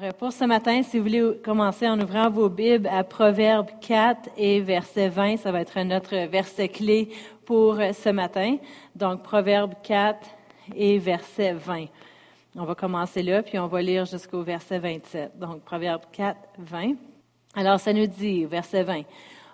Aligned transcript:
Alors, 0.00 0.14
pour 0.14 0.32
ce 0.32 0.44
matin, 0.44 0.80
si 0.84 0.96
vous 0.96 1.04
voulez 1.04 1.40
commencer 1.44 1.88
en 1.88 1.98
ouvrant 1.98 2.30
vos 2.30 2.48
Bibles 2.48 2.86
à 2.86 3.02
Proverbe 3.02 3.66
4 3.80 4.30
et 4.36 4.60
verset 4.60 5.08
20, 5.08 5.38
ça 5.38 5.50
va 5.50 5.60
être 5.62 5.80
notre 5.80 6.14
verset 6.28 6.68
clé 6.68 7.08
pour 7.44 7.76
ce 7.76 8.08
matin. 8.10 8.58
Donc, 8.94 9.24
Proverbe 9.24 9.74
4 9.82 10.18
et 10.76 10.98
verset 10.98 11.54
20. 11.54 11.86
On 12.54 12.64
va 12.64 12.76
commencer 12.76 13.24
là, 13.24 13.42
puis 13.42 13.58
on 13.58 13.66
va 13.66 13.82
lire 13.82 14.04
jusqu'au 14.04 14.42
verset 14.42 14.78
27. 14.78 15.36
Donc, 15.36 15.62
Proverbe 15.62 16.02
4, 16.12 16.36
20. 16.58 16.94
Alors, 17.56 17.80
ça 17.80 17.92
nous 17.92 18.06
dit, 18.06 18.44
verset 18.44 18.84
20. 18.84 19.02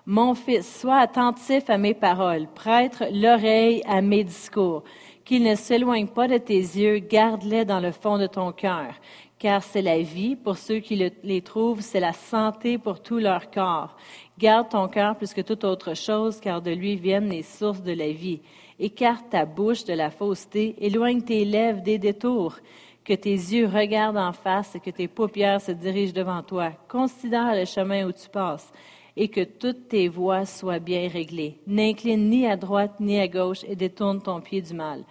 Mon 0.05 0.35
fils, 0.35 0.81
sois 0.81 0.99
attentif 0.99 1.71
à 1.71 1.79
mes 1.79 1.95
paroles, 1.95 2.49
prêtre 2.55 3.05
l'oreille 3.11 3.83
à 3.87 4.03
mes 4.03 4.25
discours, 4.25 4.85
qu'ils 5.25 5.43
ne 5.43 5.55
s'éloignent 5.55 6.09
pas 6.09 6.29
de 6.29 6.37
tes 6.37 6.59
yeux, 6.59 6.99
garde-les 6.99 7.65
dans 7.65 7.81
le 7.81 7.93
fond 7.93 8.19
de 8.19 8.27
ton 8.27 8.53
cœur 8.53 8.93
car 9.39 9.63
c'est 9.63 9.83
la 9.83 10.01
vie 10.01 10.37
pour 10.37 10.57
ceux 10.57 10.79
qui 10.79 11.11
les 11.23 11.43
trouvent, 11.43 11.81
c'est 11.81 12.01
la 12.01 12.13
santé 12.13 12.79
pour 12.79 13.03
tout 13.03 13.19
leur 13.19 13.51
corps. 13.51 13.97
Garde 14.39 14.69
ton 14.71 14.89
cœur 14.89 15.17
plus 15.17 15.35
que 15.35 15.41
toute 15.41 15.65
autre 15.65 15.95
chose, 15.95 16.41
car 16.41 16.63
de 16.63 16.71
lui 16.71 16.97
viennent 16.97 17.29
les 17.29 17.43
sources 17.43 17.83
de 17.83 17.93
la 17.93 18.11
vie. 18.11 18.41
Écarte 18.79 19.31
ta 19.31 19.45
bouche 19.45 19.85
de 19.85 19.93
la 19.93 20.11
fausseté, 20.11 20.75
éloigne 20.79 21.23
tes 21.23 21.45
lèvres 21.45 21.83
des 21.83 21.99
détours, 21.99 22.57
que 23.05 23.13
tes 23.13 23.35
yeux 23.35 23.67
regardent 23.67 24.17
en 24.17 24.33
face 24.33 24.75
et 24.75 24.81
que 24.81 24.91
tes 24.91 25.09
paupières 25.09 25.61
se 25.61 25.73
dirigent 25.73 26.15
devant 26.15 26.43
toi. 26.43 26.73
Considère 26.89 27.55
le 27.55 27.67
chemin 27.67 28.07
où 28.07 28.13
tu 28.13 28.29
passes 28.31 28.73
et 29.17 29.29
que 29.29 29.45
toutes 29.45 29.89
tes 29.89 30.09
voies 30.09 30.47
soient 30.47 30.79
bien 30.79 31.09
réglées. 31.09 31.59
N'incline 31.67 32.29
ni 32.29 32.47
à 32.47 32.57
droite 32.57 32.99
ni 32.99 33.21
à 33.21 33.29
gauche 33.29 33.65
et 33.69 33.77
détourne 33.77 34.23
ton 34.23 34.41
pied 34.41 34.63
du 34.63 34.75
mal. 34.75 35.05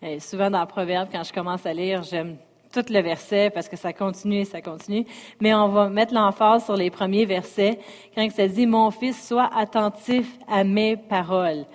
Et 0.00 0.20
souvent 0.20 0.50
dans 0.50 0.60
le 0.60 0.66
proverbe, 0.66 1.08
quand 1.12 1.24
je 1.24 1.32
commence 1.32 1.66
à 1.66 1.74
lire, 1.74 2.02
j'aime 2.02 2.36
tout 2.72 2.84
le 2.90 3.00
verset 3.00 3.50
parce 3.50 3.68
que 3.68 3.76
ça 3.76 3.92
continue 3.92 4.40
et 4.40 4.44
ça 4.44 4.60
continue. 4.60 5.04
Mais 5.40 5.54
on 5.54 5.68
va 5.68 5.88
mettre 5.88 6.14
l'emphase 6.14 6.64
sur 6.64 6.76
les 6.76 6.90
premiers 6.90 7.26
versets 7.26 7.78
quand 8.14 8.28
ça 8.30 8.48
dit, 8.48 8.66
mon 8.66 8.90
fils, 8.90 9.28
sois 9.28 9.50
attentif 9.54 10.26
à 10.48 10.64
mes 10.64 10.96
paroles. 10.96 11.66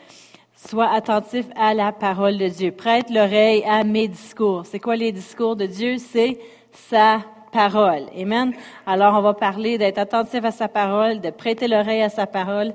Sois 0.55 0.89
attentif 0.89 1.45
à 1.55 1.73
la 1.73 1.91
parole 1.91 2.37
de 2.37 2.47
Dieu. 2.47 2.71
Prête 2.71 3.09
l'oreille 3.11 3.63
à 3.63 3.83
mes 3.83 4.07
discours. 4.07 4.65
C'est 4.65 4.79
quoi 4.79 4.95
les 4.95 5.11
discours 5.11 5.55
de 5.55 5.67
Dieu? 5.67 5.97
C'est 5.99 6.39
sa 6.71 7.21
parole. 7.51 8.07
Amen? 8.19 8.53
Alors, 8.85 9.15
on 9.15 9.21
va 9.21 9.33
parler 9.33 9.77
d'être 9.77 9.99
attentif 9.99 10.43
à 10.43 10.51
sa 10.51 10.67
parole, 10.67 11.21
de 11.21 11.29
prêter 11.29 11.67
l'oreille 11.67 12.01
à 12.01 12.09
sa 12.09 12.25
parole, 12.25 12.73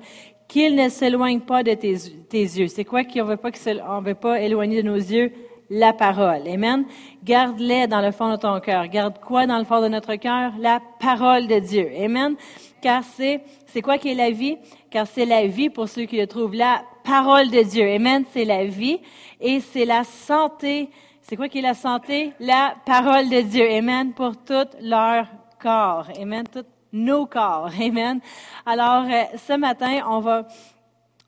qu'il 0.48 0.76
ne 0.76 0.88
s'éloigne 0.88 1.40
pas 1.40 1.62
de 1.62 1.74
tes, 1.74 1.96
tes 2.28 2.42
yeux. 2.42 2.68
C'est 2.68 2.84
quoi 2.84 3.04
qu'on 3.04 3.24
veut 3.24 3.36
pas 3.36 3.50
qu'on 3.50 4.00
veut 4.00 4.14
pas 4.14 4.40
éloigner 4.40 4.82
de 4.82 4.88
nos 4.88 4.96
yeux? 4.96 5.32
La 5.72 5.94
parole. 5.94 6.46
Amen. 6.46 6.84
Garde-les 7.24 7.86
dans 7.86 8.02
le 8.02 8.12
fond 8.12 8.30
de 8.30 8.36
ton 8.36 8.60
cœur. 8.60 8.86
Garde 8.88 9.18
quoi 9.18 9.46
dans 9.46 9.56
le 9.56 9.64
fond 9.64 9.80
de 9.80 9.88
notre 9.88 10.14
cœur? 10.16 10.52
La 10.58 10.80
parole 11.00 11.46
de 11.46 11.58
Dieu. 11.58 11.90
Amen. 11.98 12.36
Car 12.82 13.02
c'est, 13.02 13.42
c'est 13.66 13.80
quoi 13.80 13.96
qui 13.96 14.10
est 14.10 14.14
la 14.14 14.30
vie? 14.30 14.58
Car 14.90 15.06
c'est 15.06 15.24
la 15.24 15.46
vie 15.46 15.70
pour 15.70 15.88
ceux 15.88 16.04
qui 16.04 16.18
le 16.18 16.26
trouvent. 16.26 16.54
La 16.54 16.82
parole 17.04 17.50
de 17.50 17.62
Dieu. 17.62 17.88
Amen. 17.88 18.24
C'est 18.32 18.44
la 18.44 18.66
vie 18.66 19.00
et 19.40 19.60
c'est 19.60 19.86
la 19.86 20.04
santé. 20.04 20.90
C'est 21.22 21.36
quoi 21.36 21.48
qui 21.48 21.60
est 21.60 21.62
la 21.62 21.74
santé? 21.74 22.34
La 22.38 22.74
parole 22.84 23.30
de 23.30 23.40
Dieu. 23.40 23.66
Amen. 23.70 24.12
Pour 24.12 24.36
tout 24.36 24.68
leur 24.82 25.26
corps. 25.58 26.08
Amen. 26.20 26.44
Tout 26.52 26.66
nos 26.92 27.24
corps. 27.24 27.70
Amen. 27.80 28.20
Alors, 28.66 29.04
euh, 29.04 29.22
ce 29.38 29.54
matin, 29.54 30.00
on 30.06 30.20
va 30.20 30.46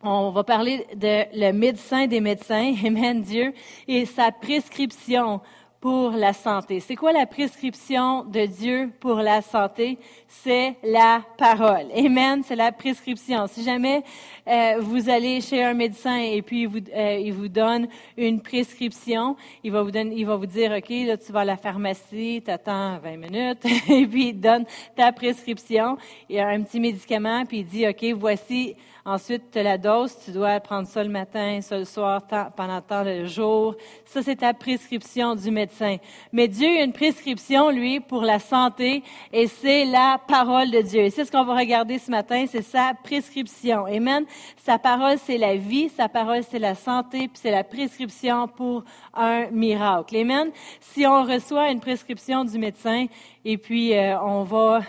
on 0.04 0.30
va 0.30 0.44
parler 0.44 0.86
de 0.94 1.24
le 1.34 1.52
médecin 1.52 2.06
des 2.06 2.20
médecins, 2.20 2.74
Amen 2.84 3.22
Dieu, 3.22 3.52
et 3.88 4.04
sa 4.04 4.30
prescription 4.32 5.40
pour 5.80 6.12
la 6.12 6.32
santé. 6.32 6.80
C'est 6.80 6.96
quoi 6.96 7.12
la 7.12 7.26
prescription 7.26 8.24
de 8.24 8.46
Dieu 8.46 8.90
pour 9.00 9.16
la 9.16 9.42
santé? 9.42 9.98
C'est 10.26 10.76
la 10.82 11.22
parole. 11.36 11.88
Amen, 11.94 12.42
c'est 12.42 12.56
la 12.56 12.72
prescription. 12.72 13.46
Si 13.46 13.62
jamais 13.62 14.02
euh, 14.48 14.76
vous 14.80 15.10
allez 15.10 15.42
chez 15.42 15.62
un 15.62 15.74
médecin 15.74 16.16
et 16.16 16.40
puis 16.40 16.64
vous, 16.64 16.78
euh, 16.78 17.18
il 17.22 17.34
vous 17.34 17.48
donne 17.48 17.86
une 18.16 18.40
prescription, 18.40 19.36
il 19.62 19.72
va 19.72 19.82
vous 19.82 19.90
donner, 19.90 20.14
il 20.16 20.24
va 20.24 20.36
vous 20.36 20.46
dire, 20.46 20.72
OK, 20.72 20.88
là, 20.88 21.18
tu 21.18 21.32
vas 21.32 21.40
à 21.40 21.44
la 21.44 21.58
pharmacie, 21.58 22.42
tu 22.42 22.50
attends 22.50 22.98
20 22.98 23.16
minutes, 23.18 23.64
et 23.90 24.06
puis 24.06 24.28
il 24.28 24.40
donne 24.40 24.64
ta 24.96 25.12
prescription. 25.12 25.98
Il 26.30 26.36
y 26.36 26.40
a 26.40 26.48
un 26.48 26.62
petit 26.62 26.80
médicament, 26.80 27.44
puis 27.44 27.58
il 27.58 27.66
dit, 27.66 27.86
OK, 27.86 28.04
voici 28.18 28.74
Ensuite, 29.06 29.54
la 29.54 29.76
dose, 29.76 30.16
tu 30.24 30.30
dois 30.30 30.58
prendre 30.60 30.88
ça 30.88 31.04
le 31.04 31.10
matin, 31.10 31.60
ça 31.60 31.76
le 31.76 31.84
soir, 31.84 32.22
pendant 32.56 32.80
tant 32.80 33.04
de 33.04 33.26
jours. 33.26 33.74
Ça, 34.06 34.22
c'est 34.22 34.36
ta 34.36 34.54
prescription 34.54 35.34
du 35.34 35.50
médecin. 35.50 35.98
Mais 36.32 36.48
Dieu 36.48 36.68
a 36.68 36.84
une 36.84 36.94
prescription, 36.94 37.68
lui, 37.68 38.00
pour 38.00 38.22
la 38.22 38.38
santé, 38.38 39.02
et 39.30 39.46
c'est 39.46 39.84
la 39.84 40.18
parole 40.26 40.70
de 40.70 40.80
Dieu. 40.80 41.02
Et 41.02 41.10
c'est 41.10 41.26
ce 41.26 41.30
qu'on 41.30 41.44
va 41.44 41.54
regarder 41.54 41.98
ce 41.98 42.10
matin, 42.10 42.46
c'est 42.48 42.62
sa 42.62 42.94
prescription. 42.94 43.84
Amen. 43.84 44.24
Sa 44.64 44.78
parole, 44.78 45.18
c'est 45.18 45.36
la 45.36 45.56
vie, 45.56 45.90
sa 45.90 46.08
parole, 46.08 46.42
c'est 46.42 46.58
la 46.58 46.74
santé, 46.74 47.28
puis 47.28 47.38
c'est 47.42 47.50
la 47.50 47.62
prescription 47.62 48.48
pour 48.48 48.84
un 49.12 49.50
miracle. 49.50 50.16
Amen. 50.16 50.50
Si 50.80 51.06
on 51.06 51.24
reçoit 51.24 51.70
une 51.70 51.80
prescription 51.80 52.42
du 52.42 52.58
médecin, 52.58 53.04
et 53.46 53.58
puis, 53.58 53.94
euh, 53.94 54.18
on 54.22 54.42
va 54.44 54.80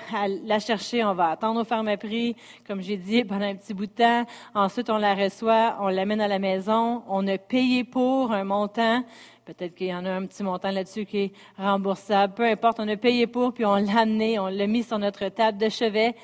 la 0.46 0.59
chercher, 0.59 1.03
on 1.03 1.14
va 1.14 1.32
attendre 1.32 1.59
au 1.59 1.66
pharmaprix, 1.66 2.38
comme 2.66 2.82
j'ai 2.82 2.96
dit, 2.96 3.22
pendant 3.26 3.47
un 3.47 3.56
petit 3.56 3.74
bout 3.74 3.86
de 3.86 3.92
temps. 3.92 4.04
Ensuite, 4.53 4.89
on 4.89 4.97
la 4.97 5.16
reçoit, 5.16 5.77
on 5.81 5.88
l'amène 5.88 6.21
à 6.21 6.27
la 6.27 6.39
maison. 6.39 7.03
On 7.07 7.27
a 7.27 7.38
payé 7.38 7.83
pour 7.83 8.31
un 8.31 8.43
montant. 8.43 9.03
Peut-être 9.45 9.75
qu'il 9.75 9.88
y 9.88 9.93
en 9.93 10.05
a 10.05 10.11
un 10.11 10.25
petit 10.25 10.43
montant 10.43 10.71
là-dessus 10.71 11.05
qui 11.05 11.17
est 11.17 11.31
remboursable. 11.57 12.33
Peu 12.33 12.45
importe, 12.45 12.79
on 12.79 12.88
a 12.88 12.97
payé 12.97 13.27
pour, 13.27 13.53
puis 13.53 13.66
on 13.66 13.75
l'a 13.75 13.99
amené, 13.99 14.39
on 14.39 14.47
l'a 14.47 14.67
mis 14.67 14.83
sur 14.83 14.97
notre 14.97 15.29
table 15.29 15.57
de 15.57 15.69
chevet. 15.69 16.16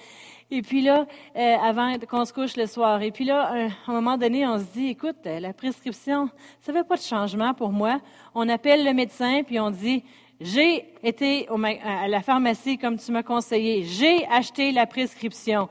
Et 0.54 0.62
puis 0.62 0.82
là, 0.82 1.06
euh, 1.38 1.56
avant 1.64 1.94
qu'on 2.10 2.26
se 2.26 2.34
couche 2.34 2.58
le 2.58 2.66
soir. 2.66 3.02
Et 3.02 3.12
puis 3.12 3.24
là, 3.24 3.70
à 3.88 3.92
un 3.92 3.94
moment 3.94 4.18
donné, 4.18 4.46
on 4.46 4.60
se 4.60 4.66
dit, 4.74 4.88
écoute, 4.88 5.18
la 5.24 5.54
prescription, 5.54 6.30
ça 6.60 6.74
fait 6.74 6.84
pas 6.84 6.98
de 6.98 7.02
changement 7.02 7.54
pour 7.54 7.72
moi. 7.72 8.02
On 8.36 8.50
appelle 8.50 8.84
le 8.84 8.94
médecin, 8.94 9.44
puis 9.44 9.60
on 9.60 9.70
dit, 9.70 10.04
j'ai 10.42 10.86
été 11.04 11.48
à 11.84 12.08
la 12.08 12.22
pharmacie 12.22 12.78
comme 12.78 12.98
tu 12.98 13.12
m'as 13.12 13.22
conseillé. 13.24 13.84
J'ai 13.84 14.26
acheté 14.28 14.72
la 14.72 14.88
prescription. 14.88 15.70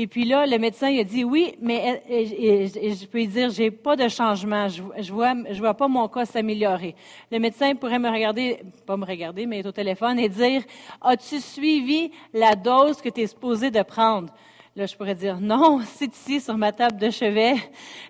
Et 0.00 0.06
puis 0.06 0.24
là, 0.24 0.46
le 0.46 0.58
médecin 0.58 0.90
il 0.90 1.00
a 1.00 1.02
dit 1.02 1.24
oui, 1.24 1.56
mais 1.60 2.00
je 2.08 3.04
peux 3.06 3.18
lui 3.18 3.26
dire 3.26 3.50
j'ai 3.50 3.72
pas 3.72 3.96
de 3.96 4.06
changement. 4.06 4.68
Je, 4.68 4.80
je 5.00 5.12
vois, 5.12 5.34
je 5.50 5.58
vois 5.58 5.74
pas 5.74 5.88
mon 5.88 6.06
cas 6.06 6.24
s'améliorer. 6.24 6.94
Le 7.32 7.40
médecin 7.40 7.74
pourrait 7.74 7.98
me 7.98 8.08
regarder, 8.08 8.60
pas 8.86 8.96
me 8.96 9.04
regarder, 9.04 9.44
mais 9.44 9.58
être 9.58 9.66
au 9.66 9.72
téléphone 9.72 10.20
et 10.20 10.28
dire 10.28 10.62
as-tu 11.00 11.40
suivi 11.40 12.12
la 12.32 12.54
dose 12.54 13.02
que 13.02 13.08
tu 13.08 13.22
es 13.22 13.26
supposé 13.26 13.72
de 13.72 13.82
prendre? 13.82 14.32
Là, 14.76 14.86
je 14.86 14.94
pourrais 14.94 15.16
dire 15.16 15.40
non, 15.40 15.80
c'est 15.84 16.14
ici 16.14 16.40
sur 16.40 16.56
ma 16.56 16.70
table 16.70 16.96
de 16.96 17.10
chevet. 17.10 17.56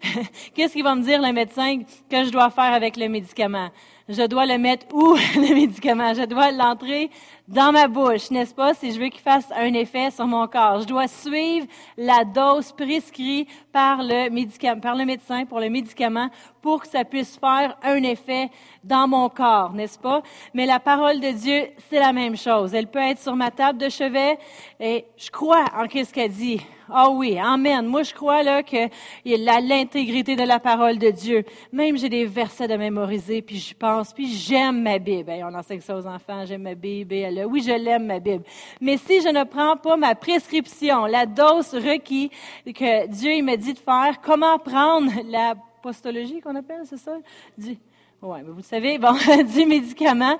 Qu'est-ce 0.55 0.75
qu'il 0.75 0.85
va 0.85 0.95
me 0.95 1.03
dire 1.03 1.23
le 1.23 1.33
médecin 1.33 1.79
que 2.11 2.23
je 2.23 2.29
dois 2.29 2.51
faire 2.51 2.75
avec 2.75 2.99
le 2.99 3.09
médicament? 3.09 3.71
je 4.09 4.27
dois 4.27 4.47
le 4.47 4.59
mettre 4.59 4.87
où, 4.95 5.15
le 5.37 5.55
médicament? 5.55 6.15
Je 6.15 6.25
dois 6.25 6.51
l'entrer 6.51 7.11
dans 7.49 7.73
ma 7.73 7.89
bouche, 7.89 8.31
n'est-ce 8.31 8.55
pas, 8.55 8.75
si 8.75 8.93
je 8.93 9.01
veux 9.01 9.09
qu'il 9.09 9.23
fasse 9.23 9.51
un 9.57 9.73
effet 9.73 10.11
sur 10.11 10.27
mon 10.27 10.47
corps. 10.47 10.83
Je 10.83 10.87
dois 10.87 11.09
suivre 11.09 11.67
la 11.97 12.23
dose 12.25 12.73
prescrite 12.73 13.49
par 13.73 14.03
le, 14.03 14.29
médicament, 14.29 14.81
par 14.81 14.95
le 14.95 15.07
médecin 15.07 15.47
pour 15.47 15.59
le 15.59 15.71
médicament 15.71 16.29
pour 16.61 16.83
que 16.83 16.89
ça 16.89 17.05
puisse 17.05 17.39
faire 17.39 17.79
un 17.83 18.03
effet 18.03 18.51
dans 18.85 19.09
mon 19.09 19.31
corps, 19.31 19.73
n'est-ce 19.73 19.99
pas? 19.99 20.23
Mais 20.53 20.67
la 20.67 20.79
parole 20.79 21.21
de 21.21 21.31
Dieu, 21.31 21.69
c'est 21.89 21.99
la 21.99 22.13
même 22.13 22.37
chose. 22.37 22.75
Elle 22.75 22.89
peut 22.89 22.99
être 22.99 23.21
sur 23.21 23.35
ma 23.35 23.51
table 23.51 23.79
de 23.79 23.89
chevet 23.89 24.39
et 24.79 25.07
je 25.17 25.31
crois 25.31 25.65
en 25.75 25.89
ce 25.89 26.13
qu'elle 26.13 26.31
dit. 26.31 26.61
Ah 26.91 27.11
oui, 27.11 27.39
amen. 27.39 27.87
Moi, 27.87 28.03
je 28.03 28.15
crois 28.15 28.43
là 28.43 28.63
que 28.63 28.89
l'intégrité 29.25 30.37
de 30.37 30.43
la 30.43 30.59
parole 30.59 30.99
de 30.99 31.11
Dieu. 31.11 31.45
Même 31.71 31.99
j'ai 31.99 32.09
des 32.09 32.25
versets 32.25 32.67
de 32.67 32.77
mémoriser, 32.77 33.43
puis 33.43 33.59
je 33.59 33.75
pense, 33.75 34.15
puis 34.15 34.27
j'aime 34.27 34.83
ma 34.83 34.99
Bible. 34.99 35.31
on 35.43 35.55
enseigne 35.55 35.81
ça 35.81 35.97
aux 35.97 36.07
enfants, 36.07 36.47
j'aime 36.47 36.63
ma 36.63 36.75
Bible. 36.75 37.15
Oui, 37.45 37.63
je 37.63 37.73
l'aime 37.73 38.07
ma 38.07 38.19
Bible. 38.19 38.45
Mais 38.81 38.97
si 38.97 39.21
je 39.21 39.29
ne 39.29 39.45
prends 39.45 39.77
pas 39.77 39.97
ma 39.97 40.15
prescription, 40.15 41.07
la 41.07 41.27
dose 41.27 41.75
requise 41.75 42.31
que 42.65 43.07
Dieu 43.07 43.33
il 43.33 43.45
m'a 43.45 43.57
dit 43.57 43.75
de 43.75 43.79
faire, 43.79 44.21
comment 44.23 44.59
prendre 44.59 45.11
la 45.29 45.55
postologie 45.83 46.41
qu'on 46.41 46.55
appelle, 46.57 46.83
c'est 46.85 46.99
ça? 46.99 47.17
Du, 47.57 47.77
ouais, 48.23 48.43
vous 48.43 48.63
savez, 48.63 48.99
bon, 48.99 49.15
du 49.55 49.67
médicament. 49.67 50.39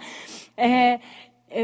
Euh, 0.59 0.97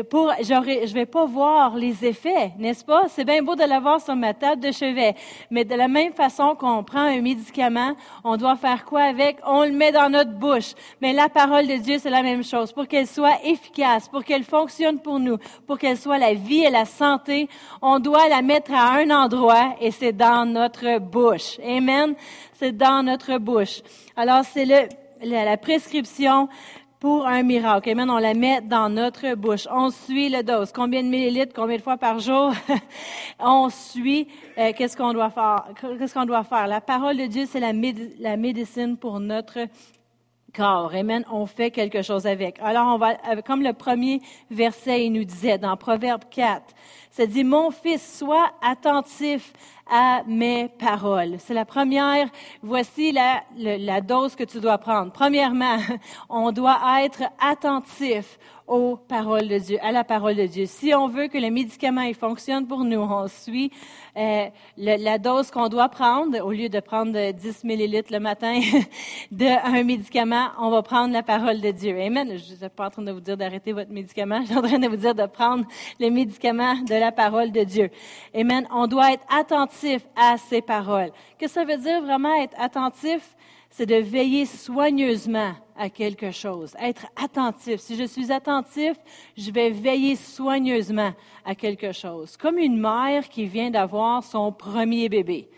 pour, 0.08 0.32
je 0.40 0.94
vais 0.94 1.06
pas 1.06 1.26
voir 1.26 1.76
les 1.76 2.04
effets, 2.04 2.52
n'est-ce 2.58 2.84
pas? 2.84 3.02
C'est 3.08 3.24
bien 3.24 3.42
beau 3.42 3.54
de 3.54 3.64
l'avoir 3.64 4.00
sur 4.00 4.16
ma 4.16 4.32
table 4.32 4.62
de 4.62 4.72
chevet, 4.72 5.14
mais 5.50 5.64
de 5.64 5.74
la 5.74 5.88
même 5.88 6.12
façon 6.12 6.54
qu'on 6.54 6.82
prend 6.82 7.00
un 7.00 7.20
médicament, 7.20 7.94
on 8.24 8.36
doit 8.36 8.56
faire 8.56 8.84
quoi 8.84 9.02
avec? 9.02 9.36
On 9.46 9.64
le 9.64 9.72
met 9.72 9.92
dans 9.92 10.08
notre 10.08 10.32
bouche. 10.32 10.74
Mais 11.02 11.12
la 11.12 11.28
parole 11.28 11.66
de 11.66 11.76
Dieu, 11.76 11.98
c'est 11.98 12.10
la 12.10 12.22
même 12.22 12.42
chose. 12.42 12.72
Pour 12.72 12.88
qu'elle 12.88 13.06
soit 13.06 13.44
efficace, 13.44 14.08
pour 14.08 14.24
qu'elle 14.24 14.44
fonctionne 14.44 14.98
pour 15.00 15.20
nous, 15.20 15.36
pour 15.66 15.78
qu'elle 15.78 15.98
soit 15.98 16.18
la 16.18 16.34
vie 16.34 16.64
et 16.64 16.70
la 16.70 16.86
santé, 16.86 17.48
on 17.82 17.98
doit 17.98 18.28
la 18.28 18.40
mettre 18.42 18.72
à 18.72 18.94
un 18.94 19.10
endroit 19.10 19.74
et 19.80 19.90
c'est 19.90 20.12
dans 20.12 20.46
notre 20.46 20.98
bouche. 20.98 21.58
Amen. 21.62 22.14
C'est 22.54 22.72
dans 22.72 23.02
notre 23.02 23.38
bouche. 23.38 23.82
Alors, 24.16 24.44
c'est 24.44 24.64
le, 24.64 24.88
la 25.22 25.56
prescription 25.56 26.48
pour 27.00 27.26
un 27.26 27.42
miracle. 27.42 27.90
Amen. 27.90 28.10
On 28.10 28.18
la 28.18 28.34
met 28.34 28.60
dans 28.60 28.88
notre 28.88 29.34
bouche. 29.34 29.66
On 29.70 29.90
suit 29.90 30.28
le 30.28 30.42
dose. 30.42 30.72
Combien 30.72 31.02
de 31.02 31.08
millilitres, 31.08 31.52
combien 31.54 31.76
de 31.76 31.82
fois 31.82 31.96
par 31.96 32.18
jour? 32.18 32.52
on 33.38 33.68
suit 33.68 34.28
euh, 34.58 34.72
qu'est-ce 34.76 34.96
qu'on 34.96 35.12
doit 35.12 35.30
faire. 35.30 35.66
Qu'est-ce 35.80 36.14
qu'on 36.14 36.24
doit 36.24 36.44
faire? 36.44 36.66
La 36.66 36.80
parole 36.80 37.16
de 37.16 37.26
Dieu, 37.26 37.44
c'est 37.46 37.60
la, 37.60 37.72
médecine 38.36 38.96
pour 38.96 39.20
notre 39.20 39.66
corps. 40.54 40.94
Amen. 40.94 41.24
On 41.30 41.46
fait 41.46 41.70
quelque 41.70 42.02
chose 42.02 42.26
avec. 42.26 42.58
Alors, 42.60 42.94
on 42.94 42.98
va, 42.98 43.16
comme 43.42 43.62
le 43.62 43.72
premier 43.72 44.20
verset, 44.50 45.06
il 45.06 45.12
nous 45.12 45.24
disait 45.24 45.58
dans 45.58 45.76
Proverbe 45.76 46.22
4, 46.30 46.62
ça 47.10 47.26
dit, 47.26 47.44
mon 47.44 47.70
fils, 47.70 48.18
sois 48.18 48.50
attentif 48.62 49.52
à 49.90 50.22
mes 50.26 50.68
paroles. 50.68 51.36
C'est 51.38 51.54
la 51.54 51.64
première, 51.64 52.28
voici 52.62 53.12
la, 53.12 53.42
la, 53.56 54.00
dose 54.00 54.34
que 54.34 54.44
tu 54.44 54.60
dois 54.60 54.78
prendre. 54.78 55.12
Premièrement, 55.12 55.76
on 56.28 56.52
doit 56.52 56.78
être 57.02 57.22
attentif 57.38 58.38
aux 58.66 58.96
paroles 58.96 59.46
de 59.46 59.58
Dieu, 59.58 59.78
à 59.82 59.92
la 59.92 60.04
parole 60.04 60.36
de 60.36 60.46
Dieu. 60.46 60.64
Si 60.66 60.94
on 60.94 61.08
veut 61.08 61.28
que 61.28 61.36
le 61.36 61.50
médicament 61.50 62.00
il 62.00 62.14
fonctionne 62.14 62.66
pour 62.66 62.82
nous, 62.82 62.98
on 62.98 63.28
suit 63.28 63.70
euh, 64.16 64.46
la 64.78 65.18
dose 65.18 65.50
qu'on 65.50 65.68
doit 65.68 65.90
prendre. 65.90 66.38
Au 66.40 66.50
lieu 66.50 66.70
de 66.70 66.80
prendre 66.80 67.32
10 67.32 67.64
millilitres 67.64 68.10
le 68.10 68.20
matin 68.20 68.58
d'un 69.30 69.82
médicament, 69.84 70.48
on 70.58 70.70
va 70.70 70.82
prendre 70.82 71.12
la 71.12 71.22
parole 71.22 71.60
de 71.60 71.72
Dieu. 71.72 72.00
Amen. 72.00 72.28
Je 72.28 72.52
ne 72.52 72.56
suis 72.56 72.68
pas 72.74 72.86
en 72.86 72.90
train 72.90 73.02
de 73.02 73.12
vous 73.12 73.20
dire 73.20 73.36
d'arrêter 73.36 73.72
votre 73.72 73.90
médicament. 73.90 74.40
Je 74.42 74.46
suis 74.46 74.56
en 74.56 74.62
train 74.62 74.78
de 74.78 74.88
vous 74.88 74.96
dire 74.96 75.14
de 75.14 75.26
prendre 75.26 75.66
les 75.98 76.08
médicaments 76.08 76.76
de 76.76 76.94
la 76.94 77.12
parole 77.12 77.52
de 77.52 77.64
Dieu. 77.64 77.90
Amen. 78.34 78.66
On 78.72 78.86
doit 78.86 79.12
être 79.12 79.24
attentif 79.28 79.73
à 80.16 80.36
ces 80.36 80.62
paroles. 80.62 81.12
Que 81.38 81.48
ça 81.48 81.64
veut 81.64 81.76
dire 81.76 82.02
vraiment 82.02 82.34
être 82.42 82.54
attentif? 82.58 83.34
c'est 83.76 83.86
de 83.86 83.96
veiller 83.96 84.46
soigneusement 84.46 85.52
à 85.76 85.90
quelque 85.90 86.30
chose, 86.30 86.76
être 86.80 87.06
attentif. 87.20 87.80
Si 87.80 87.96
je 87.96 88.04
suis 88.04 88.30
attentif, 88.30 88.96
je 89.36 89.50
vais 89.50 89.70
veiller 89.70 90.14
soigneusement 90.14 91.12
à 91.44 91.56
quelque 91.56 91.90
chose. 91.90 92.36
Comme 92.36 92.58
une 92.58 92.78
mère 92.78 93.28
qui 93.28 93.46
vient 93.46 93.70
d'avoir 93.70 94.22
son 94.22 94.52
premier 94.52 95.08
bébé. 95.08 95.48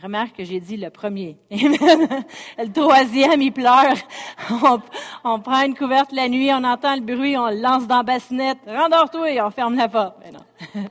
Remarque 0.00 0.36
que 0.36 0.44
j'ai 0.44 0.60
dit 0.60 0.76
le 0.76 0.90
premier. 0.90 1.36
le 1.50 2.72
troisième, 2.72 3.42
il 3.42 3.52
pleure. 3.52 3.96
On, 5.24 5.40
prend 5.40 5.64
une 5.64 5.74
couverte 5.74 6.12
la 6.12 6.28
nuit, 6.28 6.50
on 6.52 6.64
entend 6.64 6.94
le 6.94 7.00
bruit, 7.00 7.36
on 7.36 7.48
le 7.48 7.60
lance 7.60 7.86
dans 7.86 7.98
la 7.98 8.02
bassinette. 8.02 8.58
Rendors-toi 8.66 9.30
et 9.30 9.40
on 9.40 9.50
ferme 9.50 9.76
la 9.76 9.88
porte. 9.88 10.16
Mais 10.20 10.32
non. 10.32 10.84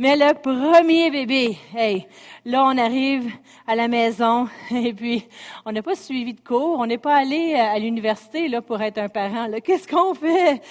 Mais 0.00 0.16
le 0.16 0.32
premier 0.32 1.10
bébé, 1.10 1.58
hey, 1.76 2.06
là 2.46 2.64
on 2.64 2.78
arrive 2.78 3.30
à 3.66 3.74
la 3.74 3.86
maison 3.86 4.48
et 4.70 4.94
puis 4.94 5.26
on 5.66 5.72
n'a 5.72 5.82
pas 5.82 5.94
suivi 5.94 6.32
de 6.32 6.40
cours, 6.40 6.78
on 6.78 6.86
n'est 6.86 6.96
pas 6.96 7.16
allé 7.16 7.52
à 7.52 7.78
l'université 7.78 8.48
là 8.48 8.62
pour 8.62 8.80
être 8.80 8.96
un 8.96 9.10
parent. 9.10 9.46
qu'est-ce 9.62 9.86
qu'on 9.86 10.14
fait? 10.14 10.62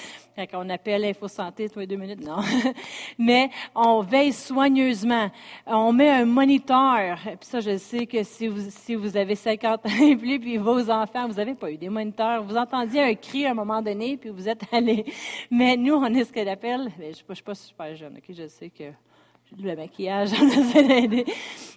On 0.53 0.67
appelle 0.71 1.05
Info 1.05 1.27
Santé, 1.27 1.67
deux 1.67 1.95
minutes, 1.95 2.25
non. 2.25 2.37
Mais 3.19 3.51
on 3.75 4.01
veille 4.01 4.33
soigneusement. 4.33 5.29
On 5.67 5.93
met 5.93 6.09
un 6.09 6.25
moniteur. 6.25 7.19
Puis 7.23 7.37
ça, 7.41 7.59
je 7.59 7.77
sais 7.77 8.05
que 8.05 8.23
si 8.23 8.47
vous, 8.47 8.69
si 8.69 8.95
vous 8.95 9.17
avez 9.17 9.35
50 9.35 9.85
ans 9.85 9.89
et 10.01 10.15
plus, 10.15 10.39
puis 10.39 10.55
vos 10.55 10.89
enfants, 10.89 11.27
vous 11.27 11.33
n'avez 11.33 11.55
pas 11.55 11.69
eu 11.69 11.77
des 11.77 11.89
moniteurs. 11.89 12.41
Vous 12.41 12.55
entendiez 12.55 13.01
un 13.01 13.15
cri 13.15 13.45
à 13.45 13.51
un 13.51 13.53
moment 13.53 13.81
donné, 13.81 14.15
puis 14.15 14.29
vous 14.29 14.47
êtes 14.47 14.61
allé. 14.71 15.05
Mais 15.51 15.75
nous, 15.75 15.95
on 15.95 16.05
est 16.05 16.23
ce 16.23 16.31
qu'elle 16.31 16.49
appelle, 16.49 16.89
je 16.97 17.07
ne 17.07 17.11
suis, 17.11 17.25
suis, 17.33 17.43
pas 17.43 17.55
super 17.55 17.93
jeune, 17.95 18.15
ok, 18.15 18.33
je 18.33 18.47
sais 18.47 18.69
que 18.69 18.85
le 19.57 19.75
maquillage, 19.75 20.29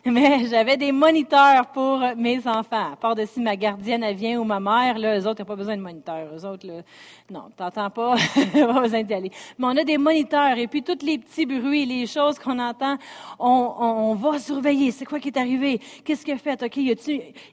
Mais 0.05 0.47
j'avais 0.47 0.77
des 0.77 0.91
moniteurs 0.91 1.67
pour 1.67 2.03
mes 2.17 2.39
enfants. 2.39 2.93
À 2.93 2.97
part 2.97 3.15
de 3.15 3.25
si 3.25 3.41
ma 3.41 3.55
gardienne 3.55 4.03
elle 4.03 4.17
vient 4.17 4.41
ou 4.41 4.45
ma 4.45 4.59
mère, 4.59 4.99
là, 4.99 5.17
eux 5.17 5.29
autres 5.29 5.43
n'ont 5.43 5.47
pas 5.47 5.55
besoin 5.55 5.77
de 5.77 5.81
moniteurs. 5.81 6.29
Eux 6.35 6.45
autres, 6.45 6.67
là, 6.67 6.83
non, 7.31 7.45
t'entends 7.57 7.89
pas, 7.89 8.17
pas 8.53 8.81
besoin 8.81 9.05
d'y 9.05 9.15
aller. 9.15 9.31
Mais 9.59 9.67
on 9.67 9.77
a 9.77 9.85
des 9.85 9.99
moniteurs 9.99 10.59
et 10.59 10.67
puis 10.67 10.83
tous 10.83 11.07
les 11.07 11.19
petits 11.19 11.47
bruits, 11.47 11.87
les 11.87 12.09
choses 12.09 12.37
qu'on 12.41 12.59
entend, 12.59 12.97
on, 13.39 13.75
on, 13.79 14.15
va 14.15 14.41
surveiller. 14.41 14.91
C'est 14.91 15.05
quoi 15.05 15.21
qui 15.21 15.29
est 15.29 15.39
arrivé? 15.39 15.81
Qu'est-ce 16.05 16.25
qu'il 16.25 16.35
a 16.35 16.39
fait? 16.39 16.61
OK, 16.61 16.77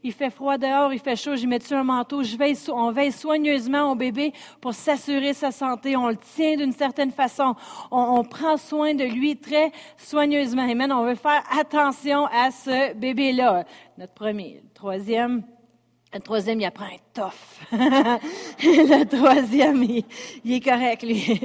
il 0.04 0.12
fait 0.12 0.32
froid 0.32 0.58
dehors, 0.58 0.92
il 0.92 1.00
fait 1.00 1.16
chaud, 1.16 1.36
j'y 1.36 1.46
mets-tu 1.46 1.76
un 1.76 1.84
manteau? 1.84 2.24
Je 2.24 2.36
veille, 2.36 2.58
on 2.70 2.92
veille 2.92 3.12
soigneusement 3.12 3.92
au 3.92 3.96
bébé 3.96 4.34
pour 4.60 4.74
s'assurer 4.74 5.36
sa 5.36 5.52
santé. 5.52 5.96
On 5.96 6.10
le 6.10 6.18
tient 6.18 6.58
d'une 6.58 6.74
certaine 6.74 7.12
façon. 7.12 7.56
On, 7.92 8.18
on 8.18 8.24
prend 8.24 8.58
soin 8.58 8.96
de 8.96 9.04
lui 9.04 9.38
très 9.38 9.72
soigneusement. 10.10 10.68
Amen. 10.68 10.92
On 10.92 11.06
veut 11.06 11.16
faire 11.16 11.44
attention 11.58 12.26
à 12.26 12.50
ce 12.50 12.94
bébé-là. 12.96 13.64
Notre 13.98 14.14
premier. 14.14 14.62
Le 14.64 14.74
troisième, 14.74 15.44
le 16.12 16.20
troisième, 16.20 16.60
il 16.60 16.66
apprend 16.66 16.86
un 16.86 16.98
tough. 17.14 17.32
le 17.72 19.04
troisième, 19.04 19.84
il, 19.84 20.04
est 20.52 20.60
correct, 20.62 21.04
lui. 21.04 21.40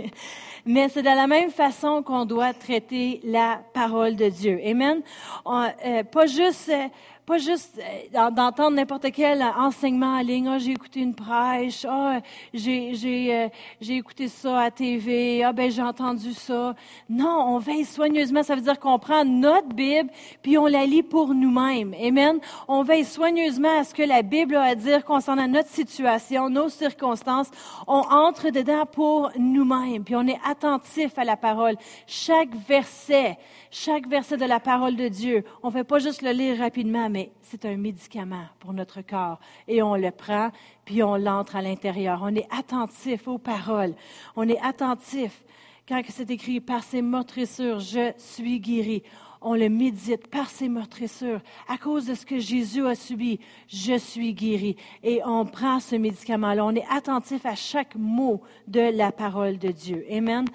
Mais 0.64 0.88
c'est 0.88 1.02
de 1.02 1.06
la 1.06 1.26
même 1.26 1.50
façon 1.50 2.02
qu'on 2.02 2.24
doit 2.24 2.54
traiter 2.54 3.20
la 3.22 3.60
parole 3.74 4.16
de 4.16 4.30
Dieu. 4.30 4.58
Amen. 4.64 5.02
Euh, 5.46 6.02
pas 6.04 6.26
juste 6.26 6.70
euh, 6.70 6.88
pas 7.26 7.38
juste 7.38 7.80
euh, 7.80 8.30
d'entendre 8.30 8.76
n'importe 8.76 9.06
quel 9.12 9.42
enseignement 9.42 10.18
en 10.18 10.20
ligne. 10.20 10.48
Ah, 10.48 10.58
j'ai 10.58 10.72
écouté 10.72 11.00
une 11.00 11.14
prêche. 11.14 11.86
Ah, 11.88 12.20
j'ai, 12.52 12.94
j'ai, 12.94 13.34
euh, 13.34 13.48
j'ai 13.80 13.96
écouté 13.96 14.28
ça 14.28 14.60
à 14.60 14.70
TV. 14.70 15.42
Ah, 15.42 15.52
ben, 15.52 15.70
j'ai 15.70 15.82
entendu 15.82 16.34
ça. 16.34 16.74
Non, 17.08 17.54
on 17.54 17.58
veille 17.58 17.86
soigneusement. 17.86 18.42
Ça 18.42 18.54
veut 18.54 18.60
dire 18.60 18.78
qu'on 18.78 18.98
prend 18.98 19.24
notre 19.24 19.68
Bible 19.68 20.10
puis 20.42 20.58
on 20.58 20.66
la 20.66 20.84
lit 20.84 21.02
pour 21.02 21.32
nous-mêmes. 21.34 21.94
Amen. 22.02 22.38
On 22.68 22.82
veille 22.82 23.04
soigneusement 23.04 23.80
à 23.80 23.84
ce 23.84 23.94
que 23.94 24.02
la 24.02 24.20
Bible 24.22 24.56
a 24.56 24.62
à 24.62 24.74
dire 24.74 25.04
concernant 25.04 25.48
notre 25.48 25.70
situation, 25.70 26.50
nos 26.50 26.68
circonstances. 26.68 27.50
On 27.86 28.02
entre 28.10 28.50
dedans 28.50 28.84
pour 28.84 29.30
nous-mêmes 29.38 30.04
puis 30.04 30.14
on 30.14 30.26
est 30.26 30.40
attentif 30.46 31.18
à 31.18 31.24
la 31.24 31.36
parole. 31.36 31.76
Chaque 32.06 32.54
verset, 32.68 33.38
chaque 33.70 34.06
verset 34.06 34.36
de 34.36 34.44
la 34.44 34.60
parole 34.60 34.96
de 34.96 35.08
Dieu, 35.08 35.44
on 35.62 35.68
ne 35.68 35.72
fait 35.72 35.84
pas 35.84 35.98
juste 35.98 36.20
le 36.20 36.30
lire 36.30 36.58
rapidement, 36.58 37.08
mais 37.14 37.30
c'est 37.42 37.64
un 37.64 37.76
médicament 37.76 38.46
pour 38.58 38.72
notre 38.72 39.00
corps. 39.00 39.38
Et 39.68 39.84
on 39.84 39.94
le 39.94 40.10
prend, 40.10 40.50
puis 40.84 41.00
on 41.04 41.14
l'entre 41.14 41.54
à 41.54 41.62
l'intérieur. 41.62 42.18
On 42.24 42.34
est 42.34 42.48
attentif 42.50 43.28
aux 43.28 43.38
paroles. 43.38 43.94
On 44.34 44.48
est 44.48 44.58
attentif. 44.60 45.44
Quand 45.86 46.02
c'est 46.08 46.28
écrit 46.32 46.58
par 46.58 46.82
ses 46.82 47.02
meurtrissures, 47.02 47.78
je 47.78 48.12
suis 48.18 48.58
guéri. 48.58 49.04
On 49.40 49.54
le 49.54 49.68
médite 49.68 50.26
par 50.26 50.50
ses 50.50 50.68
meurtrissures. 50.68 51.40
À 51.68 51.78
cause 51.78 52.06
de 52.06 52.14
ce 52.14 52.26
que 52.26 52.40
Jésus 52.40 52.84
a 52.84 52.96
subi, 52.96 53.38
je 53.68 53.96
suis 53.96 54.34
guéri. 54.34 54.74
Et 55.04 55.20
on 55.24 55.46
prend 55.46 55.78
ce 55.78 55.94
médicament-là. 55.94 56.64
On 56.64 56.74
est 56.74 56.86
attentif 56.90 57.46
à 57.46 57.54
chaque 57.54 57.94
mot 57.94 58.42
de 58.66 58.80
la 58.80 59.12
parole 59.12 59.58
de 59.58 59.68
Dieu. 59.68 60.04
Amen. 60.10 60.46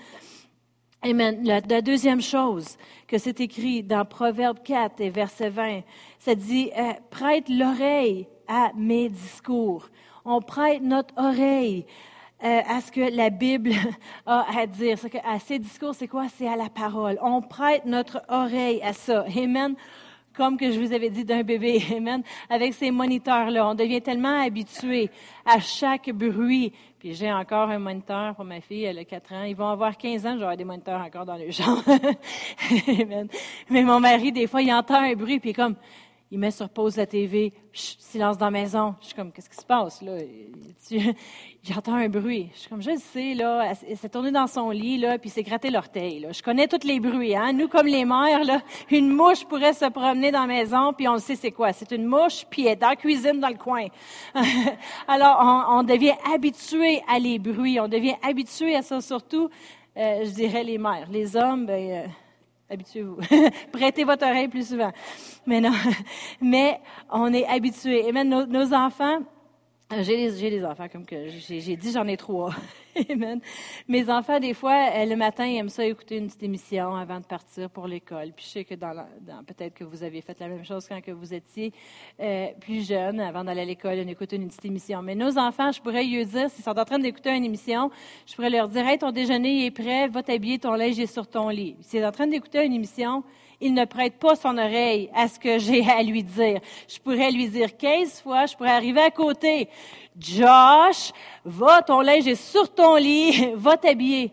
Amen. 1.02 1.46
La, 1.46 1.82
deuxième 1.82 2.22
chose 2.22 2.76
que 3.08 3.18
c'est 3.18 3.40
écrit 3.40 3.84
dans 3.84 4.04
Proverbe 4.04 4.60
4 4.62 5.00
et 5.00 5.10
verset 5.10 5.50
20, 5.50 5.80
ça 6.20 6.36
dit, 6.36 6.72
euh, 6.78 6.92
prête 7.10 7.48
l'oreille 7.48 8.28
à 8.50 8.72
mes 8.76 9.08
discours. 9.08 9.88
On 10.26 10.42
prête 10.42 10.82
notre 10.82 11.14
oreille 11.16 11.86
euh, 12.44 12.60
à 12.68 12.82
ce 12.82 12.92
que 12.92 13.16
la 13.16 13.30
Bible 13.30 13.72
a 14.26 14.46
à 14.60 14.68
dire. 14.68 14.98
à 15.24 15.40
ces 15.40 15.58
discours, 15.58 15.96
c'est 15.96 16.10
quoi? 16.10 16.26
C'est 16.38 16.50
à 16.50 16.58
la 16.58 16.70
parole. 16.70 17.18
On 17.22 17.42
prête 17.42 17.86
notre 17.86 18.22
oreille 18.28 18.82
à 18.82 18.92
ça. 18.92 19.24
Amen 19.38 19.78
comme 20.40 20.56
que 20.56 20.72
je 20.72 20.80
vous 20.80 20.94
avais 20.94 21.10
dit 21.10 21.26
d'un 21.26 21.44
bébé, 21.44 21.84
amen, 21.98 22.24
avec 22.50 22.74
ces 22.74 22.92
moniteurs-là. 22.92 23.68
On 23.68 23.76
devient 23.76 24.02
tellement 24.02 24.42
habitué 24.42 25.10
à 25.46 25.60
chaque 25.60 26.10
bruit. 26.12 26.72
Puis 27.00 27.14
j'ai 27.14 27.32
encore 27.32 27.70
un 27.70 27.80
moniteur 27.80 28.36
pour 28.36 28.44
ma 28.44 28.60
fille, 28.60 28.84
elle 28.84 29.00
a 29.00 29.06
4 29.06 29.34
ans. 29.34 29.44
Ils 29.44 29.56
vont 29.56 29.70
avoir 29.70 29.98
15 29.98 30.26
ans, 30.26 30.38
j'aurai 30.38 30.58
des 30.58 30.66
moniteurs 30.66 31.00
encore 31.00 31.26
dans 31.26 31.38
le 31.38 31.46
amen. 33.02 33.30
Mais 33.70 33.84
mon 33.84 34.02
mari, 34.02 34.34
des 34.34 34.48
fois, 34.48 34.62
il 34.62 34.74
entend 34.74 35.02
un 35.02 35.14
bruit, 35.14 35.40
puis 35.40 35.54
comme, 35.54 35.76
il 36.32 36.38
met 36.38 36.52
sur 36.52 36.70
pause 36.70 36.96
la 36.96 37.08
TV, 37.08 37.52
silence 37.74 38.38
dans 38.38 38.46
la 38.46 38.52
maison. 38.52 38.94
Je 39.02 39.08
suis 39.08 39.16
comme, 39.16 39.32
qu'est-ce 39.32 39.50
qui 39.50 39.56
se 39.56 39.66
passe 39.66 40.02
là? 40.04 40.18
J'entends 41.64 41.96
un 41.96 42.08
bruit. 42.08 42.52
Je 42.54 42.60
suis 42.60 42.70
comme, 42.70 42.84
je 42.84 42.96
sais, 42.98 43.34
là, 43.34 43.74
elle, 43.88 43.98
s'est 43.98 44.10
tournée 44.10 44.32
dans 44.32 44.46
son 44.46 44.70
lit, 44.70 45.00
là, 45.00 45.18
puis 45.18 45.30
s'est 45.30 45.42
gratté 45.42 45.72
l'orteil. 45.72 46.20
Là. 46.20 46.32
Je 46.32 46.44
connais 46.44 46.68
tous 46.68 46.86
les 46.86 47.00
bruits. 47.00 47.36
Hein? 47.36 47.54
Nous, 47.54 47.68
comme 47.68 47.88
les 47.88 48.06
mères, 48.06 48.44
là, 48.44 48.62
une 48.92 49.10
mouche 49.10 49.44
pourrait 49.46 49.74
se 49.74 49.86
promener 49.86 50.32
dans 50.32 50.42
la 50.42 50.48
maison, 50.48 50.94
puis 50.94 51.08
on 51.08 51.18
sait 51.18 51.36
c'est 51.36 51.52
quoi. 51.52 51.74
C'est 51.74 51.92
une 51.92 52.06
mouche, 52.06 52.46
puis 52.48 52.68
elle 52.68 52.74
est 52.74 52.76
dans 52.76 52.90
la 52.90 52.96
cuisine, 52.96 53.40
dans 53.40 53.50
le 53.50 53.58
coin. 53.58 53.88
Alors, 55.08 55.68
on, 55.70 55.82
devient 55.82 56.16
habitué 56.32 57.02
à 57.08 57.18
les 57.18 57.40
bruits. 57.40 57.80
On 57.80 57.88
devient 57.88 58.16
habitué 58.22 58.76
à 58.76 58.84
ça, 58.84 59.02
surtout, 59.02 59.50
euh, 59.98 60.26
je 60.26 60.30
dirais, 60.30 60.64
les 60.64 60.78
mères. 60.78 61.08
Les 61.10 61.36
hommes, 61.36 61.66
ben... 61.66 61.92
Euh, 61.92 62.08
habituez-vous. 62.70 63.18
Prêtez 63.72 64.04
votre 64.04 64.26
oreille 64.26 64.48
plus 64.48 64.70
souvent. 64.70 64.92
Mais 65.46 65.60
non, 65.60 65.72
mais 66.42 66.80
on 67.10 67.34
est 67.34 67.46
habitué. 67.48 68.08
Et 68.08 68.12
même 68.12 68.30
nos, 68.30 68.74
enfants, 68.74 69.20
j'ai 69.98 70.50
des, 70.52 70.64
enfants 70.66 70.88
comme 70.88 71.04
que 71.04 71.30
j'ai 71.30 71.76
dit, 71.76 71.92
j'en 71.92 72.08
ai 72.08 72.16
trois. 72.16 72.54
Amen. 73.10 73.42
Mes 73.88 74.08
enfants, 74.08 74.40
des 74.40 74.54
fois, 74.54 74.90
euh, 74.94 75.06
le 75.06 75.16
matin, 75.16 75.48
ils 75.48 75.58
aiment 75.58 75.70
ça 75.70 75.84
écouter 75.84 76.18
une 76.18 76.28
petite 76.28 76.44
émission 76.44 76.96
avant 76.96 77.20
de 77.20 77.26
partir 77.26 77.72
pour 77.72 77.88
l'école. 77.88 78.32
Puis 78.36 78.46
je 78.46 78.52
sais 78.52 78.66
que 78.66 78.76
dans, 78.76 78.94
peut-être 79.48 79.74
que 79.74 79.84
vous 79.84 80.04
avez 80.04 80.22
fait 80.22 80.40
la 80.40 80.48
même 80.48 80.64
chose 80.64 80.88
quand 80.88 81.02
que 81.02 81.10
vous 81.10 81.34
étiez 81.34 81.74
euh, 82.20 82.50
plus 82.62 82.88
jeune, 82.88 83.20
avant 83.20 83.44
d'aller 83.44 83.62
à 83.62 83.66
l'école, 83.66 84.00
on 84.06 84.08
écoute 84.08 84.32
une 84.32 84.48
petite 84.48 84.66
émission. 84.66 85.02
Mais 85.02 85.16
nos 85.16 85.40
enfants, 85.40 85.72
je 85.72 85.82
pourrais 85.82 86.04
lui 86.04 86.24
dire, 86.24 86.52
s'ils 86.52 86.64
sont 86.64 86.78
en 86.78 86.86
train 86.86 87.00
d'écouter 87.00 87.36
une 87.36 87.46
émission, 87.46 87.90
je 88.28 88.36
pourrais 88.36 88.52
leur 88.52 88.68
dire, 88.68 88.88
hey, 88.88 89.00
ton 89.00 89.12
déjeuner 89.12 89.66
est 89.66 89.72
prêt, 89.72 90.08
va 90.08 90.22
t'habiller, 90.22 90.60
ton 90.60 90.74
linge 90.74 91.00
est 91.00 91.12
sur 91.12 91.28
ton 91.28 91.50
lit. 91.50 91.76
S'ils 91.82 92.02
sont 92.02 92.06
en 92.06 92.12
train 92.12 92.28
d'écouter 92.28 92.64
une 92.64 92.74
émission, 92.74 93.24
il 93.62 93.74
ne 93.74 93.86
prête 93.86 94.18
pas 94.18 94.36
son 94.36 94.58
oreille 94.58 95.10
à 95.14 95.28
ce 95.28 95.40
que 95.40 95.60
j'ai 95.60 95.86
à 95.90 96.02
lui 96.02 96.24
dire. 96.24 96.60
Je 96.88 97.00
pourrais 97.00 97.32
lui 97.32 97.50
dire 97.50 97.76
15 97.76 98.22
fois, 98.22 98.46
je 98.46 98.56
pourrais 98.56 98.72
arriver 98.72 99.02
à 99.02 99.12
côté. 99.12 99.70
Josh, 100.18 101.12
va, 101.44 101.82
ton 101.82 102.02
linge 102.02 102.28
est 102.28 102.36
sur 102.36 102.74
ton 102.74 102.96
lit, 102.96 103.52
va 103.56 103.78
t'habiller. 103.78 104.32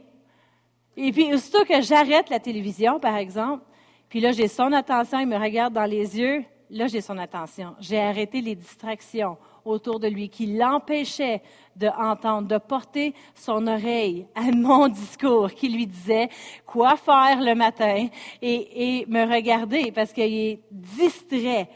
Et 0.96 1.12
puis, 1.12 1.32
aussitôt 1.32 1.64
que 1.64 1.80
j'arrête 1.82 2.30
la 2.30 2.40
télévision, 2.40 2.98
par 2.98 3.16
exemple, 3.16 3.64
puis 4.08 4.20
là, 4.20 4.32
j'ai 4.32 4.48
son 4.48 4.72
attention, 4.72 5.18
il 5.18 5.26
me 5.26 5.36
regarde 5.36 5.74
dans 5.74 5.84
les 5.84 6.18
yeux, 6.18 6.44
là, 6.70 6.86
j'ai 6.86 7.00
son 7.00 7.18
attention. 7.18 7.74
J'ai 7.80 8.00
arrêté 8.00 8.40
les 8.40 8.54
distractions 8.54 9.36
autour 9.66 10.00
de 10.00 10.08
lui 10.08 10.28
qui 10.28 10.46
l'empêchaient 10.46 11.42
d'entendre, 11.76 12.48
de 12.48 12.58
porter 12.58 13.14
son 13.34 13.66
oreille 13.66 14.26
à 14.34 14.50
mon 14.52 14.88
discours 15.02 15.52
qui 15.52 15.68
lui 15.68 15.86
disait 15.86 16.28
quoi 16.64 16.96
faire 16.96 17.40
le 17.40 17.54
matin 17.54 18.06
et, 18.40 19.00
et 19.00 19.06
me 19.06 19.24
regarder 19.30 19.92
parce 19.92 20.12
qu'il 20.12 20.24
est 20.24 20.60
distrait. 20.70 21.68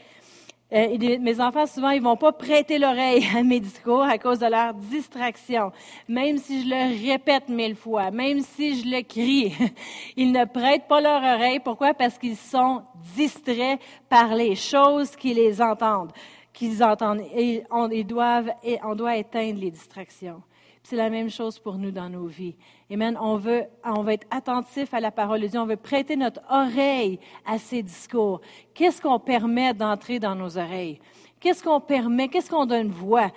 Euh, 0.73 0.97
mes 1.19 1.41
enfants, 1.41 1.65
souvent, 1.65 1.89
ils 1.89 2.01
vont 2.01 2.15
pas 2.15 2.31
prêter 2.31 2.79
l'oreille 2.79 3.27
à 3.35 3.43
mes 3.43 3.59
discours 3.59 4.03
à 4.03 4.17
cause 4.17 4.39
de 4.39 4.45
leur 4.45 4.73
distraction. 4.73 5.73
Même 6.07 6.37
si 6.37 6.63
je 6.63 6.69
le 6.69 7.11
répète 7.11 7.49
mille 7.49 7.75
fois, 7.75 8.09
même 8.09 8.39
si 8.39 8.81
je 8.81 8.87
le 8.87 9.01
crie, 9.01 9.53
ils 10.15 10.31
ne 10.31 10.45
prêtent 10.45 10.87
pas 10.87 11.01
leur 11.01 11.21
oreille. 11.21 11.59
Pourquoi? 11.59 11.93
Parce 11.93 12.17
qu'ils 12.17 12.37
sont 12.37 12.83
distraits 13.15 13.81
par 14.07 14.33
les 14.33 14.55
choses 14.55 15.13
qui 15.17 15.33
les 15.33 15.61
entendent 15.61 16.13
qu'ils 16.53 16.83
entendent. 16.83 17.21
Et 17.33 17.63
on, 17.69 17.87
doivent, 18.03 18.51
on 18.83 18.95
doit 18.95 19.17
éteindre 19.17 19.59
les 19.59 19.71
distractions. 19.71 20.41
C'est 20.83 20.95
la 20.95 21.09
même 21.09 21.29
chose 21.29 21.59
pour 21.59 21.77
nous 21.77 21.91
dans 21.91 22.09
nos 22.09 22.25
vies. 22.25 22.55
Amen. 22.91 23.17
On 23.21 23.37
veut, 23.37 23.65
on 23.85 24.01
veut 24.01 24.13
être 24.13 24.27
attentif 24.31 24.93
à 24.93 24.99
la 24.99 25.11
parole 25.11 25.41
de 25.41 25.47
Dieu. 25.47 25.59
On 25.59 25.65
veut 25.65 25.75
prêter 25.75 26.15
notre 26.15 26.41
oreille 26.49 27.19
à 27.45 27.57
ses 27.59 27.83
discours. 27.83 28.41
Qu'est-ce 28.73 29.01
qu'on 29.01 29.19
permet 29.19 29.73
d'entrer 29.73 30.19
dans 30.19 30.35
nos 30.35 30.57
oreilles? 30.57 30.99
Qu'est-ce 31.39 31.63
qu'on 31.63 31.79
permet? 31.79 32.27
Qu'est-ce 32.29 32.49
qu'on 32.49 32.65
donne 32.65 32.89
voix? 32.89 33.31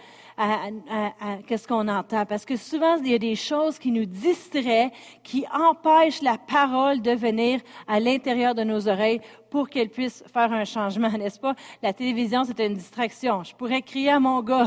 Qu'est-ce 1.47 1.69
qu'on 1.69 1.87
entend? 1.89 2.27
Parce 2.27 2.45
que 2.45 2.57
souvent, 2.57 2.97
il 2.97 3.11
y 3.11 3.15
a 3.15 3.19
des 3.19 3.37
choses 3.37 3.79
qui 3.79 3.93
nous 3.93 4.05
distraient, 4.05 4.91
qui 5.23 5.45
empêchent 5.53 6.23
la 6.23 6.39
parole 6.39 7.03
de 7.03 7.13
venir 7.13 7.61
à 7.87 8.01
l'intérieur 8.01 8.55
de 8.55 8.65
nos 8.65 8.89
oreilles 8.89 9.21
pour 9.51 9.69
qu'elle 9.69 9.91
puisse 9.91 10.25
faire 10.33 10.53
un 10.53 10.65
changement, 10.65 11.11
n'est-ce 11.19 11.39
pas? 11.39 11.55
La 11.83 11.93
télévision, 11.93 12.45
c'est 12.45 12.59
une 12.67 12.75
distraction. 12.75 13.45
Je 13.45 13.55
pourrais 13.55 13.83
crier 13.83 14.11
à 14.11 14.21
mon 14.21 14.43
gars, 14.43 14.67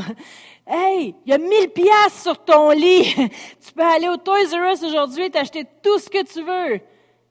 Hey, 0.66 1.14
il 1.24 1.30
y 1.30 1.34
a 1.34 1.38
mille 1.38 1.70
piastres 1.74 2.22
sur 2.22 2.44
ton 2.44 2.70
lit. 2.70 3.14
tu 3.14 3.72
peux 3.74 3.82
aller 3.82 4.08
au 4.08 4.16
Toys 4.16 4.52
R 4.52 4.72
Us 4.72 4.82
aujourd'hui 4.82 5.24
et 5.24 5.30
t'acheter 5.30 5.64
tout 5.82 5.98
ce 5.98 6.08
que 6.08 6.24
tu 6.24 6.42
veux 6.42 6.80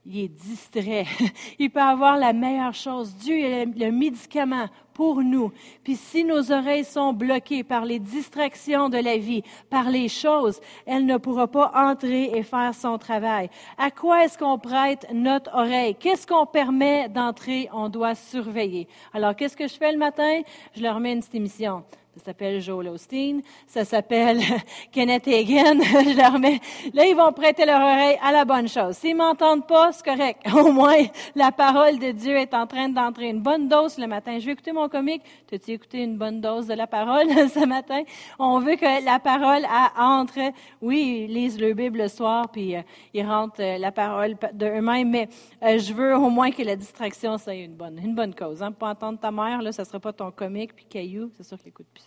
il 0.10 0.24
est 0.24 0.28
distrait. 0.30 1.06
Il 1.60 1.70
peut 1.70 1.82
avoir 1.82 2.18
la 2.18 2.34
meilleure 2.34 2.74
chose. 2.74 3.14
Dieu 3.16 3.38
est 3.40 3.66
le 3.66 3.92
médicament 3.92 4.68
pour 4.94 5.22
nous. 5.22 5.52
Puis 5.84 5.96
si 5.96 6.24
nos 6.24 6.52
oreilles 6.52 6.86
sont 6.86 7.14
bloquées 7.14 7.64
par 7.64 7.86
les 7.86 8.00
distractions 8.00 8.90
de 8.90 8.98
la 8.98 9.18
vie, 9.18 9.44
par 9.70 9.90
les 9.90 10.08
choses, 10.08 10.60
elle 10.86 11.06
ne 11.06 11.18
pourra 11.18 11.48
pas 11.48 11.72
entrer 11.76 12.32
et 12.34 12.44
faire 12.44 12.74
son 12.74 12.98
travail. 12.98 13.50
À 13.78 13.92
quoi 13.92 14.24
est-ce 14.24 14.38
qu'on 14.38 14.58
prête 14.58 15.06
notre 15.14 15.54
oreille? 15.54 15.96
Qu'est-ce 15.96 16.26
qu'on 16.26 16.46
permet 16.46 17.10
d'entrer? 17.10 17.70
On 17.74 17.90
doit 17.90 18.16
surveiller. 18.16 18.88
Alors, 19.14 19.36
qu'est-ce 19.36 19.58
que 19.58 19.68
je 19.68 19.76
fais 19.76 19.92
le 19.92 20.00
matin? 20.00 20.42
Je 20.76 20.82
leur 20.82 21.00
mets 21.00 21.14
une 21.14 21.20
petite 21.20 21.36
émission. 21.36 21.84
Ça 22.18 22.26
s'appelle 22.26 22.62
Joel 22.62 22.90
Osteen. 22.90 23.42
Ça 23.68 23.86
s'appelle 23.86 24.40
Kenneth 24.92 25.28
Hagan. 25.28 25.80
Je 25.82 26.18
leur 26.18 26.40
mets. 26.40 26.60
Là, 26.94 27.06
ils 27.06 27.16
vont 27.16 27.32
prêter 27.32 27.66
leur 27.66 27.82
oreille 27.82 28.18
à 28.22 28.32
la 28.32 28.46
bonne 28.46 28.68
chose. 28.68 28.98
S'ils 28.98 29.16
m'entendent 29.16 29.68
pas, 29.68 29.92
c'est 29.92 30.06
correct. 30.06 30.42
Au 30.54 30.72
moins, 30.72 31.06
la 31.36 31.52
parole 31.52 32.00
de 32.00 32.12
Dieu 32.12 32.36
est 32.38 32.54
en 32.54 32.68
train 32.68 32.90
d'entrer. 32.90 33.30
Une 33.30 33.42
bonne 33.42 33.68
dose 33.68 33.98
le 33.98 34.08
matin. 34.08 34.40
Je 34.40 34.46
vais 34.46 34.54
écouter 34.54 34.72
mon 34.72 34.90
comique. 34.90 35.22
T'as-tu 35.48 35.72
écouté 35.72 36.04
une 36.04 36.18
bonne 36.18 36.42
dose 36.42 36.68
de 36.68 36.74
la 36.74 36.88
parole 36.88 37.28
ce 37.50 37.66
matin? 37.66 38.04
On 38.40 38.60
veut 38.60 38.76
que 38.76 39.06
la 39.06 39.20
parole 39.20 39.66
entre. 39.98 40.40
Oui, 40.82 41.26
ils 41.28 41.34
lisent 41.34 41.60
leur 41.60 41.76
Bible 41.76 42.00
le 42.00 42.08
soir, 42.08 42.50
puis 42.52 42.76
euh, 42.76 42.82
ils 43.14 43.26
rentrent 43.26 43.62
euh, 43.62 43.78
la 43.78 43.92
parole 43.92 44.36
de 44.54 44.66
eux-mêmes, 44.66 45.10
mais 45.10 45.30
euh, 45.64 45.78
je 45.78 45.94
veux 45.94 46.16
au 46.16 46.30
moins 46.30 46.52
que 46.52 46.64
la 46.64 46.76
distraction, 46.76 47.38
soit 47.38 47.54
une 47.56 47.76
bonne, 47.76 48.00
une 48.00 48.16
bonne 48.16 48.34
cause. 48.34 48.62
Hein? 48.64 48.72
Pour 48.72 48.88
entendre 48.88 49.20
ta 49.20 49.32
mère, 49.32 49.62
là, 49.62 49.72
ça 49.72 49.86
sera 49.86 50.00
pas 50.00 50.14
ton 50.14 50.32
comique, 50.32 50.76
puis 50.76 50.86
caillou. 50.86 51.30
C'est 51.38 51.44
sûr 51.44 51.58
qu'il 51.58 51.70
écoute 51.70 51.88
plus 51.94 52.07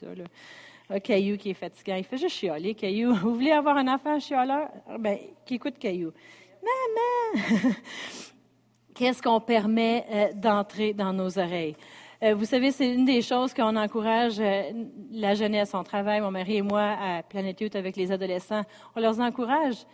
Un 0.88 0.99
Caillou 0.99 1.37
qui 1.37 1.50
est 1.50 1.54
fatiguant. 1.54 1.95
Il 1.97 2.04
fait 2.04 2.16
juste 2.16 2.37
chialer, 2.37 2.75
Caillou. 2.75 3.14
Vous 3.23 3.35
voulez 3.35 3.52
avoir 3.52 3.76
un 3.76 3.88
enfant 3.88 4.19
chialeur? 4.19 4.69
Ben, 4.99 5.19
qui 5.45 5.54
écoute 5.54 5.78
Caillou? 5.78 6.12
Maman! 6.62 7.73
Qu'est-ce 8.95 9.23
qu'on 9.23 9.40
permet 9.40 10.04
euh, 10.11 10.33
d'entrer 10.35 10.92
dans 10.92 11.12
nos 11.12 11.38
oreilles? 11.38 11.76
Euh, 12.23 12.35
vous 12.35 12.45
savez, 12.45 12.71
c'est 12.71 12.92
une 12.92 13.07
des 13.07 13.23
choses 13.23 13.54
qu'on 13.54 13.76
encourage 13.76 14.38
euh, 14.40 14.73
la 15.11 15.35
jeunesse. 15.35 15.73
On 15.73 15.83
travaille, 15.83 16.21
mon 16.21 16.30
mari 16.30 16.57
et 16.57 16.62
moi, 16.62 16.97
à 17.00 17.23
Planet 17.23 17.59
Youth 17.61 17.76
avec 17.76 17.97
les 17.97 18.12
adolescents. 18.12 18.62
On 18.95 19.00
leur 19.00 19.19
encourage. 19.21 19.87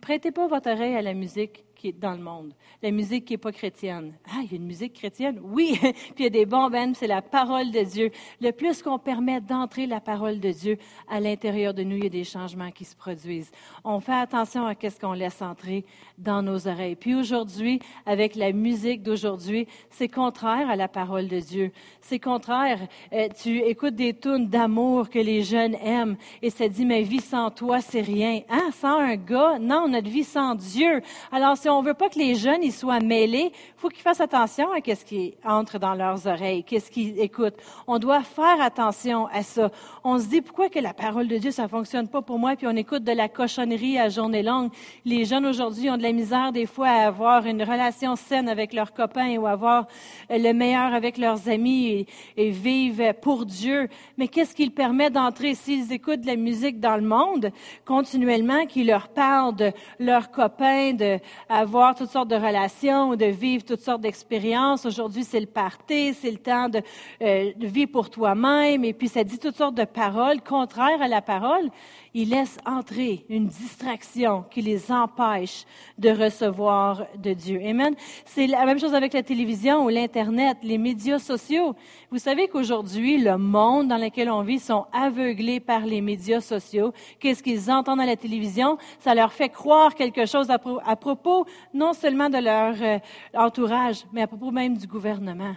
Prêtez 0.00 0.30
pas 0.30 0.46
votre 0.46 0.70
oreille 0.70 0.94
à 0.96 1.02
la 1.02 1.12
musique 1.12 1.64
qui 1.78 1.88
est 1.88 1.98
dans 1.98 2.12
le 2.12 2.22
monde. 2.22 2.52
La 2.82 2.90
musique 2.90 3.24
qui 3.24 3.34
n'est 3.34 3.38
pas 3.38 3.52
chrétienne. 3.52 4.12
Ah, 4.28 4.40
il 4.42 4.50
y 4.50 4.54
a 4.54 4.56
une 4.56 4.66
musique 4.66 4.92
chrétienne? 4.92 5.40
Oui! 5.42 5.78
puis 5.80 6.14
il 6.18 6.24
y 6.24 6.26
a 6.26 6.30
des 6.30 6.44
bons 6.44 6.68
bands, 6.68 6.92
c'est 6.94 7.06
la 7.06 7.22
parole 7.22 7.70
de 7.70 7.82
Dieu. 7.84 8.10
Le 8.40 8.50
plus 8.50 8.82
qu'on 8.82 8.98
permet 8.98 9.40
d'entrer 9.40 9.86
la 9.86 10.00
parole 10.00 10.40
de 10.40 10.50
Dieu 10.50 10.76
à 11.08 11.20
l'intérieur 11.20 11.72
de 11.72 11.84
nous, 11.84 11.96
il 11.96 12.02
y 12.02 12.06
a 12.06 12.10
des 12.10 12.24
changements 12.24 12.72
qui 12.72 12.84
se 12.84 12.96
produisent. 12.96 13.50
On 13.84 14.00
fait 14.00 14.12
attention 14.12 14.66
à 14.66 14.74
ce 14.74 14.98
qu'on 14.98 15.12
laisse 15.12 15.40
entrer 15.40 15.84
dans 16.18 16.42
nos 16.42 16.68
oreilles. 16.68 16.96
Puis 16.96 17.14
aujourd'hui, 17.14 17.80
avec 18.04 18.34
la 18.34 18.52
musique 18.52 19.02
d'aujourd'hui, 19.02 19.66
c'est 19.90 20.08
contraire 20.08 20.68
à 20.68 20.76
la 20.76 20.88
parole 20.88 21.28
de 21.28 21.40
Dieu. 21.40 21.72
C'est 22.00 22.18
contraire. 22.18 22.80
Euh, 23.12 23.28
tu 23.40 23.58
écoutes 23.58 23.94
des 23.94 24.14
tunes 24.14 24.48
d'amour 24.48 25.08
que 25.10 25.18
les 25.18 25.42
jeunes 25.42 25.74
aiment 25.76 26.16
et 26.42 26.50
ça 26.50 26.68
dit, 26.68 26.84
ma 26.84 27.00
vie 27.00 27.20
sans 27.20 27.50
toi, 27.50 27.80
c'est 27.80 28.00
rien. 28.00 28.40
Hein? 28.50 28.70
Sans 28.72 28.98
un 28.98 29.16
gars? 29.16 29.58
Non, 29.58 29.88
notre 29.88 30.08
vie 30.08 30.24
sans 30.24 30.54
Dieu. 30.54 31.00
Alors, 31.30 31.56
si 31.56 31.68
on 31.68 31.82
veut 31.82 31.94
pas 31.94 32.08
que 32.08 32.18
les 32.18 32.34
jeunes 32.34 32.62
ils 32.62 32.72
soient 32.72 33.00
mêlés, 33.00 33.52
faut 33.76 33.88
qu'ils 33.88 34.02
fassent 34.02 34.20
attention 34.20 34.72
à 34.72 34.78
ce 34.94 35.04
qui 35.04 35.34
entre 35.44 35.78
dans 35.78 35.94
leurs 35.94 36.26
oreilles, 36.26 36.64
qu'est-ce 36.64 36.90
qu'ils 36.90 37.18
écoutent. 37.20 37.56
On 37.86 37.98
doit 37.98 38.22
faire 38.22 38.60
attention 38.60 39.26
à 39.26 39.42
ça. 39.42 39.70
On 40.02 40.18
se 40.18 40.26
dit 40.26 40.40
pourquoi 40.40 40.68
que 40.68 40.78
la 40.78 40.94
parole 40.94 41.28
de 41.28 41.36
Dieu 41.36 41.50
ça 41.50 41.68
fonctionne 41.68 42.08
pas 42.08 42.22
pour 42.22 42.38
moi, 42.38 42.56
puis 42.56 42.66
on 42.66 42.76
écoute 42.76 43.04
de 43.04 43.12
la 43.12 43.28
cochonnerie 43.28 43.98
à 43.98 44.08
journée 44.08 44.42
longue? 44.42 44.70
Les 45.04 45.24
jeunes 45.24 45.46
aujourd'hui 45.46 45.90
ont 45.90 45.96
de 45.96 46.02
la 46.08 46.14
misère 46.14 46.52
des 46.52 46.64
fois 46.64 46.88
à 46.88 47.06
avoir 47.08 47.44
une 47.44 47.62
relation 47.62 48.16
saine 48.16 48.48
avec 48.48 48.72
leurs 48.72 48.94
copains 48.94 49.36
ou 49.36 49.46
avoir 49.46 49.86
le 50.30 50.52
meilleur 50.52 50.94
avec 50.94 51.18
leurs 51.18 51.50
amis 51.50 51.86
et, 51.86 52.06
et 52.38 52.50
vivent 52.50 53.12
pour 53.20 53.44
Dieu. 53.44 53.88
Mais 54.16 54.26
qu'est-ce 54.26 54.54
qui 54.54 54.70
permet 54.70 55.10
d'entrer? 55.10 55.54
S'ils 55.54 55.92
écoutent 55.92 56.22
de 56.22 56.26
la 56.26 56.36
musique 56.36 56.80
dans 56.80 56.96
le 56.96 57.02
monde 57.02 57.50
continuellement, 57.84 58.64
qui 58.64 58.84
leur 58.84 59.08
parle 59.08 59.54
de 59.54 59.70
leurs 59.98 60.30
copains, 60.30 60.94
de 60.94 61.18
avoir 61.50 61.94
toutes 61.94 62.08
sortes 62.08 62.30
de 62.30 62.36
relations, 62.36 63.14
de 63.14 63.26
vivre 63.26 63.62
toutes 63.62 63.82
sortes 63.82 64.00
d'expériences. 64.00 64.86
Aujourd'hui, 64.86 65.24
c'est 65.24 65.40
le 65.40 65.46
party, 65.46 66.14
c'est 66.14 66.30
le 66.30 66.38
temps 66.38 66.70
de, 66.70 66.80
euh, 67.20 67.52
de 67.54 67.66
vivre 67.66 67.92
pour 67.92 68.08
toi-même. 68.08 68.82
Et 68.82 68.94
puis, 68.94 69.08
ça 69.08 69.24
dit 69.24 69.38
toutes 69.38 69.56
sortes 69.56 69.74
de 69.74 69.84
paroles 69.84 70.40
contraires 70.40 71.02
à 71.02 71.08
la 71.08 71.20
parole 71.20 71.68
ils 72.14 72.30
laissent 72.30 72.58
entrer 72.66 73.24
une 73.28 73.46
distraction 73.46 74.44
qui 74.50 74.62
les 74.62 74.90
empêche 74.90 75.64
de 75.98 76.10
recevoir 76.10 77.06
de 77.16 77.32
Dieu. 77.32 77.60
Amen. 77.64 77.94
C'est 78.24 78.46
la 78.46 78.64
même 78.64 78.78
chose 78.78 78.94
avec 78.94 79.12
la 79.12 79.22
télévision 79.22 79.84
ou 79.84 79.88
l'Internet, 79.88 80.58
les 80.62 80.78
médias 80.78 81.18
sociaux. 81.18 81.74
Vous 82.10 82.18
savez 82.18 82.48
qu'aujourd'hui, 82.48 83.18
le 83.18 83.36
monde 83.36 83.88
dans 83.88 83.98
lequel 83.98 84.30
on 84.30 84.42
vit 84.42 84.58
sont 84.58 84.86
aveuglés 84.92 85.60
par 85.60 85.86
les 85.86 86.00
médias 86.00 86.40
sociaux. 86.40 86.92
Qu'est-ce 87.20 87.42
qu'ils 87.42 87.70
entendent 87.70 88.00
à 88.00 88.06
la 88.06 88.16
télévision? 88.16 88.78
Ça 88.98 89.14
leur 89.14 89.32
fait 89.32 89.48
croire 89.48 89.94
quelque 89.94 90.26
chose 90.26 90.50
à, 90.50 90.96
propos 90.96 91.46
non 91.74 91.92
seulement 91.92 92.30
de 92.30 92.38
leur 92.38 92.74
euh, 92.82 92.98
entourage, 93.34 94.04
mais 94.12 94.22
à 94.22 94.26
propos 94.26 94.50
même 94.50 94.76
du 94.76 94.86
gouvernement 94.86 95.54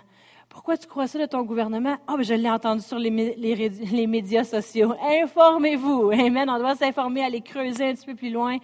Pourquoi 0.51 0.75
tu 0.75 0.85
crois 0.85 1.07
ça 1.07 1.17
de 1.17 1.25
ton 1.25 1.43
gouvernement? 1.43 1.95
Ah, 2.07 2.17
ben, 2.17 2.23
je 2.23 2.33
l'ai 2.33 2.49
entendu 2.49 2.81
sur 2.81 2.99
les, 2.99 3.09
les, 3.37 4.07
médias 4.07 4.43
sociaux. 4.43 4.93
Informez-vous. 5.23 6.11
Amen. 6.13 6.49
On 6.49 6.59
doit 6.59 6.75
s'informer, 6.75 7.23
aller 7.23 7.39
creuser 7.39 7.85
un 7.85 7.93
petit 7.93 8.05
peu 8.05 8.15
plus 8.15 8.29
loin. 8.29 8.57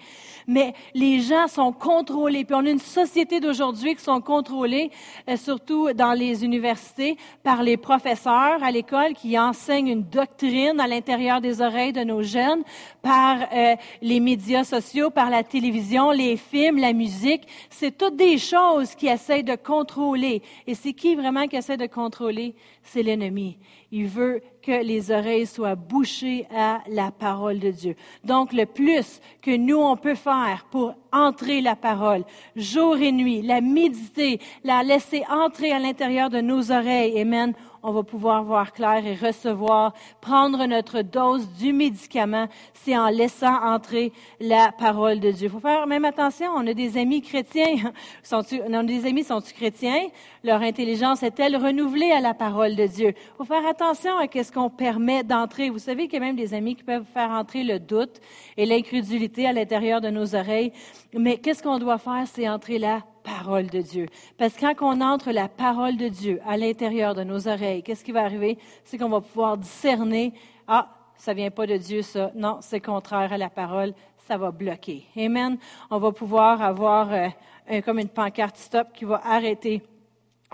Mais 0.48 0.74
les 0.94 1.22
gens 1.22 1.48
sont 1.48 1.72
contrôlés. 1.72 2.44
Puis 2.44 2.56
on 2.56 2.66
a 2.66 2.70
une 2.70 2.80
société 2.80 3.40
d'aujourd'hui 3.40 3.96
qui 3.96 4.04
sont 4.04 4.20
contrôlés, 4.20 4.92
euh, 5.30 5.38
surtout 5.38 5.94
dans 5.94 6.12
les 6.12 6.44
universités, 6.44 7.16
par 7.42 7.64
les 7.64 7.78
professeurs 7.78 8.62
à 8.62 8.70
l'école 8.70 9.14
qui 9.14 9.40
enseignent 9.40 9.88
une 9.88 10.04
doctrine 10.04 10.82
à 10.82 10.88
l'intérieur 10.88 11.40
des 11.40 11.62
oreilles 11.62 11.94
de 11.94 12.04
nos 12.04 12.22
jeunes, 12.22 12.64
par 13.02 13.38
euh, 13.54 13.76
les 14.02 14.20
médias 14.20 14.66
sociaux, 14.66 15.10
par 15.10 15.30
la 15.30 15.42
télévision, 15.42 16.12
les 16.12 16.36
films, 16.36 16.80
la 16.80 16.92
musique. 16.92 17.48
C'est 17.70 17.98
toutes 17.98 18.18
des 18.18 18.38
choses 18.38 18.94
qui 18.94 19.08
essayent 19.08 19.46
de 19.46 19.56
contrôler. 19.56 20.42
Et 20.68 20.76
c'est 20.76 20.92
qui 20.92 21.16
vraiment 21.16 21.48
qui 21.48 21.56
essaie 21.56 21.77
de 21.78 21.86
contrôler? 21.88 22.56
C'est 22.84 23.04
l'ennemi. 23.04 23.58
Il 23.92 24.08
veut 24.08 24.42
que 24.62 24.84
les 24.84 25.12
oreilles 25.12 25.46
soient 25.46 25.76
bouchées 25.76 26.46
à 26.54 26.82
la 26.90 27.12
parole 27.12 27.60
de 27.60 27.72
Dieu. 27.72 27.96
Donc, 28.24 28.52
le 28.52 28.66
plus 28.66 29.22
que 29.42 29.56
nous, 29.56 29.78
on 29.78 29.96
peut 29.96 30.16
faire 30.16 30.66
pour 30.70 30.94
entrer 31.14 31.62
la 31.62 31.76
parole, 31.76 32.26
jour 32.56 32.98
et 32.98 33.14
nuit, 33.14 33.42
la 33.42 33.62
méditer, 33.62 34.40
la 34.64 34.84
laisser 34.84 35.24
entrer 35.30 35.72
à 35.72 35.80
l'intérieur 35.80 36.30
de 36.30 36.42
nos 36.42 36.72
oreilles, 36.72 37.20
Amen, 37.22 37.54
on 37.88 37.92
va 37.94 38.04
pouvoir 38.04 38.44
voir 38.44 38.74
clair 38.74 39.06
et 39.06 39.16
recevoir, 39.16 39.94
prendre 40.20 40.66
notre 40.66 41.02
dose 41.02 41.48
du 41.54 41.72
médicament, 41.72 42.48
c'est 42.74 42.98
en 42.98 43.08
laissant 43.08 43.64
entrer 43.64 44.12
la 44.42 44.74
parole 44.78 45.22
de 45.22 45.32
Dieu. 45.32 45.48
Il 45.48 45.50
faut 45.50 45.62
faire 45.62 45.88
même 45.88 46.04
attention, 46.04 46.52
on 46.54 46.68
a 46.68 46.74
des 46.74 46.98
amis 46.98 47.22
chrétiens. 47.22 47.94
Sont 48.24 48.44
on 48.68 48.74
a 48.74 48.84
des 48.84 49.06
amis, 49.06 49.24
sont-ils 49.24 49.54
chrétiens? 49.54 50.10
Leur 50.44 50.62
intelligence 50.62 51.24
est-elle 51.24 51.56
renouvelée 51.56 52.12
à 52.12 52.20
la 52.20 52.34
parole 52.34 52.76
de 52.76 52.88
Dieu? 52.88 53.14
Il 53.16 53.38
faut 53.38 53.46
faire 53.46 53.66
attention 53.66 54.18
à 54.18 54.26
ce 54.28 54.52
qu'on 54.52 54.70
permet 54.70 55.24
d'entrer. 55.24 55.70
Vous 55.70 55.80
savez 55.80 56.10
qu'il 56.10 56.16
y 56.16 56.24
a 56.24 56.26
même 56.26 56.36
des 56.36 56.54
amis 56.54 56.76
qui 56.76 56.84
peuvent 56.84 57.06
faire 57.14 57.30
entrer 57.32 57.64
le 57.64 57.80
doute 57.80 58.20
et 58.58 58.66
l'incrédulité 58.66 59.48
à 59.48 59.54
l'intérieur 59.54 60.02
de 60.02 60.10
nos 60.10 60.36
oreilles. 60.36 60.74
Mais 61.14 61.38
qu'est-ce 61.38 61.64
qu'on 61.64 61.80
doit 61.80 62.00
faire? 62.00 62.26
C'est 62.26 62.50
entrer 62.50 62.80
la 62.80 63.02
parole 63.28 63.68
de 63.68 63.82
Dieu. 63.82 64.06
Parce 64.38 64.54
que 64.54 64.74
quand 64.74 64.98
on 64.98 65.02
entre 65.02 65.32
la 65.32 65.50
parole 65.50 65.98
de 65.98 66.08
Dieu 66.08 66.40
à 66.48 66.56
l'intérieur 66.56 67.14
de 67.14 67.24
nos 67.24 67.48
oreilles, 67.48 67.84
qu'est-ce 67.84 68.04
qui 68.04 68.14
va 68.14 68.24
arriver? 68.24 68.58
C'est 68.86 68.98
qu'on 68.98 69.10
va 69.10 69.22
pouvoir 69.22 69.58
discerner, 69.58 70.34
ah, 70.68 70.88
ça 71.18 71.34
vient 71.34 71.52
pas 71.52 71.68
de 71.68 71.76
Dieu, 71.78 72.02
ça. 72.02 72.32
Non, 72.36 72.60
c'est 72.62 72.80
contraire 72.80 73.34
à 73.34 73.38
la 73.38 73.50
parole. 73.50 73.94
Ça 74.28 74.38
va 74.38 74.52
bloquer. 74.52 75.06
Amen. 75.18 75.58
On 75.90 76.00
va 76.00 76.12
pouvoir 76.12 76.62
avoir 76.62 77.12
euh, 77.12 77.82
comme 77.82 78.00
une 78.00 78.10
pancarte 78.10 78.58
stop 78.58 78.88
qui 78.94 79.06
va 79.06 79.22
arrêter 79.24 79.82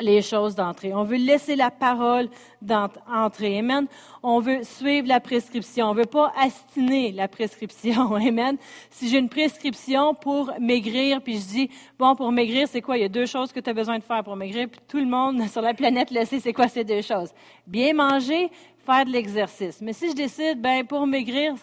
les 0.01 0.21
choses 0.21 0.55
d'entrée. 0.55 0.93
On 0.93 1.03
veut 1.03 1.17
laisser 1.17 1.55
la 1.55 1.69
parole 1.69 2.29
d'entrer. 2.62 3.59
Amen. 3.59 3.88
On 4.23 4.39
veut 4.39 4.63
suivre 4.63 5.07
la 5.07 5.19
prescription. 5.19 5.88
On 5.89 5.93
veut 5.93 6.05
pas 6.05 6.33
astiner 6.38 7.12
la 7.12 7.27
prescription. 7.27 8.15
Amen. 8.15 8.57
Si 8.89 9.09
j'ai 9.09 9.19
une 9.19 9.29
prescription 9.29 10.15
pour 10.15 10.51
maigrir, 10.59 11.21
puis 11.21 11.39
je 11.39 11.45
dis, 11.45 11.69
bon, 12.00 12.15
pour 12.15 12.31
maigrir, 12.31 12.67
c'est 12.67 12.81
quoi? 12.81 12.97
Il 12.97 13.01
y 13.01 13.05
a 13.05 13.09
deux 13.09 13.27
choses 13.27 13.51
que 13.51 13.59
tu 13.59 13.69
as 13.69 13.73
besoin 13.73 14.00
de 14.00 14.03
faire 14.03 14.23
pour 14.23 14.35
maigrir, 14.35 14.67
puis 14.67 14.79
tout 14.88 15.00
le 15.00 15.05
monde 15.05 15.47
sur 15.51 15.62
la 15.62 15.73
planète 15.73 16.09
le 16.12 16.25
sait, 16.25 16.39
c'est 16.39 16.53
quoi 16.53 16.67
ces 16.67 16.83
deux 16.83 17.01
choses? 17.01 17.29
Bien 17.67 17.93
manger, 17.93 18.50
faire 18.85 19.05
de 19.05 19.12
l'exercice. 19.12 19.79
Mais 19.81 19.93
si 19.93 20.09
je 20.09 20.15
décide, 20.15 20.59
ben, 20.59 20.85
pour 20.85 21.05
maigrir, 21.05 21.53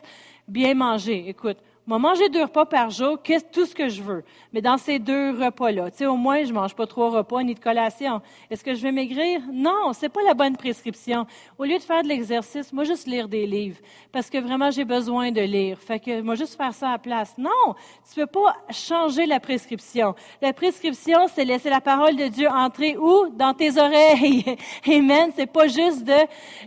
bien 0.46 0.74
manger, 0.74 1.28
écoute, 1.28 1.58
moi, 1.90 1.98
manger 1.98 2.28
deux 2.28 2.42
repas 2.42 2.66
par 2.66 2.90
jour, 2.90 3.20
qu'est-ce 3.20 3.46
tout 3.46 3.66
ce 3.66 3.74
que 3.74 3.88
je 3.88 4.00
veux. 4.00 4.22
Mais 4.52 4.62
dans 4.62 4.78
ces 4.78 5.00
deux 5.00 5.32
repas-là, 5.32 5.90
tu 5.90 5.96
sais, 5.96 6.06
au 6.06 6.14
moins, 6.14 6.44
je 6.44 6.52
mange 6.52 6.72
pas 6.72 6.86
trois 6.86 7.10
repas 7.10 7.42
ni 7.42 7.52
de 7.52 7.58
collation. 7.58 8.22
Est-ce 8.48 8.62
que 8.62 8.76
je 8.76 8.80
vais 8.80 8.92
maigrir? 8.92 9.40
Non, 9.52 9.92
c'est 9.92 10.08
pas 10.08 10.22
la 10.22 10.34
bonne 10.34 10.56
prescription. 10.56 11.26
Au 11.58 11.64
lieu 11.64 11.76
de 11.78 11.82
faire 11.82 12.04
de 12.04 12.06
l'exercice, 12.06 12.72
moi, 12.72 12.84
juste 12.84 13.08
lire 13.08 13.26
des 13.26 13.44
livres. 13.44 13.78
Parce 14.12 14.30
que 14.30 14.38
vraiment, 14.38 14.70
j'ai 14.70 14.84
besoin 14.84 15.32
de 15.32 15.40
lire. 15.40 15.80
Fait 15.80 15.98
que, 15.98 16.20
moi, 16.20 16.36
juste 16.36 16.56
faire 16.56 16.72
ça 16.72 16.90
à 16.90 16.92
la 16.92 16.98
place. 16.98 17.34
Non! 17.36 17.74
Tu 18.08 18.14
peux 18.20 18.26
pas 18.26 18.54
changer 18.70 19.26
la 19.26 19.40
prescription. 19.40 20.14
La 20.40 20.52
prescription, 20.52 21.26
c'est 21.34 21.44
laisser 21.44 21.70
la 21.70 21.80
parole 21.80 22.14
de 22.14 22.28
Dieu 22.28 22.46
entrer 22.48 22.96
où? 22.98 23.30
Dans 23.30 23.52
tes 23.52 23.76
oreilles. 23.80 24.44
Amen. 24.86 25.32
C'est 25.34 25.50
pas 25.50 25.66
juste 25.66 26.04
de, 26.04 26.12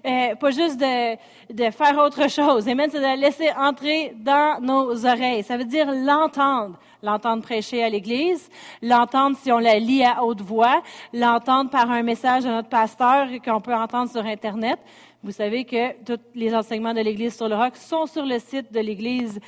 euh, 0.05 0.35
pas 0.35 0.51
juste 0.51 0.77
de, 0.77 1.15
de 1.53 1.71
faire 1.71 1.97
autre 1.97 2.29
chose. 2.29 2.67
Amen. 2.67 2.89
C'est 2.91 2.99
de 2.99 3.03
la 3.03 3.15
laisser 3.15 3.49
entrer 3.57 4.13
dans 4.17 4.59
nos 4.61 5.05
oreilles. 5.05 5.12
Ça 5.43 5.57
veut 5.57 5.65
dire 5.65 5.91
l'entendre. 5.91 6.79
L'entendre 7.01 7.43
prêcher 7.43 7.83
à 7.83 7.89
l'Église, 7.89 8.49
l'entendre 8.81 9.35
si 9.37 9.51
on 9.51 9.59
la 9.59 9.77
lit 9.77 10.05
à 10.05 10.23
haute 10.23 10.39
voix, 10.39 10.81
l'entendre 11.11 11.69
par 11.69 11.91
un 11.91 12.01
message 12.01 12.45
de 12.45 12.49
notre 12.49 12.69
pasteur 12.69 13.27
qu'on 13.43 13.59
peut 13.59 13.75
entendre 13.75 14.09
sur 14.09 14.25
Internet. 14.25 14.79
Vous 15.21 15.31
savez 15.31 15.65
que 15.65 16.01
tous 16.03 16.21
les 16.33 16.55
enseignements 16.55 16.93
de 16.93 17.01
l'Église 17.01 17.35
sur 17.35 17.49
le 17.49 17.55
roc 17.55 17.75
sont 17.75 18.05
sur 18.05 18.25
le 18.25 18.39
site 18.39 18.71
de 18.71 18.79
l'Église 18.79 19.41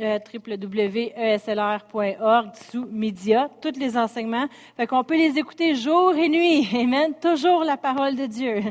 euh, 0.00 0.18
www.eslr.org 0.32 1.10
sous 2.70 2.86
médias, 2.90 3.48
tous 3.60 3.78
les 3.78 3.98
enseignements. 3.98 4.46
Fait 4.76 4.86
qu'on 4.86 5.04
peut 5.04 5.18
les 5.18 5.38
écouter 5.38 5.74
jour 5.74 6.14
et 6.14 6.30
nuit. 6.30 6.66
Amen. 6.74 7.12
Toujours 7.20 7.62
la 7.62 7.76
parole 7.76 8.16
de 8.16 8.24
Dieu 8.24 8.62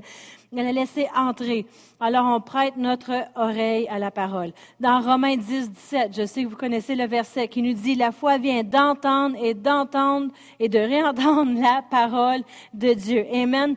elle 0.59 0.67
a 0.67 0.71
laissé 0.73 1.07
entrer. 1.15 1.65
Alors 1.99 2.25
on 2.25 2.41
prête 2.41 2.75
notre 2.75 3.11
oreille 3.35 3.87
à 3.87 3.99
la 3.99 4.11
parole. 4.11 4.51
Dans 4.79 4.99
Romains 4.99 5.37
10, 5.37 5.71
17, 5.71 6.15
je 6.15 6.25
sais 6.25 6.43
que 6.43 6.49
vous 6.49 6.57
connaissez 6.57 6.95
le 6.95 7.07
verset 7.07 7.47
qui 7.47 7.61
nous 7.61 7.73
dit, 7.73 7.95
la 7.95 8.11
foi 8.11 8.37
vient 8.37 8.63
d'entendre 8.63 9.37
et 9.41 9.53
d'entendre 9.53 10.31
et 10.59 10.67
de 10.67 10.79
réentendre 10.79 11.59
la 11.59 11.81
parole 11.89 12.41
de 12.73 12.93
Dieu. 12.93 13.25
Amen. 13.33 13.75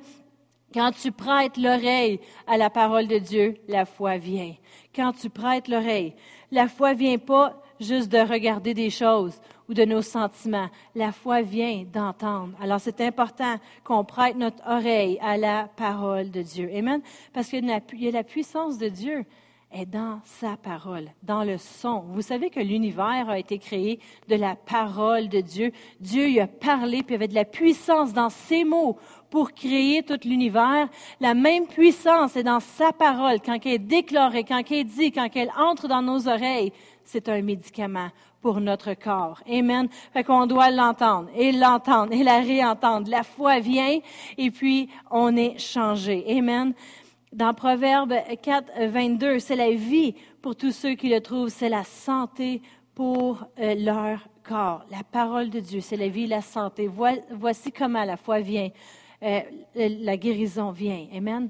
Quand 0.72 0.90
tu 0.90 1.12
prêtes 1.12 1.56
l'oreille 1.56 2.18
à 2.48 2.56
la 2.56 2.70
parole 2.70 3.06
de 3.06 3.18
Dieu, 3.18 3.54
la 3.68 3.84
foi 3.84 4.16
vient. 4.16 4.54
Quand 4.94 5.12
tu 5.12 5.30
prêtes 5.30 5.68
l'oreille, 5.68 6.14
la 6.50 6.66
foi 6.66 6.94
vient 6.94 7.18
pas 7.18 7.62
juste 7.78 8.10
de 8.10 8.18
regarder 8.18 8.74
des 8.74 8.90
choses 8.90 9.40
ou 9.68 9.74
de 9.74 9.84
nos 9.84 10.02
sentiments. 10.02 10.68
La 10.94 11.12
foi 11.12 11.42
vient 11.42 11.84
d'entendre. 11.92 12.52
Alors 12.60 12.80
c'est 12.80 13.00
important 13.00 13.56
qu'on 13.82 14.04
prête 14.04 14.36
notre 14.36 14.62
oreille 14.66 15.18
à 15.20 15.36
la 15.36 15.68
parole 15.76 16.30
de 16.30 16.42
Dieu. 16.42 16.70
Amen. 16.74 17.00
Parce 17.32 17.52
a 17.52 17.60
la 17.60 18.24
puissance 18.24 18.78
de 18.78 18.88
Dieu 18.88 19.24
est 19.74 19.86
dans 19.86 20.20
sa 20.24 20.56
parole, 20.56 21.10
dans 21.22 21.42
le 21.42 21.58
son. 21.58 22.04
Vous 22.12 22.22
savez 22.22 22.48
que 22.48 22.60
l'univers 22.60 23.28
a 23.28 23.38
été 23.38 23.58
créé 23.58 23.98
de 24.28 24.36
la 24.36 24.54
parole 24.54 25.28
de 25.28 25.40
Dieu. 25.40 25.72
Dieu 26.00 26.28
y 26.28 26.40
a 26.40 26.46
parlé, 26.46 27.02
puis 27.02 27.08
il 27.08 27.12
y 27.12 27.14
avait 27.16 27.28
de 27.28 27.34
la 27.34 27.44
puissance 27.44 28.12
dans 28.12 28.30
ses 28.30 28.64
mots 28.64 28.96
pour 29.30 29.52
créer 29.52 30.04
tout 30.04 30.20
l'univers. 30.24 30.88
La 31.20 31.34
même 31.34 31.66
puissance 31.66 32.36
est 32.36 32.44
dans 32.44 32.60
sa 32.60 32.92
parole 32.92 33.40
quand 33.44 33.58
elle 33.64 33.72
est 33.72 33.78
déclarée, 33.78 34.44
quand 34.44 34.62
elle 34.70 34.78
est 34.78 34.84
dit, 34.84 35.10
quand 35.10 35.28
elle 35.34 35.50
entre 35.58 35.88
dans 35.88 36.02
nos 36.02 36.28
oreilles. 36.28 36.72
C'est 37.02 37.28
un 37.28 37.42
médicament 37.42 38.10
pour 38.44 38.60
notre 38.60 38.92
corps. 38.92 39.40
Amen. 39.50 39.88
Fait 40.12 40.22
qu'on 40.22 40.44
doit 40.44 40.70
l'entendre 40.70 41.30
et 41.34 41.50
l'entendre 41.50 42.12
et 42.12 42.22
la 42.22 42.40
réentendre. 42.40 43.08
La 43.08 43.22
foi 43.22 43.58
vient 43.58 44.00
et 44.36 44.50
puis 44.50 44.90
on 45.10 45.34
est 45.34 45.56
changé. 45.58 46.22
Amen. 46.28 46.74
Dans 47.32 47.54
Proverbe 47.54 48.12
4, 48.42 48.88
22, 48.88 49.38
c'est 49.38 49.56
la 49.56 49.70
vie 49.70 50.14
pour 50.42 50.56
tous 50.56 50.72
ceux 50.72 50.94
qui 50.94 51.08
le 51.08 51.22
trouvent, 51.22 51.48
c'est 51.48 51.70
la 51.70 51.84
santé 51.84 52.60
pour 52.94 53.46
euh, 53.58 53.74
leur 53.76 54.18
corps. 54.46 54.84
La 54.90 55.02
parole 55.10 55.48
de 55.48 55.60
Dieu, 55.60 55.80
c'est 55.80 55.96
la 55.96 56.08
vie, 56.08 56.26
la 56.26 56.42
santé. 56.42 56.86
Voici 57.30 57.72
comment 57.72 58.04
la 58.04 58.18
foi 58.18 58.40
vient, 58.40 58.68
euh, 59.22 59.40
la 59.74 60.18
guérison 60.18 60.70
vient. 60.70 61.06
Amen 61.16 61.48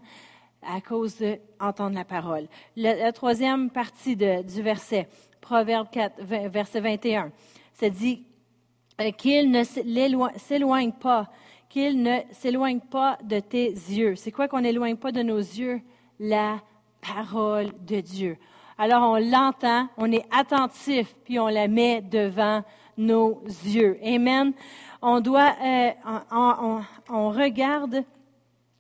à 0.66 0.80
cause 0.80 1.18
d'entendre 1.18 1.94
la 1.94 2.04
parole. 2.04 2.46
La, 2.76 3.12
troisième 3.12 3.70
partie 3.70 4.16
du 4.16 4.62
verset, 4.62 5.09
Proverbe 5.44 5.88
4, 5.90 6.22
verset 6.48 6.80
21. 6.80 7.30
Ça 7.74 7.90
dit 7.90 8.24
euh, 8.98 9.11
qu'il 9.11 9.50
ne 9.50 9.62
s'éloigne 9.62 10.92
pas, 10.92 11.28
qu'il 11.68 12.02
ne 12.02 12.20
s'éloigne 12.30 12.80
pas 12.80 13.18
de 13.22 13.40
tes 13.40 13.68
yeux. 13.68 14.14
C'est 14.16 14.33
quoi 14.33 14.48
qu'on 14.48 14.62
n'éloigne 14.62 14.96
pas 14.96 15.12
de 15.12 15.22
nos 15.22 15.37
yeux? 15.37 15.83
La 16.18 16.62
parole 17.02 17.72
de 17.87 18.00
Dieu. 18.00 18.38
Alors 18.78 19.02
on 19.02 19.16
l'entend, 19.16 19.87
on 19.98 20.11
est 20.12 20.24
attentif, 20.35 21.14
puis 21.24 21.38
on 21.38 21.48
la 21.48 21.68
met 21.68 22.00
devant 22.00 22.64
nos 22.96 23.42
yeux. 23.66 23.98
Amen. 24.02 24.54
On 25.02 25.20
doit, 25.20 25.54
euh, 25.62 25.90
on, 27.11 27.28
regarde, 27.28 28.02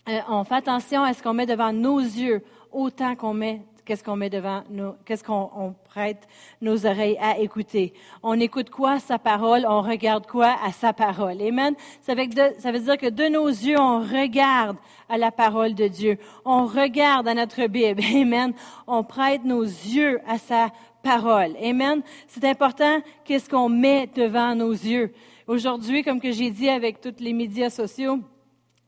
euh, 0.08 0.18
on 0.30 0.44
fait 0.44 0.54
attention 0.54 1.02
à 1.02 1.12
ce 1.12 1.22
qu'on 1.22 1.34
met 1.34 1.44
devant 1.44 1.74
nos 1.74 1.98
yeux 1.98 2.42
autant 2.72 3.16
qu'on 3.16 3.34
met 3.34 3.60
qu'est-ce 3.84 4.02
qu'on 4.02 4.16
met 4.16 4.30
devant 4.30 4.62
nous, 4.70 4.94
qu'est-ce 5.04 5.24
qu'on 5.24 5.74
prête 5.84 6.26
nos 6.60 6.86
oreilles 6.86 7.18
à 7.20 7.38
écouter? 7.38 7.92
On 8.22 8.38
écoute 8.40 8.70
quoi? 8.70 8.98
Sa 8.98 9.18
parole? 9.18 9.66
On 9.68 9.82
regarde 9.82 10.26
quoi? 10.26 10.56
À 10.64 10.72
sa 10.72 10.92
parole? 10.92 11.40
Amen. 11.42 11.74
Ça 12.00 12.14
veut, 12.14 12.24
ça 12.58 12.72
veut 12.72 12.80
dire 12.80 12.96
que 12.96 13.10
de 13.10 13.28
nos 13.28 13.48
yeux, 13.48 13.78
on 13.78 14.00
regarde 14.00 14.76
à 15.08 15.18
la 15.18 15.30
parole 15.30 15.74
de 15.74 15.88
Dieu. 15.88 16.18
On 16.44 16.66
regarde 16.66 17.28
à 17.28 17.34
notre 17.34 17.66
Bible. 17.66 18.02
Amen. 18.14 18.52
On 18.86 19.04
prête 19.04 19.44
nos 19.44 19.62
yeux 19.62 20.20
à 20.26 20.38
sa 20.38 20.70
parole. 21.02 21.56
Amen. 21.62 22.02
C'est 22.26 22.44
important 22.44 23.00
qu'est-ce 23.24 23.48
qu'on 23.48 23.68
met 23.68 24.08
devant 24.14 24.54
nos 24.54 24.72
yeux. 24.72 25.12
Aujourd'hui, 25.46 26.02
comme 26.02 26.20
que 26.20 26.32
j'ai 26.32 26.50
dit 26.50 26.70
avec 26.70 27.00
tous 27.00 27.20
les 27.20 27.34
médias 27.34 27.70
sociaux, 27.70 28.20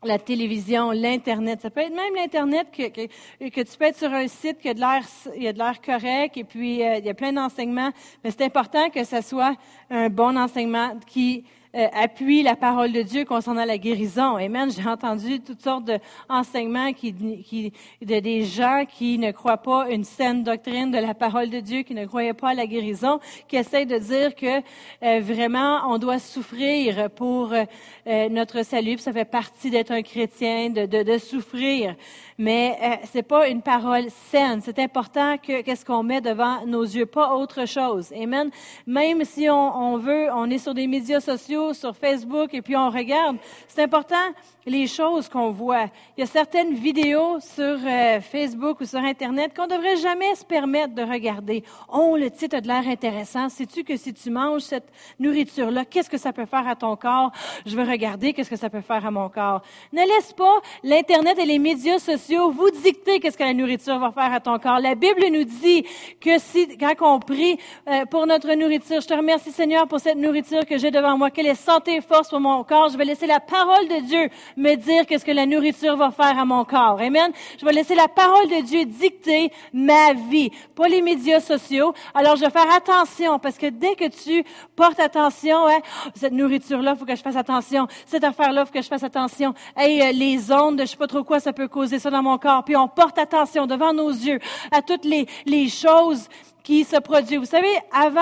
la 0.06 0.18
télévision, 0.18 0.90
l'Internet. 0.90 1.60
Ça 1.60 1.70
peut 1.70 1.80
être 1.80 1.94
même 1.94 2.14
l'Internet 2.14 2.68
que, 2.72 2.88
que, 2.88 3.60
tu 3.60 3.78
peux 3.78 3.84
être 3.84 3.98
sur 3.98 4.12
un 4.12 4.28
site 4.28 4.58
qui 4.58 4.68
a 4.68 4.74
de 4.74 4.80
l'air, 4.80 5.02
il 5.36 5.46
a 5.46 5.52
de 5.52 5.58
l'air 5.58 5.80
correct 5.80 6.36
et 6.36 6.44
puis 6.44 6.82
euh, 6.82 6.98
il 6.98 7.04
y 7.04 7.10
a 7.10 7.14
plein 7.14 7.32
d'enseignements. 7.32 7.90
Mais 8.24 8.30
c'est 8.30 8.42
important 8.42 8.88
que 8.90 9.04
ça 9.04 9.22
soit 9.22 9.56
un 9.90 10.08
bon 10.08 10.36
enseignement 10.38 10.98
qui 11.06 11.44
euh, 11.76 11.88
appuie 11.92 12.42
la 12.42 12.56
parole 12.56 12.90
de 12.92 13.02
Dieu 13.02 13.24
concernant 13.24 13.64
la 13.64 13.76
guérison. 13.76 14.36
Amen. 14.36 14.70
J'ai 14.70 14.88
entendu 14.88 15.40
toutes 15.40 15.62
sortes 15.62 15.90
d'enseignements 16.28 16.92
qui, 16.92 17.14
qui, 17.42 17.72
de 18.00 18.18
des 18.18 18.44
gens 18.44 18.84
qui 18.88 19.18
ne 19.18 19.30
croient 19.30 19.58
pas 19.58 19.90
une 19.90 20.04
saine 20.04 20.42
doctrine 20.42 20.90
de 20.90 20.98
la 20.98 21.12
parole 21.12 21.50
de 21.50 21.60
Dieu, 21.60 21.82
qui 21.82 21.94
ne 21.94 22.06
croyaient 22.06 22.32
pas 22.32 22.50
à 22.50 22.54
la 22.54 22.66
guérison, 22.66 23.20
qui 23.46 23.56
essayent 23.56 23.86
de 23.86 23.98
dire 23.98 24.34
que 24.34 24.62
euh, 25.02 25.20
vraiment 25.20 25.82
on 25.88 25.98
doit 25.98 26.18
souffrir 26.18 27.10
pour 27.10 27.52
euh, 27.52 28.28
notre 28.30 28.64
salut. 28.64 28.96
ça 28.98 29.12
fait 29.12 29.24
partie 29.24 29.70
d'être 29.70 29.90
un 29.90 30.02
chrétien, 30.02 30.70
de, 30.70 30.86
de, 30.86 31.02
de 31.02 31.18
souffrir 31.18 31.94
mais 32.38 32.76
euh, 32.82 33.06
c'est 33.10 33.22
pas 33.22 33.48
une 33.48 33.62
parole 33.62 34.04
saine. 34.30 34.60
C'est 34.62 34.78
important 34.78 35.36
que 35.38 35.62
qu'est-ce 35.62 35.84
qu'on 35.84 36.02
met 36.02 36.20
devant 36.20 36.66
nos 36.66 36.82
yeux, 36.82 37.06
pas 37.06 37.34
autre 37.34 37.66
chose. 37.66 38.12
Amen. 38.12 38.50
Même 38.86 39.24
si 39.24 39.48
on, 39.48 39.76
on 39.76 39.96
veut, 39.98 40.28
on 40.34 40.50
est 40.50 40.58
sur 40.58 40.74
des 40.74 40.86
médias 40.86 41.20
sociaux, 41.20 41.65
sur 41.72 41.96
Facebook, 41.96 42.54
et 42.54 42.62
puis 42.62 42.76
on 42.76 42.90
regarde, 42.90 43.36
c'est 43.68 43.82
important 43.82 44.32
les 44.66 44.88
choses 44.88 45.28
qu'on 45.28 45.50
voit. 45.50 45.86
Il 46.16 46.20
y 46.20 46.22
a 46.24 46.26
certaines 46.26 46.74
vidéos 46.74 47.38
sur 47.40 47.62
euh, 47.62 48.20
Facebook 48.20 48.80
ou 48.80 48.84
sur 48.84 48.98
Internet 48.98 49.56
qu'on 49.56 49.68
devrait 49.68 49.96
jamais 49.96 50.34
se 50.34 50.44
permettre 50.44 50.94
de 50.94 51.02
regarder. 51.02 51.62
Oh, 51.92 52.16
le 52.16 52.30
titre 52.30 52.56
a 52.56 52.60
de 52.60 52.66
l'air 52.66 52.86
intéressant. 52.88 53.48
Sais-tu 53.48 53.84
que 53.84 53.96
si 53.96 54.12
tu 54.12 54.28
manges 54.28 54.62
cette 54.62 54.88
nourriture-là, 55.20 55.84
qu'est-ce 55.84 56.10
que 56.10 56.18
ça 56.18 56.32
peut 56.32 56.46
faire 56.46 56.66
à 56.66 56.74
ton 56.74 56.96
corps? 56.96 57.30
Je 57.64 57.76
veux 57.76 57.84
regarder 57.88 58.32
qu'est-ce 58.32 58.50
que 58.50 58.56
ça 58.56 58.68
peut 58.68 58.80
faire 58.80 59.06
à 59.06 59.10
mon 59.12 59.28
corps. 59.28 59.62
Ne 59.92 60.00
laisse 60.00 60.32
pas 60.32 60.60
l'Internet 60.82 61.38
et 61.38 61.46
les 61.46 61.60
médias 61.60 61.98
sociaux 61.98 62.50
vous 62.50 62.70
dicter 62.70 63.20
qu'est-ce 63.20 63.38
que 63.38 63.44
la 63.44 63.54
nourriture 63.54 64.00
va 64.00 64.10
faire 64.10 64.32
à 64.32 64.40
ton 64.40 64.58
corps. 64.58 64.80
La 64.80 64.96
Bible 64.96 65.26
nous 65.30 65.44
dit 65.44 65.84
que 66.20 66.38
si, 66.38 66.76
quand 66.76 66.94
on 67.02 67.20
prie 67.20 67.56
euh, 67.88 68.04
pour 68.06 68.26
notre 68.26 68.52
nourriture, 68.54 69.00
je 69.00 69.06
te 69.06 69.14
remercie 69.14 69.52
Seigneur 69.52 69.86
pour 69.86 70.00
cette 70.00 70.18
nourriture 70.18 70.66
que 70.66 70.76
j'ai 70.76 70.90
devant 70.90 71.16
moi, 71.16 71.30
santé 71.56 71.96
et 71.96 72.00
force 72.00 72.28
pour 72.28 72.40
mon 72.40 72.62
corps. 72.64 72.90
Je 72.90 72.96
vais 72.96 73.04
laisser 73.04 73.26
la 73.26 73.40
parole 73.40 73.88
de 73.88 74.06
Dieu 74.06 74.28
me 74.56 74.74
dire 74.76 75.06
qu'est-ce 75.06 75.24
que 75.24 75.32
la 75.32 75.46
nourriture 75.46 75.96
va 75.96 76.10
faire 76.10 76.38
à 76.38 76.44
mon 76.44 76.64
corps. 76.64 77.00
Amen. 77.00 77.32
Je 77.58 77.64
vais 77.64 77.72
laisser 77.72 77.94
la 77.94 78.08
parole 78.08 78.48
de 78.48 78.62
Dieu 78.62 78.84
dicter 78.84 79.50
ma 79.72 80.12
vie, 80.12 80.50
pas 80.74 80.88
les 80.88 81.02
médias 81.02 81.40
sociaux. 81.40 81.94
Alors, 82.14 82.36
je 82.36 82.44
vais 82.44 82.50
faire 82.50 82.72
attention 82.74 83.38
parce 83.38 83.58
que 83.58 83.66
dès 83.66 83.94
que 83.94 84.08
tu 84.08 84.44
portes 84.76 85.00
attention, 85.00 85.66
hein, 85.66 85.80
cette 86.14 86.32
nourriture-là, 86.32 86.94
faut 86.94 87.04
que 87.04 87.16
je 87.16 87.22
fasse 87.22 87.36
attention. 87.36 87.86
Cette 88.06 88.24
affaire-là, 88.24 88.64
faut 88.64 88.72
que 88.72 88.82
je 88.82 88.88
fasse 88.88 89.02
attention. 89.02 89.54
Hey, 89.76 90.02
euh, 90.02 90.12
les 90.12 90.52
ondes, 90.52 90.80
je 90.80 90.86
sais 90.86 90.96
pas 90.96 91.06
trop 91.06 91.24
quoi, 91.24 91.40
ça 91.40 91.52
peut 91.52 91.68
causer 91.68 91.98
ça 91.98 92.10
dans 92.10 92.22
mon 92.22 92.38
corps. 92.38 92.64
Puis 92.64 92.76
on 92.76 92.88
porte 92.88 93.18
attention 93.18 93.66
devant 93.66 93.92
nos 93.92 94.10
yeux 94.10 94.38
à 94.70 94.82
toutes 94.82 95.04
les, 95.04 95.26
les 95.46 95.68
choses 95.68 96.28
qui 96.66 96.82
se 96.82 96.96
produisent. 96.96 97.38
Vous 97.38 97.44
savez, 97.44 97.78
avant 97.92 98.20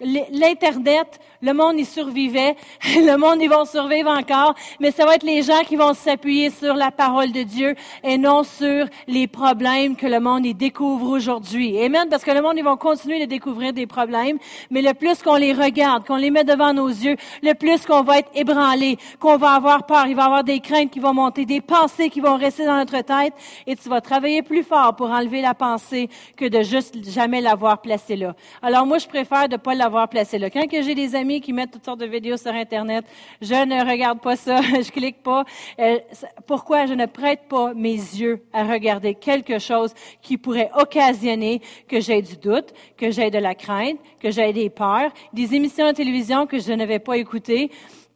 l'Internet, 0.00 1.18
le 1.40 1.54
monde 1.54 1.78
y 1.78 1.86
survivait, 1.86 2.54
le 2.84 3.16
monde 3.16 3.40
y 3.40 3.46
va 3.46 3.64
survivre 3.64 4.10
encore, 4.10 4.54
mais 4.78 4.90
ça 4.90 5.06
va 5.06 5.14
être 5.14 5.22
les 5.22 5.42
gens 5.42 5.60
qui 5.66 5.76
vont 5.76 5.94
s'appuyer 5.94 6.50
sur 6.50 6.74
la 6.74 6.90
parole 6.90 7.32
de 7.32 7.42
Dieu 7.44 7.74
et 8.04 8.18
non 8.18 8.42
sur 8.42 8.86
les 9.06 9.26
problèmes 9.26 9.96
que 9.96 10.06
le 10.06 10.20
monde 10.20 10.44
y 10.44 10.52
découvre 10.52 11.08
aujourd'hui. 11.08 11.82
Amen, 11.82 12.08
parce 12.10 12.24
que 12.24 12.30
le 12.30 12.42
monde, 12.42 12.58
ils 12.58 12.64
vont 12.64 12.76
continuer 12.76 13.20
de 13.20 13.24
découvrir 13.24 13.72
des 13.72 13.86
problèmes, 13.86 14.38
mais 14.70 14.82
le 14.82 14.92
plus 14.92 15.22
qu'on 15.22 15.36
les 15.36 15.54
regarde, 15.54 16.06
qu'on 16.06 16.16
les 16.16 16.30
met 16.30 16.44
devant 16.44 16.74
nos 16.74 16.88
yeux, 16.88 17.16
le 17.42 17.54
plus 17.54 17.86
qu'on 17.86 18.02
va 18.02 18.18
être 18.18 18.30
ébranlé, 18.34 18.98
qu'on 19.18 19.38
va 19.38 19.52
avoir 19.52 19.86
peur, 19.86 20.06
il 20.06 20.14
va 20.14 20.24
y 20.24 20.26
avoir 20.26 20.44
des 20.44 20.60
craintes 20.60 20.90
qui 20.90 21.00
vont 21.00 21.14
monter, 21.14 21.46
des 21.46 21.62
pensées 21.62 22.10
qui 22.10 22.20
vont 22.20 22.36
rester 22.36 22.66
dans 22.66 22.76
notre 22.76 23.00
tête, 23.00 23.32
et 23.66 23.76
tu 23.76 23.88
vas 23.88 24.02
travailler 24.02 24.42
plus 24.42 24.62
fort 24.62 24.94
pour 24.94 25.10
enlever 25.10 25.40
la 25.40 25.54
pensée 25.54 26.10
que 26.36 26.44
de 26.44 26.62
juste 26.62 27.02
jamais 27.08 27.40
l'avoir 27.40 27.77
placée 27.80 28.16
là. 28.16 28.34
Alors 28.62 28.86
moi, 28.86 28.98
je 28.98 29.06
préfère 29.06 29.48
de 29.48 29.56
pas 29.56 29.74
l'avoir 29.74 30.08
placée 30.08 30.38
là. 30.38 30.50
Quand 30.50 30.64
j'ai 30.70 30.94
des 30.94 31.14
amis 31.14 31.40
qui 31.40 31.52
mettent 31.52 31.70
toutes 31.70 31.84
sortes 31.84 32.00
de 32.00 32.06
vidéos 32.06 32.36
sur 32.36 32.52
Internet. 32.52 33.04
Je 33.40 33.54
ne 33.54 33.88
regarde 33.88 34.20
pas 34.20 34.36
ça, 34.36 34.60
je 34.62 34.90
clique 34.90 35.22
pas. 35.22 35.44
Euh, 35.78 35.98
pourquoi 36.46 36.86
je 36.86 36.94
ne 36.94 37.06
prête 37.06 37.42
pas 37.48 37.74
mes 37.74 37.94
yeux 37.94 38.42
à 38.52 38.64
regarder 38.64 39.14
quelque 39.14 39.58
chose 39.58 39.94
qui 40.22 40.36
pourrait 40.36 40.70
occasionner 40.76 41.60
que 41.88 42.00
j'ai 42.00 42.22
du 42.22 42.36
doute, 42.36 42.72
que 42.96 43.10
j'ai 43.10 43.30
de 43.30 43.38
la 43.38 43.54
crainte, 43.54 43.98
que 44.20 44.30
j'ai 44.30 44.52
des 44.52 44.70
peurs, 44.70 45.12
des 45.32 45.54
émissions 45.54 45.86
de 45.88 45.92
télévision 45.92 46.46
que 46.46 46.58
je 46.58 46.72
ne 46.72 46.84
vais 46.84 46.98
pas 46.98 47.16
écouter. 47.16 47.70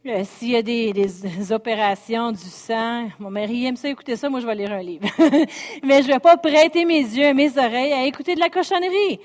Euh, 0.05 0.23
s'il 0.25 0.49
y 0.49 0.55
a 0.57 0.61
des, 0.61 1.53
opérations 1.53 2.33
du 2.33 2.49
sang, 2.49 3.07
mon 3.19 3.29
mari 3.31 3.65
aime 3.65 3.77
ça 3.77 3.87
écouter 3.87 4.17
ça, 4.17 4.29
moi 4.29 4.41
je 4.41 4.45
vais 4.45 4.55
lire 4.55 4.73
un 4.73 4.81
livre. 4.81 5.07
Mais 5.83 6.01
je 6.01 6.07
vais 6.07 6.19
pas 6.19 6.35
prêter 6.35 6.83
mes 6.83 6.99
yeux 6.99 7.27
et 7.27 7.33
mes 7.33 7.57
oreilles 7.57 7.93
à 7.93 8.05
écouter 8.05 8.35
de 8.35 8.41
la 8.41 8.49
cochonnerie. 8.49 9.21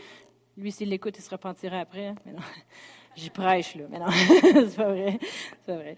Lui, 0.58 0.72
s'il 0.72 0.88
l'écoute, 0.88 1.16
il 1.16 1.22
se 1.22 1.30
repentira 1.30 1.78
après. 1.78 2.08
Hein. 2.08 2.16
Mais 2.26 2.32
non. 2.32 2.40
J'y 3.16 3.30
prêche, 3.30 3.76
là. 3.76 3.84
Mais 3.90 3.98
non, 3.98 4.06
c'est 4.10 4.76
pas 4.76 4.88
vrai. 4.90 5.18
C'est 5.20 5.66
pas 5.66 5.76
vrai 5.76 5.96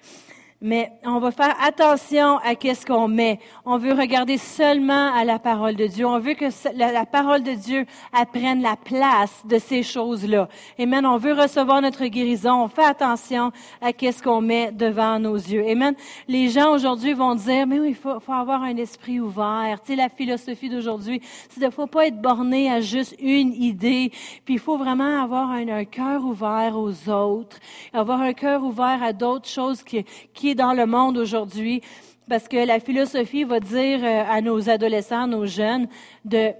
mais 0.62 0.92
on 1.04 1.20
va 1.20 1.30
faire 1.30 1.56
attention 1.62 2.36
à 2.38 2.54
qu'est-ce 2.54 2.84
qu'on 2.84 3.08
met. 3.08 3.38
On 3.64 3.78
veut 3.78 3.94
regarder 3.94 4.36
seulement 4.36 5.12
à 5.14 5.24
la 5.24 5.38
parole 5.38 5.74
de 5.74 5.86
Dieu. 5.86 6.04
On 6.06 6.18
veut 6.18 6.34
que 6.34 6.46
la, 6.74 7.06
parole 7.06 7.42
de 7.42 7.52
Dieu 7.52 7.86
prenne 8.32 8.60
la 8.60 8.76
place 8.76 9.42
de 9.46 9.58
ces 9.58 9.82
choses-là. 9.82 10.48
Amen. 10.78 11.06
On 11.06 11.16
veut 11.16 11.32
recevoir 11.32 11.80
notre 11.80 12.04
guérison. 12.06 12.64
On 12.64 12.68
fait 12.68 12.84
attention 12.84 13.52
à 13.80 13.94
qu'est-ce 13.94 14.22
qu'on 14.22 14.42
met 14.42 14.70
devant 14.70 15.18
nos 15.18 15.36
yeux. 15.36 15.66
Amen. 15.66 15.94
Les 16.28 16.50
gens 16.50 16.74
aujourd'hui 16.74 17.14
vont 17.14 17.34
dire, 17.34 17.66
mais 17.66 17.80
oui, 17.80 17.88
il 17.90 17.94
faut, 17.94 18.20
avoir 18.30 18.62
un 18.62 18.76
esprit 18.76 19.18
ouvert. 19.18 19.80
Tu 19.82 19.92
sais, 19.92 19.96
la 19.96 20.10
philosophie 20.10 20.68
d'aujourd'hui, 20.68 21.22
c'est 21.48 21.60
de 21.60 21.70
faut 21.70 21.86
pas 21.86 22.06
être 22.06 22.20
borné 22.20 22.70
à 22.70 22.80
juste 22.80 23.16
une 23.18 23.54
idée. 23.54 24.10
Puis 24.44 24.54
il 24.54 24.60
faut 24.60 24.76
vraiment 24.76 25.22
avoir 25.22 25.50
un, 25.50 25.84
cœur 25.84 26.24
ouvert 26.24 26.76
aux 26.76 27.08
autres, 27.08 27.58
avoir 27.94 28.20
un 28.20 28.34
cœur 28.34 28.62
ouvert 28.62 29.02
à 29.02 29.12
d'autres 29.12 29.48
choses 29.48 29.82
qui 29.82 30.49
dans 30.54 30.72
le 30.72 30.86
monde 30.86 31.16
aujourd'hui, 31.18 31.82
parce 32.28 32.48
que 32.48 32.56
la 32.56 32.80
philosophie 32.80 33.44
va 33.44 33.60
dire 33.60 34.00
euh, 34.02 34.22
à 34.28 34.40
nos 34.40 34.70
adolescents, 34.70 35.26
nos 35.26 35.46
jeunes, 35.46 35.88
de 36.24 36.52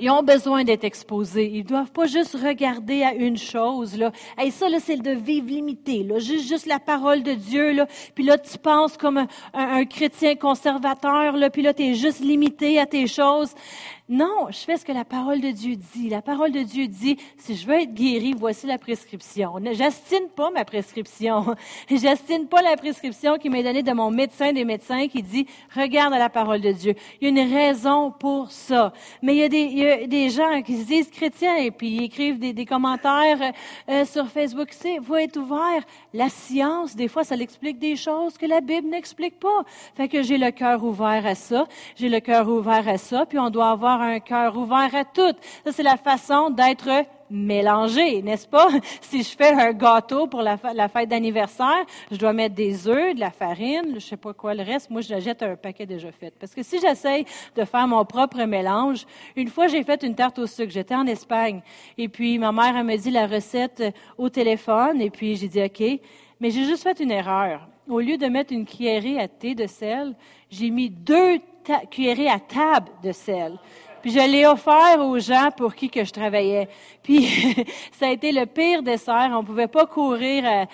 ils 0.00 0.10
ont 0.10 0.22
besoin 0.22 0.64
d'être 0.64 0.84
exposés. 0.84 1.50
Ils 1.52 1.64
doivent 1.64 1.90
pas 1.90 2.06
juste 2.06 2.36
regarder 2.36 3.02
à 3.02 3.14
une 3.14 3.36
chose 3.36 3.96
là. 3.96 4.12
Et 4.42 4.50
ça 4.50 4.68
là, 4.68 4.78
c'est 4.80 4.96
de 4.96 5.10
vivre 5.10 5.48
limité 5.48 6.02
là, 6.02 6.18
juste 6.18 6.48
juste 6.48 6.66
la 6.66 6.78
parole 6.78 7.22
de 7.22 7.32
Dieu 7.32 7.72
là. 7.72 7.86
Puis 8.14 8.24
là, 8.24 8.38
tu 8.38 8.58
penses 8.58 8.96
comme 8.96 9.26
un, 9.54 9.84
chrétien 9.86 10.36
conservateur 10.36 11.32
là, 11.36 11.50
puis 11.50 11.62
là, 11.62 11.74
tu 11.74 11.84
es 11.84 11.94
juste 11.94 12.20
limité 12.20 12.78
à 12.78 12.86
tes 12.86 13.06
choses. 13.06 13.54
Non, 14.10 14.46
je 14.48 14.56
fais 14.60 14.78
ce 14.78 14.86
que 14.86 14.92
la 14.92 15.04
parole 15.04 15.42
de 15.42 15.50
Dieu 15.50 15.76
dit. 15.76 16.08
La 16.08 16.22
parole 16.22 16.50
de 16.50 16.62
Dieu 16.62 16.86
dit, 16.86 17.18
si 17.36 17.54
je 17.54 17.66
veux 17.66 17.74
être 17.74 17.92
guéri, 17.92 18.34
voici 18.34 18.66
la 18.66 18.78
prescription. 18.78 19.52
J'astine 19.72 20.28
pas 20.34 20.50
ma 20.50 20.64
prescription. 20.64 21.54
J'astine 21.90 22.46
pas 22.46 22.62
la 22.62 22.78
prescription 22.78 23.36
qui 23.36 23.50
m'est 23.50 23.62
donnée 23.62 23.82
de 23.82 23.92
mon 23.92 24.10
médecin 24.10 24.54
des 24.54 24.64
médecins 24.64 25.08
qui 25.08 25.22
dit, 25.22 25.46
regarde 25.76 26.14
la 26.14 26.30
parole 26.30 26.62
de 26.62 26.72
Dieu. 26.72 26.94
Il 27.20 27.24
y 27.24 27.38
a 27.38 27.42
une 27.42 27.52
raison 27.52 28.10
pour 28.10 28.50
ça. 28.50 28.94
Mais 29.20 29.34
il 29.34 29.38
y 29.40 29.44
a 29.44 29.48
des, 29.50 29.60
il 29.60 29.78
y 29.78 29.86
a 29.86 30.06
des 30.06 30.30
gens 30.30 30.62
qui 30.62 30.78
se 30.78 30.86
disent 30.86 31.10
chrétiens 31.10 31.56
et 31.56 31.70
puis 31.70 31.88
ils 31.88 32.04
écrivent 32.04 32.38
des, 32.38 32.54
des 32.54 32.64
commentaires 32.64 33.42
euh, 33.42 33.52
euh 33.90 34.04
sur 34.06 34.26
Facebook. 34.28 34.68
C'est, 34.70 35.02
faut 35.02 35.16
être 35.16 35.36
ouvert. 35.36 35.84
La 36.14 36.30
science, 36.30 36.96
des 36.96 37.08
fois, 37.08 37.24
ça 37.24 37.36
l'explique 37.36 37.78
des 37.78 37.96
choses 37.96 38.38
que 38.38 38.46
la 38.46 38.62
Bible 38.62 38.88
n'explique 38.88 39.38
pas. 39.38 39.64
Fait 39.94 40.08
que 40.08 40.22
j'ai 40.22 40.38
le 40.38 40.50
cœur 40.50 40.82
ouvert 40.82 41.26
à 41.26 41.34
ça. 41.34 41.66
J'ai 41.94 42.08
le 42.08 42.20
cœur 42.20 42.48
ouvert 42.48 42.88
à 42.88 42.96
ça. 42.96 43.26
Puis 43.26 43.38
on 43.38 43.50
doit 43.50 43.68
avoir 43.68 43.97
un 44.00 44.20
cœur 44.20 44.56
ouvert 44.56 44.94
à 44.94 45.04
tout. 45.04 45.34
Ça, 45.64 45.72
c'est 45.72 45.82
la 45.82 45.96
façon 45.96 46.50
d'être 46.50 47.04
mélangé, 47.30 48.22
n'est-ce 48.22 48.46
pas? 48.46 48.68
Si 49.00 49.22
je 49.22 49.36
fais 49.36 49.52
un 49.52 49.72
gâteau 49.72 50.26
pour 50.26 50.42
la, 50.42 50.56
fête 50.56 51.08
d'anniversaire, 51.08 51.84
je 52.10 52.16
dois 52.16 52.32
mettre 52.32 52.54
des 52.54 52.88
œufs, 52.88 53.14
de 53.14 53.20
la 53.20 53.30
farine, 53.30 53.94
je 53.94 54.00
sais 54.00 54.16
pas 54.16 54.32
quoi 54.32 54.54
le 54.54 54.62
reste. 54.62 54.90
Moi, 54.90 55.00
je 55.00 55.18
jette 55.20 55.42
un 55.42 55.56
paquet 55.56 55.86
déjà 55.86 56.10
fait. 56.12 56.34
Parce 56.38 56.54
que 56.54 56.62
si 56.62 56.78
j'essaye 56.80 57.24
de 57.56 57.64
faire 57.64 57.86
mon 57.86 58.04
propre 58.04 58.42
mélange, 58.44 59.06
une 59.36 59.48
fois, 59.48 59.66
j'ai 59.66 59.82
fait 59.82 60.02
une 60.02 60.14
tarte 60.14 60.38
au 60.38 60.46
sucre. 60.46 60.72
J'étais 60.72 60.94
en 60.94 61.06
Espagne. 61.06 61.62
Et 61.96 62.08
puis, 62.08 62.38
ma 62.38 62.52
mère, 62.52 62.76
elle 62.76 62.84
me 62.84 62.96
dit 62.96 63.10
la 63.10 63.26
recette 63.26 63.82
au 64.16 64.28
téléphone. 64.28 65.00
Et 65.00 65.10
puis, 65.10 65.36
j'ai 65.36 65.48
dit 65.48 65.62
OK. 65.62 66.00
Mais 66.40 66.50
j'ai 66.50 66.64
juste 66.64 66.82
fait 66.82 67.00
une 67.00 67.10
erreur. 67.10 67.68
Au 67.88 68.00
lieu 68.00 68.18
de 68.18 68.26
mettre 68.26 68.52
une 68.52 68.66
cuillerée 68.66 69.18
à 69.18 69.28
thé 69.28 69.54
de 69.54 69.66
sel, 69.66 70.14
j'ai 70.50 70.70
mis 70.70 70.90
deux 70.90 71.38
cuillerées 71.90 72.28
à 72.28 72.38
table 72.38 72.90
de 73.02 73.12
sel. 73.12 73.58
Puis 74.02 74.10
je 74.10 74.30
l'ai 74.30 74.46
offert 74.46 74.98
aux 75.00 75.18
gens 75.18 75.50
pour 75.56 75.74
qui 75.74 75.90
que 75.90 76.04
je 76.04 76.12
travaillais. 76.12 76.68
Puis 77.02 77.26
ça 77.92 78.06
a 78.06 78.10
été 78.10 78.32
le 78.32 78.46
pire 78.46 78.82
dessert. 78.82 79.30
On 79.32 79.44
pouvait 79.44 79.66
pas 79.66 79.86
courir 79.86 80.44
euh, 80.46 80.64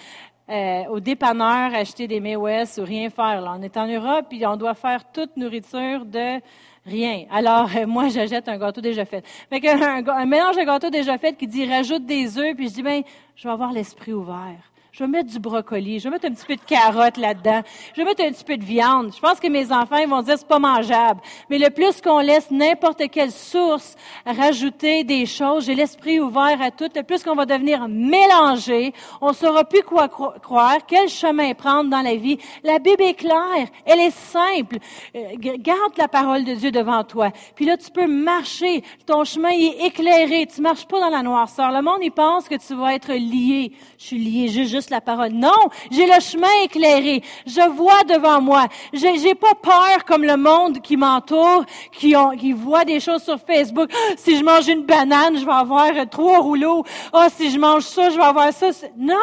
euh, 0.50 0.82
au 0.90 1.00
dépanneur 1.00 1.74
acheter 1.74 2.06
des 2.06 2.20
May 2.20 2.36
ou 2.36 2.44
rien 2.44 3.10
faire. 3.10 3.40
Là. 3.40 3.56
On 3.58 3.62
est 3.62 3.76
en 3.76 3.86
Europe 3.86 4.26
puis 4.28 4.46
on 4.46 4.56
doit 4.56 4.74
faire 4.74 5.10
toute 5.12 5.36
nourriture 5.36 6.04
de 6.04 6.40
rien. 6.84 7.24
Alors 7.30 7.70
euh, 7.76 7.86
moi 7.86 8.08
j'achète 8.08 8.48
un 8.48 8.58
gâteau 8.58 8.80
déjà 8.80 9.04
fait. 9.04 9.26
Fait 9.48 9.66
un, 9.68 10.06
un 10.06 10.26
mélange 10.26 10.56
de 10.56 10.64
gâteau 10.64 10.90
déjà 10.90 11.16
fait 11.18 11.34
qui 11.34 11.46
dit 11.46 11.66
rajoute 11.66 12.04
des 12.04 12.38
œufs 12.38 12.54
puis 12.54 12.68
je 12.68 12.74
dis 12.74 12.82
ben 12.82 13.02
je 13.36 13.48
vais 13.48 13.52
avoir 13.52 13.72
l'esprit 13.72 14.12
ouvert 14.12 14.73
Je 14.96 15.02
vais 15.02 15.10
mettre 15.10 15.28
du 15.28 15.40
brocoli, 15.40 15.98
je 15.98 16.04
vais 16.04 16.10
mettre 16.10 16.26
un 16.26 16.30
petit 16.32 16.46
peu 16.46 16.54
de 16.54 16.60
carotte 16.60 17.16
là-dedans, 17.16 17.62
je 17.96 18.00
vais 18.00 18.04
mettre 18.04 18.22
un 18.22 18.30
petit 18.30 18.44
peu 18.44 18.56
de 18.56 18.62
viande. 18.62 19.12
Je 19.12 19.18
pense 19.18 19.40
que 19.40 19.48
mes 19.48 19.72
enfants 19.72 19.96
ils 19.96 20.08
vont 20.08 20.22
dire 20.22 20.38
c'est 20.38 20.46
pas 20.46 20.60
mangeable. 20.60 21.20
Mais 21.50 21.58
le 21.58 21.70
plus 21.70 22.00
qu'on 22.00 22.20
laisse 22.20 22.48
n'importe 22.52 23.10
quelle 23.10 23.32
source 23.32 23.96
rajouter 24.24 25.02
des 25.02 25.26
choses, 25.26 25.64
j'ai 25.64 25.74
l'esprit 25.74 26.20
ouvert 26.20 26.62
à 26.62 26.70
tout, 26.70 26.88
le 26.94 27.02
plus 27.02 27.24
qu'on 27.24 27.34
va 27.34 27.44
devenir 27.44 27.88
mélangé, 27.88 28.92
on 29.20 29.32
saura 29.32 29.64
plus 29.64 29.82
quoi 29.82 30.06
croire, 30.06 30.86
quel 30.86 31.08
chemin 31.08 31.54
prendre 31.54 31.90
dans 31.90 32.02
la 32.02 32.14
vie. 32.14 32.38
La 32.62 32.78
Bible 32.78 33.02
est 33.02 33.14
claire, 33.14 33.66
elle 33.84 33.98
est 33.98 34.14
simple. 34.14 34.78
Euh, 35.16 35.32
garde 35.58 35.98
la 35.98 36.06
parole 36.06 36.44
de 36.44 36.54
Dieu 36.54 36.70
devant 36.70 37.02
toi. 37.02 37.32
Puis 37.56 37.64
là, 37.64 37.76
tu 37.76 37.90
peux 37.90 38.06
marcher. 38.06 38.84
Ton 39.06 39.24
chemin 39.24 39.50
est 39.50 39.86
éclairé. 39.86 40.46
Tu 40.46 40.60
marches 40.60 40.86
pas 40.86 41.00
dans 41.00 41.10
la 41.10 41.24
noirceur. 41.24 41.72
Le 41.72 41.82
monde, 41.82 41.98
il 42.00 42.12
pense 42.12 42.48
que 42.48 42.54
tu 42.54 42.76
vas 42.76 42.94
être 42.94 43.12
lié. 43.12 43.72
Je 43.98 44.04
suis 44.04 44.18
lié, 44.18 44.46
juste 44.48 44.83
la 44.90 45.00
parole. 45.00 45.32
Non, 45.32 45.68
j'ai 45.90 46.06
le 46.06 46.20
chemin 46.20 46.48
éclairé. 46.64 47.22
Je 47.46 47.68
vois 47.70 48.02
devant 48.04 48.40
moi. 48.40 48.66
J'ai, 48.92 49.18
j'ai 49.18 49.34
pas 49.34 49.54
peur 49.60 50.04
comme 50.06 50.24
le 50.24 50.36
monde 50.36 50.80
qui 50.80 50.96
m'entoure, 50.96 51.64
qui, 51.92 52.14
qui 52.38 52.52
voit 52.52 52.84
des 52.84 53.00
choses 53.00 53.22
sur 53.22 53.38
Facebook. 53.38 53.90
Ah, 53.92 54.14
si 54.16 54.36
je 54.36 54.44
mange 54.44 54.68
une 54.68 54.84
banane, 54.84 55.38
je 55.38 55.44
vais 55.44 55.52
avoir 55.52 55.90
trois 56.10 56.38
rouleaux. 56.38 56.84
Ah, 57.12 57.28
si 57.34 57.50
je 57.50 57.58
mange 57.58 57.82
ça, 57.82 58.10
je 58.10 58.16
vais 58.16 58.24
avoir 58.24 58.52
ça. 58.52 58.70
Non, 58.96 59.14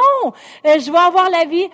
euh, 0.66 0.80
je 0.80 0.92
vais 0.92 0.98
avoir 0.98 1.30
la 1.30 1.46
vie 1.46 1.68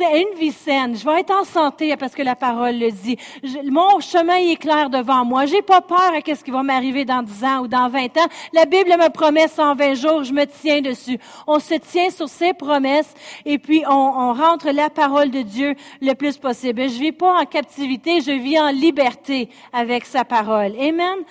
une 0.00 0.38
vie 0.38 0.52
saine. 0.52 0.96
Je 0.96 1.04
vais 1.04 1.20
être 1.20 1.30
en 1.30 1.44
santé 1.44 1.96
parce 1.96 2.14
que 2.14 2.22
la 2.22 2.36
parole 2.36 2.78
le 2.78 2.90
dit. 2.90 3.16
mon 3.64 4.00
chemin 4.00 4.36
est 4.36 4.56
clair 4.56 4.90
devant 4.90 5.24
moi. 5.24 5.46
J'ai 5.46 5.62
pas 5.62 5.80
peur 5.80 6.12
à 6.14 6.20
qu'est-ce 6.20 6.44
qui 6.44 6.50
va 6.50 6.62
m'arriver 6.62 7.04
dans 7.04 7.22
10 7.22 7.44
ans 7.44 7.58
ou 7.60 7.68
dans 7.68 7.88
20 7.88 8.16
ans. 8.18 8.26
La 8.52 8.64
Bible 8.66 8.90
me 8.90 9.08
promet 9.10 9.48
120 9.48 9.94
jours, 9.94 10.24
je 10.24 10.32
me 10.32 10.44
tiens 10.46 10.80
dessus. 10.80 11.18
On 11.46 11.58
se 11.58 11.74
tient 11.74 12.10
sur 12.10 12.28
ses 12.28 12.52
promesses 12.52 13.12
et 13.44 13.58
puis 13.58 13.82
on, 13.88 13.92
on 13.92 14.32
rentre 14.32 14.70
la 14.70 14.90
parole 14.90 15.30
de 15.30 15.42
Dieu 15.42 15.74
le 16.00 16.14
plus 16.14 16.36
possible. 16.38 16.82
Je 16.82 16.98
vis 16.98 17.12
pas 17.12 17.40
en 17.40 17.44
captivité, 17.44 18.20
je 18.20 18.32
vis 18.32 18.58
en 18.58 18.70
liberté 18.70 19.48
avec 19.72 20.04
sa 20.04 20.24
parole. 20.24 20.74
Amen. 20.80 21.24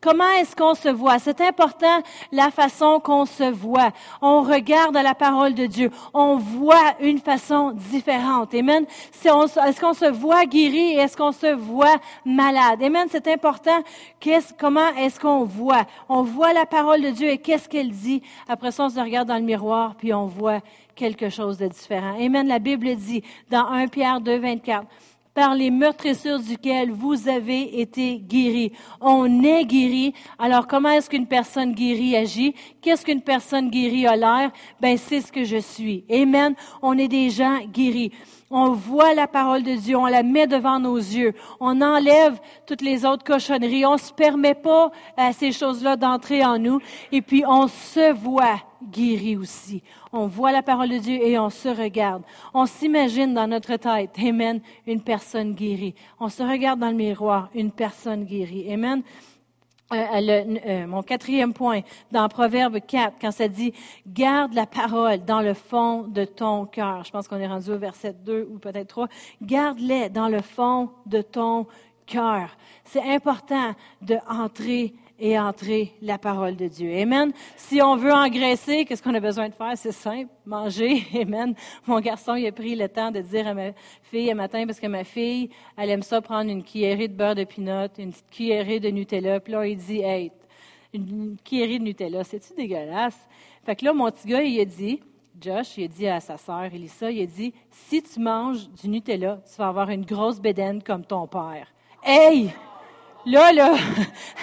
Comment 0.00 0.30
est-ce 0.40 0.56
qu'on 0.56 0.74
se 0.74 0.88
voit? 0.88 1.18
C'est 1.18 1.42
important 1.42 2.02
la 2.32 2.50
façon 2.50 3.00
qu'on 3.00 3.26
se 3.26 3.50
voit. 3.50 3.90
On 4.22 4.40
regarde 4.40 4.94
la 4.94 5.14
parole 5.14 5.52
de 5.52 5.66
Dieu. 5.66 5.90
On 6.14 6.36
voit 6.36 6.94
une 7.00 7.18
façon 7.18 7.72
différente. 7.72 8.54
Amen. 8.54 8.86
Est-ce 8.86 9.80
qu'on 9.80 9.92
se 9.92 10.10
voit 10.10 10.46
guéri? 10.46 10.94
Est-ce 10.94 11.18
qu'on 11.18 11.32
se 11.32 11.52
voit 11.52 11.96
malade? 12.24 12.82
Amen. 12.82 13.08
C'est 13.10 13.28
important. 13.28 13.82
comment 14.58 14.88
est-ce 14.96 15.20
qu'on 15.20 15.44
voit? 15.44 15.84
On 16.08 16.22
voit 16.22 16.54
la 16.54 16.64
parole 16.64 17.02
de 17.02 17.10
Dieu 17.10 17.28
et 17.28 17.38
qu'est-ce 17.38 17.68
qu'elle 17.68 17.90
dit? 17.90 18.22
Après 18.48 18.72
ça, 18.72 18.84
on 18.84 18.88
se 18.88 19.00
regarde 19.00 19.28
dans 19.28 19.36
le 19.36 19.42
miroir 19.42 19.96
puis 19.96 20.14
on 20.14 20.26
voit 20.26 20.60
quelque 20.94 21.28
chose 21.28 21.58
de 21.58 21.66
différent. 21.66 22.16
Amen. 22.18 22.48
La 22.48 22.58
Bible 22.58 22.96
dit 22.96 23.22
dans 23.50 23.66
1 23.66 23.88
Pierre 23.88 24.20
2, 24.22 24.38
24 24.38 24.86
par 25.34 25.54
les 25.54 25.70
meurtrissures 25.70 26.40
duquel 26.40 26.90
vous 26.90 27.28
avez 27.28 27.80
été 27.80 28.18
guéris. 28.18 28.72
On 29.00 29.42
est 29.42 29.64
guéri. 29.64 30.14
Alors, 30.38 30.66
comment 30.66 30.90
est-ce 30.90 31.08
qu'une 31.08 31.26
personne 31.26 31.72
guérie 31.72 32.16
agit? 32.16 32.54
Qu'est-ce 32.80 33.04
qu'une 33.04 33.22
personne 33.22 33.70
guérie 33.70 34.06
a 34.06 34.16
l'air? 34.16 34.50
Ben, 34.80 34.96
c'est 34.96 35.20
ce 35.20 35.30
que 35.30 35.44
je 35.44 35.58
suis. 35.58 36.04
Amen. 36.10 36.54
On 36.82 36.98
est 36.98 37.08
des 37.08 37.30
gens 37.30 37.58
guéris. 37.72 38.12
On 38.52 38.72
voit 38.72 39.14
la 39.14 39.28
parole 39.28 39.62
de 39.62 39.76
Dieu, 39.76 39.96
on 39.96 40.06
la 40.06 40.24
met 40.24 40.48
devant 40.48 40.80
nos 40.80 40.96
yeux. 40.96 41.34
On 41.60 41.80
enlève 41.80 42.40
toutes 42.66 42.82
les 42.82 43.04
autres 43.04 43.22
cochonneries. 43.22 43.86
On 43.86 43.96
se 43.96 44.12
permet 44.12 44.54
pas 44.54 44.90
à 45.16 45.32
ces 45.32 45.52
choses-là 45.52 45.94
d'entrer 45.94 46.44
en 46.44 46.58
nous. 46.58 46.80
Et 47.12 47.22
puis, 47.22 47.44
on 47.46 47.68
se 47.68 48.12
voit 48.12 48.60
guéri 48.82 49.36
aussi. 49.36 49.84
On 50.12 50.26
voit 50.26 50.50
la 50.50 50.62
parole 50.62 50.88
de 50.88 50.98
Dieu 50.98 51.14
et 51.22 51.38
on 51.38 51.50
se 51.50 51.68
regarde. 51.68 52.24
On 52.52 52.66
s'imagine 52.66 53.34
dans 53.34 53.46
notre 53.46 53.76
tête, 53.76 54.16
Amen, 54.18 54.60
une 54.86 55.02
personne 55.02 55.54
guérie. 55.54 55.94
On 56.18 56.28
se 56.28 56.42
regarde 56.42 56.80
dans 56.80 56.90
le 56.90 56.96
miroir, 56.96 57.50
une 57.54 57.70
personne 57.70 58.24
guérie. 58.24 58.72
Amen. 58.72 59.02
Euh, 59.92 60.56
euh, 60.66 60.86
mon 60.86 61.02
quatrième 61.02 61.52
point, 61.52 61.80
dans 62.12 62.28
Proverbe 62.28 62.78
4, 62.78 63.16
quand 63.20 63.32
ça 63.32 63.48
dit 63.48 63.72
garde 64.06 64.54
la 64.54 64.64
parole 64.64 65.24
dans 65.24 65.40
le 65.40 65.52
fond 65.52 66.02
de 66.02 66.24
ton 66.24 66.66
cœur. 66.66 67.02
Je 67.02 67.10
pense 67.10 67.26
qu'on 67.26 67.38
est 67.38 67.48
rendu 67.48 67.70
au 67.70 67.78
verset 67.78 68.12
2 68.24 68.48
ou 68.52 68.58
peut-être 68.58 68.86
3. 68.86 69.08
Garde-les 69.42 70.08
dans 70.08 70.28
le 70.28 70.42
fond 70.42 70.90
de 71.06 71.22
ton 71.22 71.66
cœur. 72.06 72.56
C'est 72.84 73.02
important 73.02 73.74
de 74.00 74.16
et 75.20 75.38
entrer 75.38 75.92
la 76.00 76.18
parole 76.18 76.56
de 76.56 76.66
Dieu. 76.66 76.96
Amen. 76.96 77.32
Si 77.56 77.80
on 77.82 77.96
veut 77.96 78.12
engraisser, 78.12 78.84
qu'est-ce 78.84 79.02
qu'on 79.02 79.14
a 79.14 79.20
besoin 79.20 79.48
de 79.48 79.54
faire? 79.54 79.72
C'est 79.76 79.92
simple, 79.92 80.30
manger. 80.46 81.04
Amen. 81.14 81.54
Mon 81.86 82.00
garçon, 82.00 82.34
il 82.34 82.46
a 82.46 82.52
pris 82.52 82.74
le 82.74 82.88
temps 82.88 83.10
de 83.10 83.20
dire 83.20 83.46
à 83.46 83.54
ma 83.54 83.72
fille 84.02 84.30
un 84.30 84.34
matin, 84.34 84.64
parce 84.66 84.80
que 84.80 84.86
ma 84.86 85.04
fille, 85.04 85.50
elle 85.76 85.90
aime 85.90 86.02
ça 86.02 86.20
prendre 86.20 86.50
une 86.50 86.64
cuillerée 86.64 87.08
de 87.08 87.14
beurre 87.14 87.34
de 87.34 87.44
pinot, 87.44 87.88
une 87.98 88.10
petite 88.10 88.30
cuillerée 88.30 88.80
de 88.80 88.88
Nutella. 88.88 89.40
Puis 89.40 89.52
là, 89.52 89.66
il 89.66 89.76
dit, 89.76 90.00
hey, 90.00 90.32
une 90.94 91.36
cuillerée 91.44 91.78
de 91.78 91.84
Nutella, 91.84 92.24
c'est-tu 92.24 92.54
dégueulasse? 92.54 93.28
Fait 93.64 93.76
que 93.76 93.84
là, 93.84 93.92
mon 93.92 94.10
petit 94.10 94.26
gars, 94.26 94.42
il 94.42 94.58
a 94.58 94.64
dit, 94.64 95.00
Josh, 95.38 95.76
il 95.76 95.84
a 95.84 95.88
dit 95.88 96.08
à 96.08 96.20
sa 96.20 96.36
sœur 96.36 96.64
Elissa, 96.64 97.10
il 97.10 97.22
a 97.22 97.26
dit, 97.26 97.52
si 97.70 98.02
tu 98.02 98.20
manges 98.20 98.68
du 98.70 98.88
Nutella, 98.88 99.40
tu 99.50 99.56
vas 99.58 99.68
avoir 99.68 99.90
une 99.90 100.04
grosse 100.04 100.40
bédaine 100.40 100.82
comme 100.82 101.04
ton 101.04 101.26
père. 101.26 101.66
Hey! 102.02 102.50
Là, 103.26 103.52
là, 103.52 103.74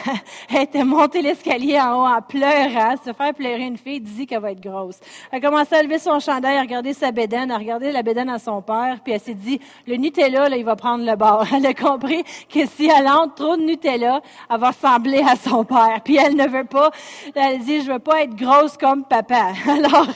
elle 0.50 0.62
était 0.62 0.84
montée 0.84 1.24
l'escalier 1.24 1.80
en 1.80 1.96
haut 1.96 2.06
en 2.06 2.22
pleurant, 2.22 2.96
se 3.04 3.12
faire 3.12 3.34
pleurer 3.34 3.64
une 3.64 3.78
fille, 3.78 4.00
dit 4.00 4.28
qu'elle 4.28 4.40
va 4.40 4.52
être 4.52 4.62
grosse. 4.62 5.00
Elle 5.32 5.40
a 5.40 5.42
commencé 5.42 5.76
à 5.76 5.82
lever 5.82 5.98
son 5.98 6.20
chandail, 6.20 6.58
à 6.58 6.62
regarder 6.62 6.94
sa 6.94 7.12
bédaine, 7.12 7.50
à 7.50 7.58
regarder 7.58 7.92
la 7.92 8.04
bédaine 8.04 8.30
à 8.30 8.38
son 8.38 8.62
père, 8.62 9.00
puis 9.04 9.14
elle 9.14 9.20
s'est 9.20 9.34
dit, 9.34 9.60
le 9.88 9.96
Nutella, 9.96 10.48
là, 10.48 10.58
il 10.58 10.64
va 10.64 10.76
prendre 10.76 11.04
le 11.04 11.16
bord. 11.16 11.46
Elle 11.54 11.66
a 11.66 11.74
compris 11.74 12.24
que 12.50 12.68
si 12.68 12.88
elle 12.88 13.08
entre 13.08 13.36
trop 13.36 13.58
de 13.58 13.64
Nutella, 13.64 14.22
elle 14.50 14.60
va 14.60 14.70
ressembler 14.70 15.24
à 15.28 15.36
son 15.36 15.64
père. 15.64 16.02
Puis 16.04 16.18
elle 16.18 16.36
ne 16.36 16.48
veut 16.48 16.66
pas, 16.66 16.92
elle 17.34 17.60
dit, 17.60 17.82
je 17.82 17.92
veux 17.92 18.00
pas 18.00 18.22
être 18.24 18.36
grosse 18.36 18.78
comme 18.78 19.04
papa. 19.06 19.54
Alors, 19.68 20.08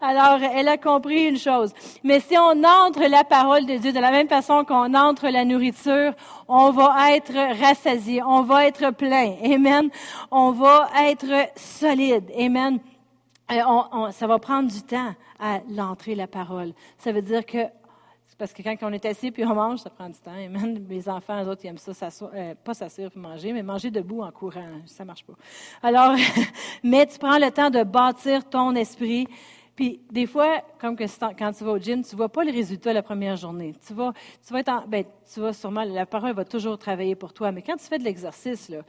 alors, 0.00 0.38
elle 0.54 0.68
a 0.68 0.76
compris 0.76 1.28
une 1.28 1.38
chose. 1.38 1.72
Mais 2.02 2.20
si 2.20 2.36
on 2.36 2.62
entre 2.64 3.08
la 3.08 3.24
parole 3.24 3.66
de 3.66 3.76
Dieu 3.76 3.92
de 3.92 4.00
la 4.00 4.10
même 4.10 4.28
façon 4.28 4.64
qu'on 4.64 4.94
entre 4.94 5.28
la 5.28 5.44
nourriture, 5.44 6.12
on 6.54 6.70
va 6.70 7.16
être 7.16 7.32
rassasié, 7.58 8.22
on 8.22 8.42
va 8.42 8.66
être 8.66 8.90
plein. 8.90 9.36
Amen. 9.42 9.88
On 10.30 10.50
va 10.52 10.90
être 11.00 11.48
solide. 11.56 12.30
Amen. 12.38 12.78
Ça 13.48 14.26
va 14.26 14.38
prendre 14.38 14.70
du 14.70 14.82
temps 14.82 15.14
à 15.40 15.60
l'entrée 15.70 16.14
la 16.14 16.26
parole. 16.26 16.74
Ça 16.98 17.10
veut 17.10 17.22
dire 17.22 17.46
que 17.46 17.58
parce 18.38 18.52
que 18.52 18.62
quand 18.62 18.76
on 18.82 18.92
est 18.92 19.04
assis 19.04 19.30
puis 19.30 19.44
on 19.44 19.54
mange, 19.54 19.78
ça 19.78 19.88
prend 19.88 20.08
du 20.08 20.18
temps. 20.18 20.32
Amen. 20.32 20.84
Les 20.90 21.08
enfants, 21.08 21.42
eux 21.42 21.48
autres, 21.48 21.62
ils 21.64 21.68
aiment 21.68 21.78
ça, 21.78 22.08
euh, 22.34 22.54
pas 22.62 22.74
s'asseoir 22.74 23.10
pour 23.10 23.22
manger, 23.22 23.52
mais 23.52 23.62
manger 23.62 23.90
debout 23.90 24.22
en 24.22 24.30
courant, 24.30 24.80
ça 24.84 25.04
marche 25.04 25.24
pas. 25.24 25.34
Alors, 25.82 26.16
mais 26.82 27.06
tu 27.06 27.18
prends 27.18 27.38
le 27.38 27.50
temps 27.50 27.70
de 27.70 27.82
bâtir 27.82 28.48
ton 28.48 28.74
esprit 28.74 29.26
puis 29.74 30.00
des 30.10 30.26
fois, 30.26 30.62
comme 30.78 30.96
que 30.96 31.04
quand 31.38 31.52
tu 31.52 31.64
vas 31.64 31.72
au 31.72 31.78
gym, 31.78 32.02
tu 32.04 32.14
vois 32.14 32.28
pas 32.28 32.44
le 32.44 32.52
résultat 32.52 32.92
la 32.92 33.02
première 33.02 33.36
journée. 33.36 33.74
Tu 33.86 33.94
vas, 33.94 34.12
tu 34.46 34.52
vas 34.52 34.60
être 34.60 34.68
en, 34.68 34.84
ben, 34.86 35.04
tu 35.32 35.40
vas 35.40 35.52
sûrement, 35.52 35.84
la 35.84 36.04
parole 36.04 36.34
va 36.34 36.44
toujours 36.44 36.76
travailler 36.76 37.14
pour 37.14 37.32
toi. 37.32 37.52
Mais 37.52 37.62
quand 37.62 37.76
tu 37.76 37.84
fais 37.84 37.98
de 37.98 38.04
l'exercice, 38.04 38.68
là, 38.68 38.82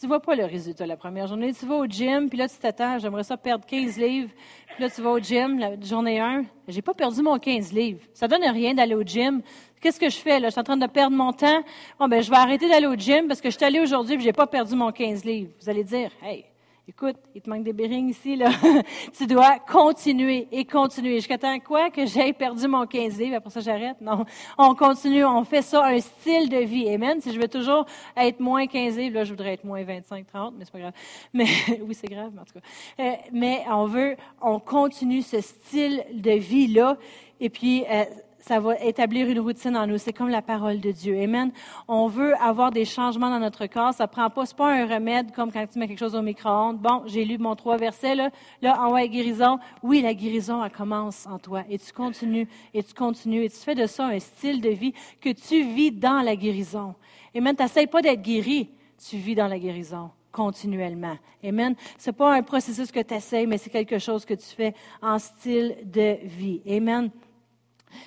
tu 0.00 0.06
vois 0.06 0.20
pas 0.20 0.34
le 0.34 0.46
résultat 0.46 0.86
la 0.86 0.96
première 0.96 1.26
journée. 1.26 1.52
Tu 1.52 1.66
vas 1.66 1.74
au 1.74 1.84
gym, 1.84 2.30
puis 2.30 2.38
là, 2.38 2.48
tu 2.48 2.56
t'attends, 2.56 2.98
j'aimerais 2.98 3.22
ça 3.22 3.36
perdre 3.36 3.66
15 3.66 3.98
livres. 3.98 4.30
Puis 4.74 4.82
là, 4.82 4.88
tu 4.88 5.02
vas 5.02 5.10
au 5.10 5.18
gym, 5.18 5.58
la 5.58 5.78
journée 5.78 6.18
1, 6.18 6.44
j'ai 6.68 6.80
pas 6.80 6.94
perdu 6.94 7.20
mon 7.20 7.38
15 7.38 7.70
livres. 7.74 8.00
Ça 8.14 8.26
donne 8.26 8.42
rien 8.42 8.72
d'aller 8.72 8.94
au 8.94 9.02
gym. 9.02 9.42
Qu'est-ce 9.78 10.00
que 10.00 10.08
je 10.08 10.16
fais, 10.16 10.40
là? 10.40 10.48
Je 10.48 10.52
suis 10.52 10.60
en 10.60 10.64
train 10.64 10.78
de 10.78 10.86
perdre 10.86 11.14
mon 11.14 11.34
temps. 11.34 11.62
Bon, 11.98 12.08
ben, 12.08 12.22
je 12.22 12.30
vais 12.30 12.36
arrêter 12.36 12.66
d'aller 12.66 12.86
au 12.86 12.94
gym 12.94 13.28
parce 13.28 13.42
que 13.42 13.50
je 13.50 13.56
suis 13.56 13.64
allé 13.64 13.78
aujourd'hui 13.78 14.14
et 14.14 14.20
j'ai 14.20 14.32
pas 14.32 14.46
perdu 14.46 14.74
mon 14.74 14.90
15 14.90 15.22
livres. 15.26 15.50
Vous 15.60 15.68
allez 15.68 15.84
dire, 15.84 16.10
hey, 16.22 16.46
Écoute, 16.90 17.18
il 17.36 17.40
te 17.40 17.48
manque 17.48 17.62
des 17.62 17.72
bérings 17.72 18.08
ici, 18.08 18.34
là. 18.34 18.50
tu 19.16 19.24
dois 19.28 19.60
continuer 19.60 20.48
et 20.50 20.64
continuer. 20.64 21.14
Jusqu'à 21.18 21.38
temps 21.38 21.56
quoi? 21.60 21.88
Que 21.88 22.04
j'ai 22.04 22.32
perdu 22.32 22.66
mon 22.66 22.84
15 22.84 23.16
livres, 23.16 23.36
après 23.36 23.50
ça 23.50 23.60
j'arrête? 23.60 24.00
Non. 24.00 24.24
On 24.58 24.74
continue, 24.74 25.24
on 25.24 25.44
fait 25.44 25.62
ça 25.62 25.86
un 25.86 26.00
style 26.00 26.48
de 26.48 26.56
vie. 26.56 26.92
Amen. 26.92 27.20
Si 27.20 27.32
je 27.32 27.38
veux 27.38 27.46
toujours 27.46 27.86
être 28.16 28.40
moins 28.40 28.66
15 28.66 28.98
livres, 28.98 29.14
là, 29.14 29.22
je 29.22 29.30
voudrais 29.30 29.52
être 29.52 29.62
moins 29.62 29.84
25, 29.84 30.26
30, 30.26 30.54
mais 30.58 30.64
c'est 30.64 30.72
pas 30.72 30.80
grave. 30.80 30.92
Mais, 31.32 31.46
oui, 31.80 31.94
c'est 31.94 32.08
grave, 32.08 32.32
mais 32.34 32.40
en 32.40 32.44
tout 32.44 32.54
cas. 32.54 32.60
Euh, 32.98 33.12
mais 33.32 33.62
on 33.70 33.84
veut, 33.84 34.16
on 34.42 34.58
continue 34.58 35.22
ce 35.22 35.40
style 35.40 36.04
de 36.12 36.32
vie-là. 36.32 36.96
Et 37.38 37.50
puis, 37.50 37.84
euh, 37.88 38.04
ça 38.40 38.60
va 38.60 38.78
établir 38.80 39.28
une 39.28 39.40
routine 39.40 39.76
en 39.76 39.86
nous. 39.86 39.98
C'est 39.98 40.12
comme 40.12 40.28
la 40.28 40.42
parole 40.42 40.80
de 40.80 40.90
Dieu. 40.90 41.18
Amen. 41.20 41.52
On 41.88 42.06
veut 42.06 42.34
avoir 42.36 42.70
des 42.70 42.84
changements 42.84 43.30
dans 43.30 43.38
notre 43.38 43.66
corps. 43.66 43.94
Ça 43.94 44.06
prend 44.06 44.30
pas, 44.30 44.46
c'est 44.46 44.56
pas 44.56 44.72
un 44.72 44.86
remède 44.86 45.32
comme 45.32 45.52
quand 45.52 45.66
tu 45.66 45.78
mets 45.78 45.88
quelque 45.88 45.98
chose 45.98 46.14
au 46.14 46.22
micro-ondes. 46.22 46.78
Bon, 46.78 47.02
j'ai 47.06 47.24
lu 47.24 47.38
mon 47.38 47.54
trois 47.56 47.76
versets, 47.76 48.14
là. 48.14 48.30
Là, 48.62 48.80
en 48.80 48.92
ouais, 48.92 49.08
guérison. 49.08 49.58
Oui, 49.82 50.02
la 50.02 50.14
guérison, 50.14 50.64
elle 50.64 50.70
commence 50.70 51.26
en 51.26 51.38
toi. 51.38 51.62
Et 51.68 51.78
tu 51.78 51.92
continues, 51.92 52.48
et 52.74 52.82
tu 52.82 52.94
continues, 52.94 53.44
et 53.44 53.50
tu 53.50 53.58
fais 53.58 53.74
de 53.74 53.86
ça 53.86 54.06
un 54.06 54.18
style 54.18 54.60
de 54.60 54.70
vie 54.70 54.94
que 55.20 55.30
tu 55.30 55.62
vis 55.62 55.92
dans 55.92 56.22
la 56.22 56.36
guérison. 56.36 56.94
Amen. 57.36 57.54
T'essayes 57.54 57.86
pas 57.86 58.02
d'être 58.02 58.22
guéri. 58.22 58.70
Tu 59.08 59.16
vis 59.16 59.34
dans 59.34 59.48
la 59.48 59.58
guérison. 59.58 60.10
continuellement. 60.32 61.16
Amen. 61.42 61.74
C'est 61.98 62.12
pas 62.12 62.34
un 62.34 62.42
processus 62.42 62.92
que 62.92 63.00
tu 63.00 63.46
mais 63.46 63.58
c'est 63.58 63.70
quelque 63.70 63.98
chose 63.98 64.24
que 64.24 64.34
tu 64.34 64.46
fais 64.46 64.74
en 65.02 65.18
style 65.18 65.76
de 65.84 66.18
vie. 66.24 66.60
Amen. 66.68 67.10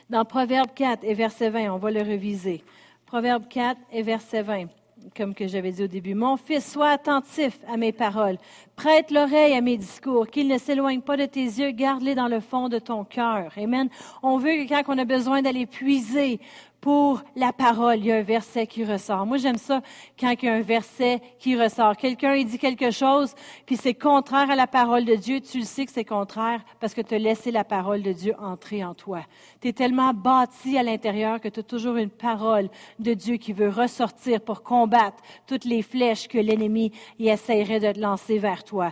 Dans 0.10 0.26
Proverbe 0.26 0.69
4 0.74 1.04
et 1.04 1.13
verset 1.13 1.50
20, 1.50 1.74
on 1.74 1.78
va 1.78 1.91
le 1.91 2.02
reviser. 2.02 2.63
Proverbe 3.06 3.48
4 3.48 3.80
et 3.91 4.02
verset 4.02 4.43
20 4.43 4.67
comme 5.15 5.34
que 5.34 5.48
j'avais 5.48 5.72
dit 5.72 5.84
au 5.84 5.88
début. 5.88 6.15
Mon 6.15 6.38
fils, 6.38 6.72
sois 6.72 6.91
attentif 6.91 7.60
à 7.67 7.78
mes 7.78 7.91
paroles. 7.91 8.38
Prête 8.76 9.12
l'oreille 9.12 9.54
à 9.54 9.62
mes 9.62 9.78
discours, 9.78 10.28
qu'ils 10.28 10.48
ne 10.48 10.58
s'éloignent 10.58 11.02
pas 11.02 11.17
de 11.17 11.26
tes 11.26 11.43
yeux, 11.43 11.72
garde-les 11.72 12.15
dans 12.15 12.28
le 12.28 12.39
fond 12.39 12.69
de 12.69 12.80
ton 12.80 13.04
cœur. 13.04 13.52
Amen. 13.58 13.89
On 14.22 14.38
veut 14.38 14.63
que 14.63 14.69
quand 14.69 14.84
on 14.88 14.98
a 14.98 15.06
besoin 15.06 15.41
d'aller 15.41 15.65
puiser 15.65 16.39
pour 16.84 17.24
la 17.38 17.54
parole, 17.54 18.00
il 18.00 18.08
y 18.08 18.12
a 18.12 18.17
un 18.17 18.24
verset 18.24 18.67
qui 18.67 18.84
ressort. 18.84 19.26
Moi, 19.26 19.38
j'aime 19.38 19.56
ça 19.56 19.82
quand 20.19 20.34
il 20.34 20.46
y 20.46 20.50
a 20.50 20.54
un 20.54 20.62
verset 20.62 21.22
qui 21.39 21.56
ressort. 21.56 21.96
Quelqu'un, 21.96 22.36
il 22.36 22.46
dit 22.46 22.58
quelque 22.58 22.91
chose, 22.91 23.36
puis 23.65 23.78
c'est 23.78 23.93
contraire 23.93 24.52
à 24.52 24.56
la 24.58 24.67
parole 24.67 25.06
de 25.06 25.15
Dieu. 25.15 25.39
Tu 25.39 25.60
le 25.60 25.63
sais 25.63 25.86
que 25.86 25.93
c'est 25.93 26.04
contraire 26.04 26.60
parce 26.82 26.93
que 26.93 27.00
tu 27.00 27.15
as 27.15 27.19
laissé 27.19 27.52
la 27.52 27.63
parole 27.63 28.02
de 28.02 28.12
Dieu 28.12 28.34
entrer 28.38 28.84
en 28.84 28.93
toi. 28.96 29.22
Tu 29.62 29.69
es 29.69 29.72
tellement 29.72 30.13
bâti 30.13 30.78
à 30.78 30.84
l'intérieur 30.84 31.39
que 31.39 31.48
tu 31.48 31.62
as 31.62 31.63
toujours 31.63 31.96
une 31.96 32.10
parole 32.10 32.67
de 33.00 33.13
Dieu 33.13 33.38
qui 33.38 33.54
veut 33.54 33.69
ressortir 33.69 34.41
pour 34.41 34.62
combattre 34.62 35.24
toutes 35.48 35.63
les 35.63 35.84
flèches 35.84 36.28
que 36.28 36.38
l'ennemi 36.38 36.91
essaierait 37.17 37.80
de 37.80 37.98
lancer 37.98 38.39
vers 38.39 38.65
toi. 38.65 38.91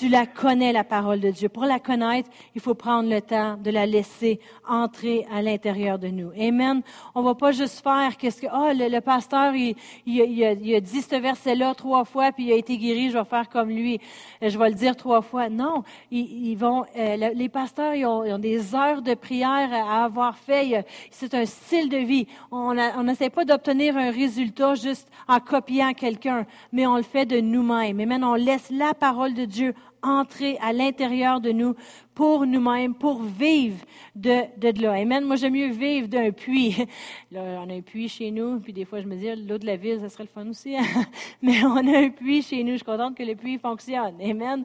Tu 0.00 0.08
la 0.08 0.24
connais, 0.24 0.72
la 0.72 0.82
parole 0.82 1.20
de 1.20 1.30
Dieu. 1.30 1.50
Pour 1.50 1.66
la 1.66 1.78
connaître, 1.78 2.30
il 2.54 2.62
faut 2.62 2.72
prendre 2.72 3.10
le 3.10 3.20
temps 3.20 3.58
de 3.58 3.70
la 3.70 3.84
laisser 3.84 4.40
entrer 4.66 5.26
à 5.30 5.42
l'intérieur 5.42 5.98
de 5.98 6.08
nous. 6.08 6.30
Amen. 6.40 6.80
On 7.14 7.20
va 7.20 7.34
pas 7.34 7.52
juste 7.52 7.82
faire 7.82 8.16
qu'est-ce 8.16 8.40
que, 8.40 8.46
oh, 8.46 8.70
le, 8.72 9.00
pasteur, 9.00 9.54
il, 9.54 9.76
il, 10.06 10.22
a, 10.22 10.52
il, 10.52 10.74
a, 10.74 10.80
dit 10.80 11.02
ce 11.02 11.16
verset-là 11.16 11.74
trois 11.74 12.06
fois, 12.06 12.32
puis 12.32 12.46
il 12.46 12.52
a 12.52 12.54
été 12.54 12.78
guéri, 12.78 13.10
je 13.10 13.18
vais 13.18 13.24
faire 13.26 13.50
comme 13.50 13.68
lui. 13.68 14.00
Je 14.40 14.56
vais 14.58 14.70
le 14.70 14.74
dire 14.74 14.96
trois 14.96 15.20
fois. 15.20 15.50
Non. 15.50 15.82
Ils, 16.10 16.56
vont, 16.56 16.86
euh, 16.96 17.32
les 17.34 17.50
pasteurs, 17.50 17.94
ils 17.94 18.06
ont, 18.06 18.38
des 18.38 18.74
heures 18.74 19.02
de 19.02 19.12
prière 19.12 19.68
à 19.70 20.04
avoir 20.04 20.38
fait. 20.38 20.82
C'est 21.10 21.34
un 21.34 21.44
style 21.44 21.90
de 21.90 21.98
vie. 21.98 22.26
On 22.50 23.02
n'essaie 23.02 23.28
pas 23.28 23.44
d'obtenir 23.44 23.98
un 23.98 24.10
résultat 24.10 24.76
juste 24.76 25.10
en 25.28 25.40
copiant 25.40 25.92
quelqu'un, 25.92 26.46
mais 26.72 26.86
on 26.86 26.96
le 26.96 27.02
fait 27.02 27.26
de 27.26 27.38
nous-mêmes. 27.38 28.00
Amen. 28.00 28.24
On 28.24 28.34
laisse 28.34 28.70
la 28.70 28.94
parole 28.94 29.34
de 29.34 29.44
Dieu 29.44 29.74
entrer 30.02 30.58
à 30.60 30.72
l'intérieur 30.72 31.40
de 31.40 31.52
nous 31.52 31.74
pour 32.14 32.44
nous-mêmes, 32.44 32.94
pour 32.94 33.22
vivre 33.22 33.78
de, 34.14 34.42
de, 34.58 34.82
là. 34.82 34.92
Amen. 34.92 35.24
Moi, 35.24 35.36
j'aime 35.36 35.54
mieux 35.54 35.70
vivre 35.70 36.08
d'un 36.08 36.30
puits. 36.32 36.76
Là, 37.32 37.62
on 37.64 37.70
a 37.70 37.74
un 37.74 37.80
puits 37.80 38.08
chez 38.08 38.30
nous, 38.30 38.60
puis 38.60 38.72
des 38.72 38.84
fois, 38.84 39.00
je 39.00 39.06
me 39.06 39.16
dis, 39.16 39.34
l'eau 39.46 39.56
de 39.56 39.64
la 39.64 39.76
ville, 39.76 40.00
ça 40.00 40.08
serait 40.08 40.24
le 40.24 40.28
fun 40.28 40.46
aussi. 40.48 40.76
Hein. 40.76 40.82
Mais 41.42 41.64
on 41.64 41.76
a 41.76 41.98
un 41.98 42.10
puits 42.10 42.42
chez 42.42 42.62
nous. 42.62 42.72
Je 42.72 42.76
suis 42.76 42.84
contente 42.84 43.16
que 43.16 43.22
le 43.22 43.34
puits 43.34 43.58
fonctionne. 43.58 44.20
Amen. 44.20 44.64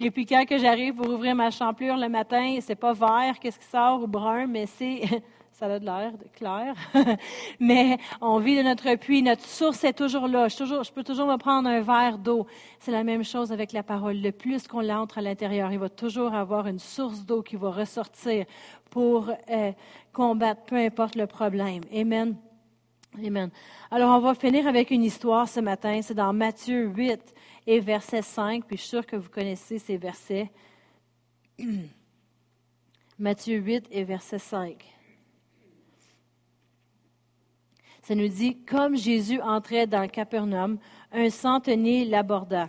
Et 0.00 0.10
puis, 0.10 0.24
quand 0.24 0.44
que 0.46 0.56
j'arrive 0.56 0.94
pour 0.94 1.08
ouvrir 1.08 1.34
ma 1.34 1.50
champlure 1.50 1.96
le 1.96 2.08
matin, 2.08 2.56
c'est 2.60 2.74
pas 2.74 2.92
vert, 2.92 3.38
qu'est-ce 3.40 3.58
qui 3.58 3.66
sort, 3.66 4.02
ou 4.02 4.06
brun, 4.06 4.46
mais 4.46 4.66
c'est 4.66 5.02
ça 5.54 5.66
a 5.66 5.78
de 5.78 5.84
l'air 5.84 6.12
clair. 6.34 6.74
Mais 7.60 7.98
on 8.20 8.40
vit 8.40 8.56
de 8.56 8.62
notre 8.62 8.96
puits, 8.96 9.22
notre 9.22 9.44
source 9.44 9.84
est 9.84 9.92
toujours 9.92 10.26
là. 10.26 10.48
Je, 10.48 10.90
peux 10.90 11.04
toujours 11.04 11.28
me 11.28 11.36
prendre 11.36 11.68
un 11.68 11.80
verre 11.80 12.18
d'eau. 12.18 12.46
C'est 12.80 12.90
la 12.90 13.04
même 13.04 13.22
chose 13.22 13.52
avec 13.52 13.72
la 13.72 13.84
parole. 13.84 14.20
Le 14.20 14.32
plus 14.32 14.66
qu'on 14.66 14.80
l'entre 14.80 15.18
à 15.18 15.22
l'intérieur, 15.22 15.70
il 15.70 15.78
va 15.78 15.88
toujours 15.88 16.34
avoir 16.34 16.66
une 16.66 16.80
source 16.80 17.24
d'eau 17.24 17.42
qui 17.42 17.54
va 17.54 17.70
ressortir 17.70 18.46
pour 18.90 19.30
euh, 19.48 19.72
combattre 20.12 20.62
peu 20.64 20.76
importe 20.76 21.14
le 21.14 21.28
problème. 21.28 21.82
Amen. 21.94 22.36
Amen. 23.24 23.50
Alors, 23.92 24.16
on 24.16 24.20
va 24.20 24.34
finir 24.34 24.66
avec 24.66 24.90
une 24.90 25.04
histoire 25.04 25.48
ce 25.48 25.60
matin. 25.60 26.00
C'est 26.02 26.14
dans 26.14 26.32
Matthieu 26.32 26.86
8 26.88 27.32
et 27.68 27.78
verset 27.78 28.22
5. 28.22 28.64
Puis 28.64 28.76
je 28.76 28.82
suis 28.82 28.90
sûre 28.90 29.06
que 29.06 29.14
vous 29.14 29.30
connaissez 29.30 29.78
ces 29.78 29.98
versets. 29.98 30.50
Matthieu 33.20 33.58
8 33.58 33.86
et 33.92 34.02
verset 34.02 34.40
5. 34.40 34.93
Ça 38.04 38.14
nous 38.14 38.28
dit, 38.28 38.58
comme 38.66 38.98
Jésus 38.98 39.40
entrait 39.40 39.86
dans 39.86 40.06
Capernaum, 40.06 40.76
un 41.10 41.30
centenier 41.30 42.04
l'aborda. 42.04 42.68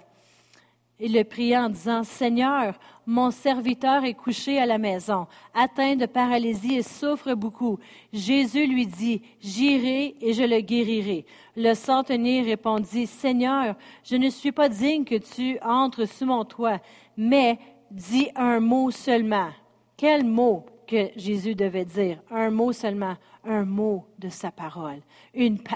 Il 0.98 1.12
le 1.12 1.26
pria 1.26 1.66
en 1.66 1.70
disant, 1.70 2.06
Seigneur, 2.06 2.80
mon 3.06 3.32
serviteur 3.32 4.06
est 4.06 4.14
couché 4.14 4.60
à 4.60 4.66
la 4.66 4.78
maison, 4.78 5.28
atteint 5.54 5.98
de 5.98 6.06
paralysie 6.06 6.76
et 6.76 6.84
souffre 6.84 7.34
beaucoup. 7.34 7.80
Jésus 8.14 8.66
lui 8.66 8.88
dit, 8.88 9.22
J'irai 9.42 10.16
et 10.22 10.32
je 10.32 10.44
le 10.44 10.62
guérirai. 10.62 11.26
Le 11.58 11.74
centenier 11.74 12.42
répondit, 12.42 13.06
Seigneur, 13.06 13.76
je 14.06 14.16
ne 14.16 14.30
suis 14.30 14.54
pas 14.54 14.70
digne 14.70 15.04
que 15.04 15.16
tu 15.16 15.60
entres 15.60 16.08
sous 16.08 16.26
mon 16.26 16.46
toit, 16.46 16.80
mais 17.18 17.60
dis 17.92 18.30
un 18.38 18.62
mot 18.62 18.90
seulement. 18.90 19.50
Quel 19.98 20.24
mot 20.24 20.66
que 20.88 21.10
Jésus 21.18 21.56
devait 21.56 21.84
dire? 21.84 22.22
Un 22.32 22.52
mot 22.52 22.72
seulement 22.72 23.16
un 23.46 23.66
mot 23.66 24.06
de 24.20 24.30
sa 24.30 24.52
parole, 24.52 25.02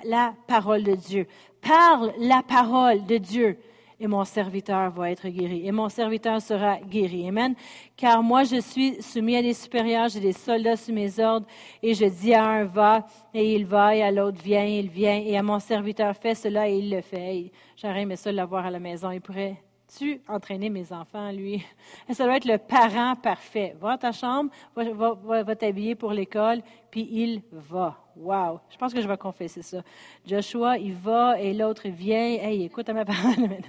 la 0.03 0.33
parole 0.47 0.83
de 0.83 0.95
Dieu. 0.95 1.27
Parle 1.61 2.13
la 2.19 2.41
parole 2.41 3.05
de 3.05 3.17
Dieu 3.17 3.57
et 3.99 4.07
mon 4.07 4.23
serviteur 4.23 4.91
va 4.91 5.11
être 5.11 5.27
guéri. 5.27 5.67
Et 5.67 5.71
mon 5.71 5.89
serviteur 5.89 6.41
sera 6.41 6.77
guéri. 6.79 7.27
Amen. 7.27 7.53
Car 7.97 8.23
moi, 8.23 8.43
je 8.43 8.61
suis 8.61 9.01
soumis 9.01 9.35
à 9.35 9.41
des 9.41 9.53
supérieurs, 9.53 10.07
j'ai 10.07 10.21
des 10.21 10.33
soldats 10.33 10.77
sous 10.77 10.93
mes 10.93 11.19
ordres, 11.19 11.45
et 11.83 11.93
je 11.93 12.05
dis 12.05 12.33
à 12.33 12.45
un 12.45 12.63
va, 12.63 13.05
et 13.33 13.55
il 13.55 13.65
va, 13.65 13.95
et 13.95 14.01
à 14.01 14.11
l'autre 14.11 14.41
vient, 14.41 14.65
et 14.65 14.79
il 14.79 14.89
vient, 14.89 15.17
et 15.17 15.37
à 15.37 15.43
mon 15.43 15.59
serviteur 15.59 16.15
fait 16.15 16.35
cela, 16.35 16.69
et 16.69 16.77
il 16.77 16.89
le 16.89 17.01
fait. 17.01 17.51
J'aurais 17.75 18.03
aimé 18.03 18.15
ça 18.15 18.31
l'avoir 18.31 18.65
à 18.65 18.71
la 18.71 18.79
maison. 18.79 19.11
Il 19.11 19.21
pourrait 19.21 19.61
tu 19.97 20.21
entraîner 20.27 20.69
mes 20.69 20.91
enfants, 20.91 21.31
lui? 21.31 21.63
Ça 22.11 22.25
doit 22.25 22.37
être 22.37 22.45
le 22.45 22.57
parent 22.57 23.15
parfait. 23.15 23.75
Va 23.79 23.93
à 23.93 23.97
ta 23.97 24.11
chambre, 24.11 24.51
va, 24.75 25.55
t'habiller 25.55 25.95
pour 25.95 26.11
l'école, 26.11 26.61
puis 26.91 27.07
il 27.11 27.41
va. 27.51 27.97
Wow! 28.15 28.59
Je 28.69 28.77
pense 28.77 28.93
que 28.93 29.01
je 29.01 29.07
vais 29.07 29.17
confesser 29.17 29.61
ça. 29.61 29.81
Joshua, 30.25 30.77
il 30.77 30.93
va 30.93 31.39
et 31.39 31.53
l'autre 31.53 31.87
vient. 31.87 32.17
Hey, 32.17 32.65
écoute 32.65 32.89
à 32.89 32.93
ma 32.93 33.05
parole. 33.05 33.59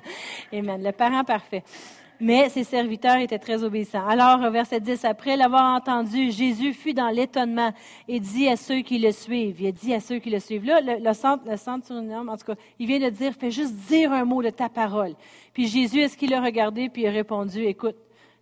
Amen. 0.52 0.82
Le 0.82 0.90
parent 0.90 1.22
parfait. 1.22 1.62
Mais 2.20 2.50
ses 2.50 2.64
serviteurs 2.64 3.16
étaient 3.16 3.38
très 3.38 3.64
obéissants. 3.64 4.06
Alors, 4.06 4.50
verset 4.50 4.80
10, 4.80 5.04
après 5.06 5.36
l'avoir 5.36 5.74
entendu, 5.74 6.30
Jésus 6.30 6.74
fut 6.74 6.92
dans 6.92 7.08
l'étonnement 7.08 7.72
et 8.08 8.20
dit 8.20 8.46
à 8.48 8.56
ceux 8.56 8.80
qui 8.80 8.98
le 8.98 9.10
suivent, 9.10 9.60
il 9.60 9.68
a 9.68 9.72
dit 9.72 9.94
à 9.94 10.00
ceux 10.00 10.18
qui 10.18 10.28
le 10.28 10.38
suivent, 10.38 10.64
là, 10.64 10.80
le, 10.80 11.14
centre, 11.14 11.44
le 11.48 11.56
centre 11.56 11.92
en 11.92 12.36
tout 12.36 12.44
cas, 12.44 12.54
il 12.78 12.86
vient 12.86 12.98
de 12.98 13.08
dire, 13.08 13.32
fais 13.38 13.50
juste 13.50 13.74
dire 13.88 14.12
un 14.12 14.24
mot 14.24 14.42
de 14.42 14.50
ta 14.50 14.68
parole. 14.68 15.14
Puis 15.54 15.66
Jésus, 15.66 16.00
est-ce 16.00 16.16
qu'il 16.16 16.34
a 16.34 16.40
regardé 16.42 16.88
puis 16.90 17.02
il 17.02 17.08
a 17.08 17.10
répondu, 17.10 17.64
écoute, 17.64 17.96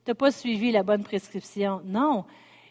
tu 0.04 0.10
n'as 0.10 0.14
pas 0.14 0.30
suivi 0.30 0.72
la 0.72 0.82
bonne 0.82 1.04
prescription. 1.04 1.80
Non. 1.84 2.24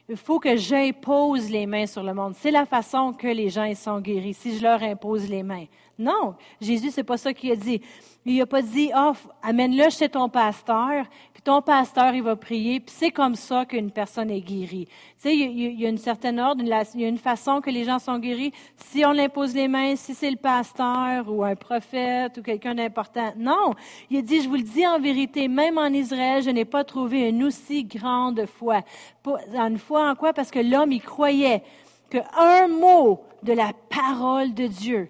Il 0.10 0.16
faut 0.16 0.40
que 0.40 0.56
j'impose 0.56 1.50
les 1.50 1.66
mains 1.66 1.86
sur 1.86 2.02
le 2.02 2.14
monde. 2.14 2.34
C'est 2.38 2.52
la 2.52 2.66
façon 2.66 3.12
que 3.12 3.28
les 3.28 3.50
gens 3.50 3.74
sont 3.76 4.00
guéris, 4.00 4.34
si 4.34 4.58
je 4.58 4.64
leur 4.64 4.82
impose 4.82 5.30
les 5.30 5.44
mains. 5.44 5.66
Non, 6.00 6.36
Jésus, 6.62 6.92
c'est 6.92 7.04
pas 7.04 7.18
ça 7.18 7.34
qu'il 7.34 7.52
a 7.52 7.56
dit. 7.56 7.82
Il 8.26 8.38
n'a 8.38 8.46
pas 8.46 8.62
dit, 8.62 8.92
oh, 8.96 9.14
amène-le 9.42 9.90
chez 9.90 10.08
ton 10.08 10.30
pasteur, 10.30 11.06
ton 11.48 11.62
pasteur, 11.62 12.14
il 12.14 12.24
va 12.24 12.36
prier, 12.36 12.82
puis 12.82 12.94
c'est 12.94 13.12
comme 13.12 13.36
ça 13.36 13.64
qu'une 13.64 13.90
personne 13.90 14.30
est 14.30 14.42
guérie. 14.42 14.86
Tu 14.86 15.30
sais, 15.30 15.34
il 15.34 15.80
y, 15.80 15.86
a 15.86 15.90
une 15.90 15.98
certaine 15.98 16.42
ordre, 16.42 16.62
il 16.62 17.00
y 17.02 17.06
a 17.06 17.08
une 17.08 17.18
façon 17.18 17.62
que 17.62 17.70
les 17.70 17.86
gens 17.86 18.00
sont 18.00 18.20
guéris. 18.20 18.52
Si 18.76 19.06
on 19.06 19.12
impose 19.12 19.56
les 19.56 19.70
mains, 19.70 19.96
si 19.96 20.14
c'est 20.14 20.30
le 20.30 20.36
pasteur 20.36 21.32
ou 21.32 21.46
un 21.46 21.56
prophète 21.56 22.38
ou 22.38 22.42
quelqu'un 22.42 22.76
d'important. 22.76 23.32
Non, 23.38 23.72
il 24.10 24.18
a 24.18 24.22
dit, 24.24 24.42
je 24.42 24.50
vous 24.50 24.58
le 24.58 24.62
dis 24.62 24.86
en 24.86 25.00
vérité, 25.00 25.48
même 25.48 25.78
en 25.78 25.88
Israël, 25.88 26.44
je 26.44 26.50
n'ai 26.50 26.66
pas 26.66 26.84
trouvé 26.84 27.30
une 27.30 27.46
aussi 27.46 27.86
grande 27.86 28.46
foi. 28.46 28.82
Une 29.54 29.78
foi 29.78 30.10
en 30.10 30.16
quoi? 30.16 30.34
Parce 30.34 30.52
que 30.52 30.60
l'homme, 30.60 30.92
il 30.92 31.02
croyait 31.02 31.64
qu'un 32.10 32.68
mot 32.68 33.22
de 33.44 33.54
la 33.54 33.72
parole 33.90 34.54
de 34.54 34.68
Dieu 34.68 35.10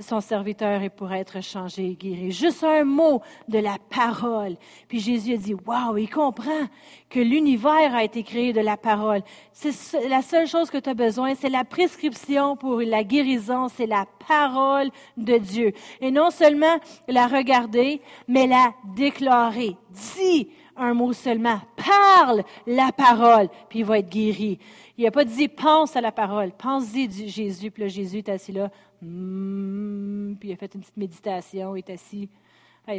son 0.00 0.20
serviteur 0.20 0.82
est 0.82 0.90
pour 0.90 1.12
être 1.12 1.40
changé 1.40 1.86
et 1.90 1.94
guéri. 1.94 2.32
Juste 2.32 2.64
un 2.64 2.84
mot 2.84 3.22
de 3.48 3.58
la 3.58 3.76
parole. 3.90 4.56
Puis 4.88 4.98
Jésus 4.98 5.34
a 5.34 5.36
dit, 5.36 5.54
waouh, 5.54 5.98
il 5.98 6.10
comprend 6.10 6.66
que 7.08 7.20
l'univers 7.20 7.94
a 7.94 8.02
été 8.02 8.22
créé 8.22 8.52
de 8.52 8.60
la 8.60 8.76
parole. 8.76 9.22
C'est 9.52 10.08
la 10.08 10.22
seule 10.22 10.48
chose 10.48 10.70
que 10.70 10.78
tu 10.78 10.90
as 10.90 10.94
besoin, 10.94 11.34
c'est 11.34 11.48
la 11.48 11.64
prescription 11.64 12.56
pour 12.56 12.80
la 12.80 13.04
guérison, 13.04 13.68
c'est 13.68 13.86
la 13.86 14.06
parole 14.26 14.90
de 15.16 15.38
Dieu. 15.38 15.72
Et 16.00 16.10
non 16.10 16.30
seulement 16.30 16.78
la 17.06 17.28
regarder, 17.28 18.00
mais 18.26 18.46
la 18.46 18.74
déclarer. 18.96 19.76
Dis 19.90 20.48
un 20.76 20.94
mot 20.94 21.12
seulement. 21.12 21.60
Parle 21.76 22.42
la 22.66 22.90
parole, 22.90 23.48
puis 23.68 23.80
il 23.80 23.84
va 23.84 23.98
être 23.98 24.08
guéri. 24.08 24.58
Il 24.96 25.04
n'a 25.04 25.10
pas 25.10 25.24
dit 25.24 25.48
pense 25.48 25.96
à 25.96 26.00
la 26.00 26.12
parole. 26.12 26.52
Pense-y 26.52 27.28
Jésus. 27.28 27.70
Puis 27.70 27.82
là, 27.82 27.88
Jésus 27.88 28.18
est 28.18 28.28
assis 28.28 28.52
là. 28.52 28.70
Hmm, 29.04 30.34
puis 30.36 30.50
il 30.50 30.52
a 30.52 30.56
fait 30.56 30.74
une 30.74 30.80
petite 30.80 30.96
méditation. 30.96 31.76
Il 31.76 31.80
est 31.80 31.90
assis 31.90 32.28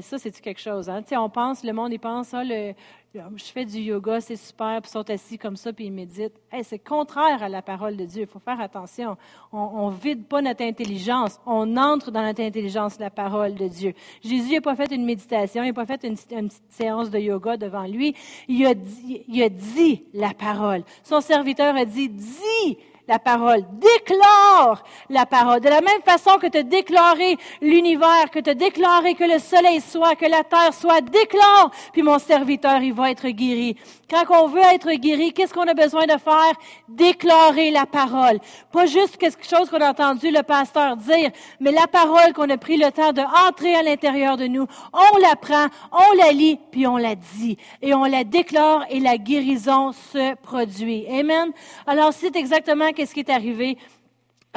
ça, 0.02 0.18
c'est 0.18 0.32
quelque 0.42 0.60
chose. 0.60 0.90
Hein? 0.90 1.04
on 1.12 1.30
pense, 1.30 1.64
le 1.64 1.72
monde, 1.72 1.94
il 1.94 2.00
pense, 2.00 2.34
ah, 2.34 2.44
le, 2.44 2.74
je 3.14 3.44
fais 3.44 3.66
du 3.66 3.80
yoga, 3.80 4.20
c'est 4.20 4.36
super, 4.36 4.82
puis 4.82 4.90
ils 4.90 4.92
sont 4.92 5.10
assis 5.10 5.38
comme 5.38 5.56
ça, 5.56 5.72
puis 5.72 5.86
ils 5.86 5.92
méditent. 5.92 6.34
c'est 6.64 6.80
contraire 6.80 7.44
à 7.44 7.50
la 7.50 7.62
parole 7.62 7.96
de 7.96 8.06
Dieu. 8.06 8.24
Il 8.24 8.28
faut 8.28 8.40
faire 8.40 8.60
attention. 8.60 9.16
On 9.52 9.92
ne 9.92 9.96
vide 9.96 10.26
pas 10.26 10.42
notre 10.42 10.64
intelligence. 10.64 11.40
On 11.46 11.78
entre 11.78 12.12
dans 12.12 12.24
notre 12.24 12.42
intelligence, 12.42 13.00
la 13.00 13.12
parole 13.12 13.54
de 13.54 13.68
Dieu. 13.68 13.94
Jésus 14.24 14.56
n'a 14.56 14.62
pas 14.62 14.76
fait 14.76 14.92
une 14.92 15.06
méditation, 15.06 15.64
il 15.64 15.68
n'a 15.68 15.74
pas 15.74 15.86
fait 15.86 16.04
une, 16.04 16.16
une, 16.32 16.48
petite 16.50 16.72
séance 16.72 17.12
de 17.12 17.20
yoga 17.20 17.56
devant 17.58 17.86
lui. 17.86 18.16
Il 18.48 18.66
a, 18.66 18.74
dit, 18.74 19.24
il 19.28 19.44
a 19.44 19.50
dit 19.50 20.04
la 20.14 20.34
parole. 20.34 20.84
Son 21.04 21.22
serviteur 21.22 21.76
a 21.76 21.86
dit, 21.86 22.10
dis 22.10 22.78
la 23.08 23.20
parole. 23.20 23.64
Déclare 23.74 24.84
la 25.10 25.26
parole. 25.26 25.60
De 25.60 25.70
la 25.70 25.82
même 25.82 26.02
façon 26.04 26.38
que 26.38 26.48
tu 26.48 26.58
as 26.58 26.64
déclaré 26.64 27.38
l'univers, 27.62 28.30
que 28.32 28.40
tu 28.40 28.50
as 28.50 28.56
déclaré 28.56 29.14
que 29.14 29.24
le 29.24 29.40
soleil 29.40 29.82
soit, 29.82 30.16
que 30.16 30.26
la 30.26 30.44
terre 30.44 30.74
soit, 30.74 31.02
déclare, 31.02 31.72
puis 31.94 32.02
mon 32.02 32.20
serviteur, 32.20 32.82
il 32.82 32.94
va 32.94 33.12
être 33.12 33.28
guéri. 33.28 33.78
Quand 34.10 34.24
on 34.44 34.48
veut 34.48 34.62
être 34.62 34.92
guéri, 34.94 35.34
qu'est-ce 35.34 35.54
qu'on 35.54 35.68
a 35.68 35.74
besoin 35.74 36.06
de 36.06 36.12
faire? 36.12 36.54
Déclarer 36.88 37.72
la 37.72 37.86
parole. 37.86 38.40
Pas 38.72 38.86
juste 38.86 39.18
quelque 39.18 39.46
chose 39.48 39.70
qu'on 39.70 39.82
a 39.82 39.90
entendu 39.90 40.30
le 40.30 40.44
pasteur 40.44 40.96
dire, 40.98 41.32
mais 41.60 41.72
la 41.72 41.88
parole 41.88 42.34
qu'on 42.34 42.50
a 42.50 42.58
pris 42.58 42.78
le 42.78 42.92
temps 42.92 43.14
de 43.14 43.22
entrer 43.48 43.76
à 43.76 43.84
l'intérieur 43.84 44.38
de 44.38 44.46
nous. 44.46 44.68
On 44.94 45.18
la 45.18 45.36
prend, 45.36 45.68
on 45.92 46.18
la 46.18 46.32
lit, 46.32 46.60
puis 46.72 46.86
on 46.86 46.98
la 46.98 47.16
dit. 47.16 47.58
Et 47.82 47.94
on 47.94 48.06
la 48.06 48.24
déclare 48.24 48.86
et 48.90 49.00
la 49.00 49.18
guérison 49.18 49.92
se 49.92 50.36
produit. 50.36 51.06
Amen. 51.10 51.52
Alors 51.88 52.14
c'est 52.14 52.36
exactement 52.36 52.92
qu'est-ce 52.96 53.14
qui 53.14 53.20
est 53.20 53.30
arrivé? 53.30 53.78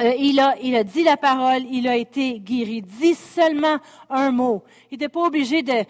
Euh, 0.01 0.13
il, 0.17 0.39
a, 0.39 0.55
il 0.61 0.75
a 0.75 0.83
dit 0.83 1.03
la 1.03 1.17
parole, 1.17 1.63
il 1.69 1.87
a 1.87 1.95
été 1.95 2.39
guéri. 2.39 2.81
Dit 2.81 3.15
seulement 3.15 3.77
un 4.09 4.31
mot. 4.31 4.63
Il 4.89 4.95
n'était 4.95 5.09
pas 5.09 5.25
obligé 5.25 5.61
de 5.61 5.83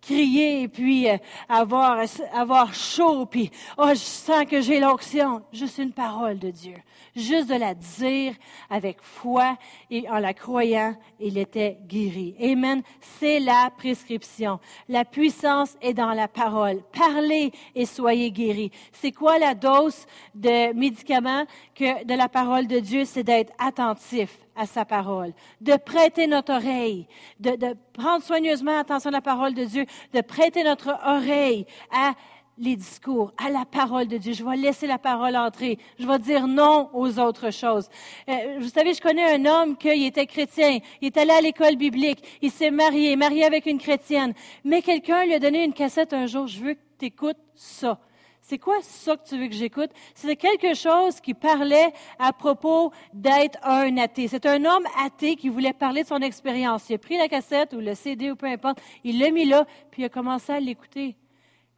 crier 0.00 0.62
et 0.62 0.68
puis 0.68 1.08
euh, 1.10 1.16
avoir, 1.48 1.98
avoir 2.32 2.72
chaud, 2.72 3.26
puis 3.26 3.50
oh, 3.76 3.88
je 3.90 3.94
sens 3.96 4.44
que 4.48 4.60
j'ai 4.60 4.78
l'onction. 4.78 5.42
Juste 5.52 5.78
une 5.78 5.92
parole 5.92 6.38
de 6.38 6.50
Dieu. 6.50 6.76
Juste 7.16 7.48
de 7.48 7.54
la 7.54 7.72
dire 7.72 8.34
avec 8.68 8.98
foi 9.00 9.56
et 9.90 10.06
en 10.10 10.18
la 10.18 10.34
croyant, 10.34 10.94
il 11.18 11.38
était 11.38 11.78
guéri. 11.86 12.36
Amen. 12.38 12.82
C'est 13.00 13.40
la 13.40 13.70
prescription. 13.74 14.60
La 14.90 15.06
puissance 15.06 15.76
est 15.80 15.94
dans 15.94 16.12
la 16.12 16.28
parole. 16.28 16.82
Parlez 16.92 17.52
et 17.74 17.86
soyez 17.86 18.30
guéris. 18.30 18.70
C'est 18.92 19.12
quoi 19.12 19.38
la 19.38 19.54
dose 19.54 20.04
de 20.34 20.74
médicaments 20.74 21.46
que 21.74 22.04
de 22.04 22.14
la 22.14 22.28
parole 22.28 22.66
de 22.66 22.80
Dieu? 22.80 23.06
C'est 23.06 23.24
d'être 23.24 23.52
attentif 23.58 24.38
à 24.56 24.66
sa 24.66 24.84
parole, 24.84 25.32
de 25.60 25.76
prêter 25.76 26.26
notre 26.26 26.54
oreille, 26.54 27.06
de, 27.38 27.76
prendre 27.92 28.24
soigneusement 28.24 28.78
attention 28.78 29.08
à 29.08 29.12
la 29.12 29.20
parole 29.20 29.54
de 29.54 29.64
Dieu, 29.64 29.84
de 30.12 30.20
prêter 30.22 30.64
notre 30.64 30.98
oreille 31.04 31.66
à 31.90 32.14
les 32.58 32.76
discours, 32.76 33.32
à 33.36 33.50
la 33.50 33.64
parole 33.64 34.06
de 34.06 34.16
Dieu. 34.16 34.32
Je 34.32 34.44
vais 34.44 34.56
laisser 34.56 34.86
la 34.86 34.98
parole 34.98 35.36
entrer. 35.36 35.78
Je 35.98 36.06
vais 36.06 36.18
dire 36.18 36.46
non 36.46 36.90
aux 36.94 37.18
autres 37.18 37.50
choses. 37.50 37.88
Euh, 38.28 38.58
vous 38.60 38.68
savez, 38.68 38.94
je 38.94 39.00
connais 39.00 39.34
un 39.34 39.44
homme 39.44 39.76
qui 39.76 39.88
était 40.04 40.26
chrétien. 40.26 40.78
Il 41.00 41.06
est 41.06 41.16
allé 41.16 41.32
à 41.32 41.40
l'école 41.40 41.76
biblique. 41.76 42.22
Il 42.40 42.50
s'est 42.50 42.70
marié, 42.70 43.16
marié 43.16 43.44
avec 43.44 43.66
une 43.66 43.78
chrétienne. 43.78 44.32
Mais 44.64 44.82
quelqu'un 44.82 45.24
lui 45.24 45.34
a 45.34 45.38
donné 45.38 45.64
une 45.64 45.74
cassette 45.74 46.12
un 46.12 46.26
jour. 46.26 46.46
Je 46.46 46.60
veux 46.60 46.74
que 46.74 46.80
tu 46.98 47.06
écoutes 47.06 47.36
ça. 47.54 47.98
C'est 48.40 48.58
quoi 48.58 48.76
ça 48.80 49.16
que 49.16 49.26
tu 49.28 49.36
veux 49.36 49.48
que 49.48 49.54
j'écoute? 49.54 49.90
C'est 50.14 50.36
quelque 50.36 50.72
chose 50.74 51.20
qui 51.20 51.34
parlait 51.34 51.92
à 52.16 52.32
propos 52.32 52.92
d'être 53.12 53.58
un 53.64 53.96
athée. 53.96 54.28
C'est 54.28 54.46
un 54.46 54.64
homme 54.64 54.86
athée 55.04 55.34
qui 55.34 55.48
voulait 55.48 55.72
parler 55.72 56.04
de 56.04 56.06
son 56.06 56.20
expérience. 56.20 56.88
Il 56.88 56.94
a 56.94 56.98
pris 56.98 57.18
la 57.18 57.26
cassette 57.26 57.74
ou 57.74 57.80
le 57.80 57.96
CD 57.96 58.30
ou 58.30 58.36
peu 58.36 58.46
importe, 58.46 58.78
il 59.02 59.18
l'a 59.18 59.32
mis 59.32 59.46
là, 59.46 59.66
puis 59.90 60.02
il 60.02 60.04
a 60.04 60.08
commencé 60.08 60.52
à 60.52 60.60
l'écouter. 60.60 61.16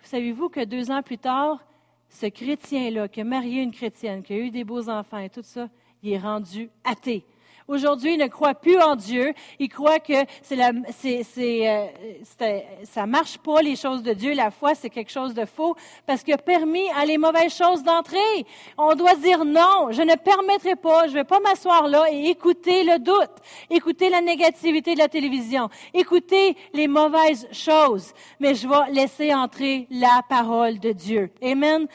Savez-vous 0.03 0.49
que 0.49 0.65
deux 0.65 0.91
ans 0.91 1.03
plus 1.03 1.19
tard, 1.19 1.65
ce 2.09 2.27
chrétien-là, 2.27 3.09
qui 3.09 3.21
a 3.21 3.25
marié 3.25 3.63
une 3.63 3.73
chrétienne, 3.73 4.23
qui 4.23 4.33
a 4.33 4.39
eu 4.39 4.51
des 4.51 4.65
beaux 4.65 4.89
enfants 4.89 5.19
et 5.19 5.29
tout 5.29 5.43
ça, 5.43 5.69
il 6.03 6.13
est 6.13 6.19
rendu 6.19 6.71
athée. 6.85 7.25
Aujourd'hui, 7.69 8.15
il 8.15 8.19
ne 8.19 8.29
croit 8.29 8.55
plus 8.55 8.81
en 8.81 8.97
Dieu. 8.97 9.35
Il 9.59 9.69
croit 9.69 9.99
que 9.99 10.15
c'est 10.41 10.57
la, 10.57 10.73
c'est, 10.99 11.23
c'est, 11.23 11.69
euh, 11.69 12.61
ça 12.85 13.05
marche 13.05 13.37
pas 13.37 13.61
les 13.61 13.77
choses 13.77 14.03
de 14.03 14.15
Dieu. 14.15 14.33
La 14.33 14.51
foi, 14.51 14.75
c'est 14.75 14.89
quelque 14.89 15.13
chose 15.13 15.35
de 15.35 15.45
faux 15.45 15.77
parce 16.07 16.23
qu'il 16.23 16.33
a 16.33 16.39
permis 16.39 16.89
à 16.97 17.05
les 17.05 17.19
mauvaises 17.19 17.55
choses 17.55 17.83
d'entrer. 17.83 18.47
On 18.79 18.95
doit 18.95 19.17
dire 19.17 19.45
non. 19.45 19.89
Je 19.91 20.01
ne 20.01 20.15
permettrai 20.15 20.77
pas. 20.77 21.09
Je 21.09 21.13
vais 21.13 21.25
pas 21.25 21.41
m'asseoir 21.41 21.89
là 21.89 22.07
et 22.11 22.31
écouter 22.31 22.85
le 22.85 22.99
doute, 22.99 23.37
écouter 23.69 24.09
la 24.09 24.23
négativité 24.23 24.95
de 24.95 24.99
la 24.99 25.09
télévision, 25.09 25.69
écouter 25.93 26.57
les 26.73 26.89
mauvaises 26.89 27.47
choses. 27.53 28.15
Mais 28.41 28.55
je 28.55 28.67
vais 28.67 28.93
laisser 28.93 29.35
entrer 29.35 29.87
la 29.91 30.23
parole 30.27 30.79
de 30.79 30.93
Dieu. 30.93 31.31
Amen 31.43 31.87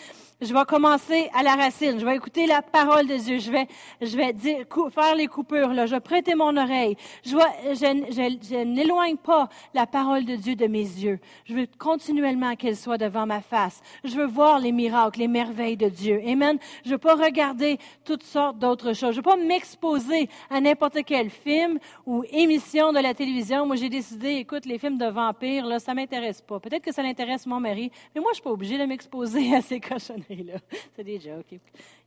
je 0.43 0.53
vais 0.53 0.65
commencer 0.65 1.29
à 1.33 1.43
la 1.43 1.55
racine. 1.55 1.99
Je 1.99 2.05
vais 2.05 2.15
écouter 2.15 2.45
la 2.47 2.61
parole 2.61 3.07
de 3.07 3.15
Dieu. 3.15 3.39
Je 3.39 3.51
vais, 3.51 3.67
je 4.01 4.17
vais 4.17 4.33
dire, 4.33 4.65
faire 4.93 5.15
les 5.15 5.27
coupures. 5.27 5.73
Là. 5.73 5.85
Je 5.85 5.95
vais 5.95 6.01
prêter 6.01 6.35
mon 6.35 6.55
oreille. 6.57 6.95
Je, 7.23 7.31
je, 7.31 8.03
je, 8.09 8.47
je 8.49 8.63
n'éloigne 8.63 9.17
pas 9.17 9.49
la 9.73 9.85
parole 9.85 10.25
de 10.25 10.35
Dieu 10.35 10.55
de 10.55 10.67
mes 10.67 10.79
yeux. 10.79 11.19
Je 11.45 11.53
veux 11.53 11.67
continuellement 11.77 12.55
qu'elle 12.55 12.75
soit 12.75 12.97
devant 12.97 13.25
ma 13.25 13.41
face. 13.41 13.81
Je 14.03 14.15
veux 14.15 14.25
voir 14.25 14.59
les 14.59 14.71
miracles, 14.71 15.19
les 15.19 15.27
merveilles 15.27 15.77
de 15.77 15.89
Dieu. 15.89 16.21
Amen. 16.27 16.57
Je 16.85 16.91
veux 16.91 16.97
pas 16.97 17.15
regarder 17.15 17.77
toutes 18.03 18.23
sortes 18.23 18.57
d'autres 18.57 18.93
choses. 18.93 19.11
Je 19.11 19.17
veux 19.17 19.21
pas 19.21 19.37
m'exposer 19.37 20.29
à 20.49 20.59
n'importe 20.59 20.99
quel 21.05 21.29
film 21.29 21.79
ou 22.05 22.23
émission 22.31 22.91
de 22.91 22.99
la 22.99 23.13
télévision. 23.13 23.65
Moi, 23.65 23.75
j'ai 23.75 23.89
décidé, 23.89 24.35
écoute, 24.35 24.65
les 24.65 24.77
films 24.77 24.97
de 24.97 25.07
vampires, 25.07 25.65
là, 25.65 25.79
ça 25.79 25.93
m'intéresse 25.93 26.41
pas. 26.41 26.59
Peut-être 26.59 26.83
que 26.83 26.93
ça 26.93 27.03
l'intéresse 27.03 27.45
mon 27.45 27.59
mari, 27.59 27.91
mais 28.13 28.21
moi, 28.21 28.31
je 28.31 28.35
suis 28.35 28.43
pas 28.43 28.51
obligée 28.51 28.77
de 28.77 28.85
m'exposer 28.85 29.55
à 29.55 29.61
ces 29.61 29.79
cochonneries. 29.79 30.32
C'est 30.95 31.03
des 31.03 31.19
jokes. 31.19 31.51
Il 31.51 31.59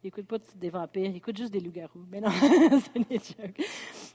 n'écoute 0.04 0.26
pas 0.26 0.36
des 0.54 0.70
vampires, 0.70 1.06
il 1.06 1.16
écoute 1.16 1.36
juste 1.36 1.52
des 1.52 1.60
loups-garous. 1.60 2.04
Mais 2.10 2.20
non, 2.20 2.30
c'est 2.94 3.08
des 3.08 3.18
jokes. 3.18 3.66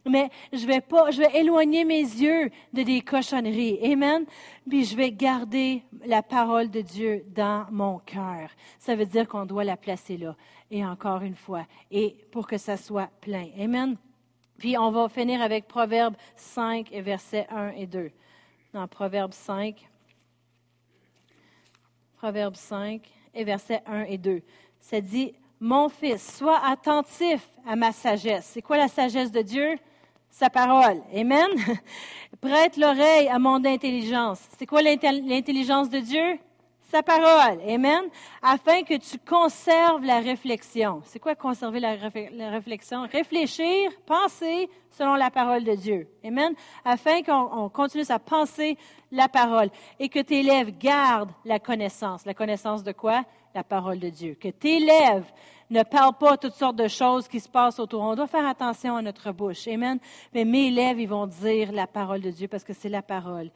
Mais 0.06 0.30
je 0.54 0.66
vais 0.66 0.82
pas, 0.82 1.12
je 1.12 1.20
vais 1.20 1.40
éloigner 1.40 1.84
mes 1.84 2.02
yeux 2.02 2.50
de 2.74 2.84
des 2.84 3.02
cochonneries. 3.02 3.80
Amen. 3.84 4.26
Puis 4.70 4.86
je 4.86 4.96
vais 4.96 5.12
garder 5.12 5.84
la 6.06 6.24
parole 6.24 6.70
de 6.70 6.82
Dieu 6.82 7.26
dans 7.28 7.66
mon 7.72 8.00
cœur. 8.00 8.50
Ça 8.80 8.96
veut 8.96 9.06
dire 9.06 9.28
qu'on 9.28 9.46
doit 9.46 9.64
la 9.64 9.78
placer 9.78 10.18
là. 10.18 10.36
Et 10.70 10.86
encore 10.86 11.22
une 11.22 11.36
fois, 11.36 11.66
et 11.90 12.16
pour 12.32 12.48
que 12.48 12.58
ça 12.58 12.78
soit 12.78 13.10
plein. 13.20 13.50
Amen. 13.60 13.98
Puis 14.58 14.78
on 14.78 14.92
va 14.92 15.10
finir 15.10 15.42
avec 15.42 15.68
Proverbe 15.68 16.16
5 16.36 16.92
et 16.92 17.02
versets 17.02 17.48
1 17.50 17.72
et 17.72 17.88
2. 17.88 18.12
Dans 18.74 18.88
Proverbe 18.88 19.34
5, 19.34 19.90
Proverbe 22.22 22.56
5, 22.56 23.02
et 23.34 23.44
versets 23.44 23.82
1 23.86 24.04
et 24.04 24.18
2. 24.18 24.42
Ça 24.80 25.02
dit, 25.02 25.34
Mon 25.60 25.90
fils, 25.90 26.38
sois 26.38 26.60
attentif 26.66 27.48
à 27.68 27.76
ma 27.76 27.92
sagesse. 27.92 28.50
C'est 28.54 28.62
quoi 28.62 28.78
la 28.78 28.88
sagesse 28.88 29.32
de 29.32 29.42
Dieu? 29.42 29.78
Sa 30.30 30.50
parole. 30.50 31.02
Amen? 31.14 31.50
Prête 32.42 32.78
l'oreille 32.78 33.28
à 33.28 33.38
mon 33.38 33.64
intelligence. 33.66 34.40
C'est 34.58 34.66
quoi 34.66 34.82
l'intelligence 34.82 35.90
de 35.90 36.00
Dieu? 36.00 36.40
Sa 36.92 37.02
parole. 37.02 37.62
Amen. 37.70 38.10
Afin 38.42 38.84
que 38.84 38.98
tu 38.98 39.18
conserves 39.18 40.04
la 40.04 40.20
réflexion. 40.20 41.02
C'est 41.06 41.20
quoi 41.20 41.36
conserver 41.36 41.80
la, 41.80 41.96
réflexion? 42.50 43.08
Réfléchir, 43.10 43.92
penser 44.06 44.70
selon 44.90 45.16
la 45.16 45.32
parole 45.32 45.64
de 45.64 45.74
Dieu. 45.74 46.10
Amen. 46.22 46.54
Afin 46.84 47.24
qu'on 47.24 47.70
continue 47.70 48.04
à 48.10 48.20
penser 48.20 48.78
la 49.10 49.30
parole 49.30 49.70
et 50.02 50.10
que 50.10 50.20
tes 50.20 50.44
lèvres 50.44 50.74
gardent 50.78 51.32
la 51.46 51.60
connaissance. 51.60 52.26
La 52.26 52.34
connaissance 52.34 52.84
de 52.84 52.92
quoi? 52.92 53.24
La 53.56 53.64
parole 53.64 54.00
de 54.00 54.10
Dieu. 54.10 54.36
Que 54.38 54.50
tes 54.50 54.80
lèvres 54.82 55.32
ne 55.70 55.84
parlent 55.84 56.18
pas 56.18 56.36
toutes 56.36 56.56
sortes 56.56 56.76
de 56.76 56.90
choses 56.90 57.30
qui 57.30 57.40
se 57.40 57.48
passent 57.48 57.80
autour. 57.80 58.02
On 58.02 58.16
doit 58.16 58.28
faire 58.28 58.46
attention 58.46 58.98
à 58.98 59.02
notre 59.02 59.32
bouche. 59.32 59.66
Amen. 59.70 59.98
Mais 60.34 60.44
mes 60.44 60.70
lèvres, 60.70 61.00
ils 61.00 61.08
vont 61.08 61.28
dire 61.28 61.72
la 61.72 61.88
parole 61.88 62.20
de 62.20 62.32
Dieu 62.32 62.50
parce 62.50 62.66
que 62.66 62.74
c'est 62.74 62.90
la 62.90 63.02
parole 63.02 63.50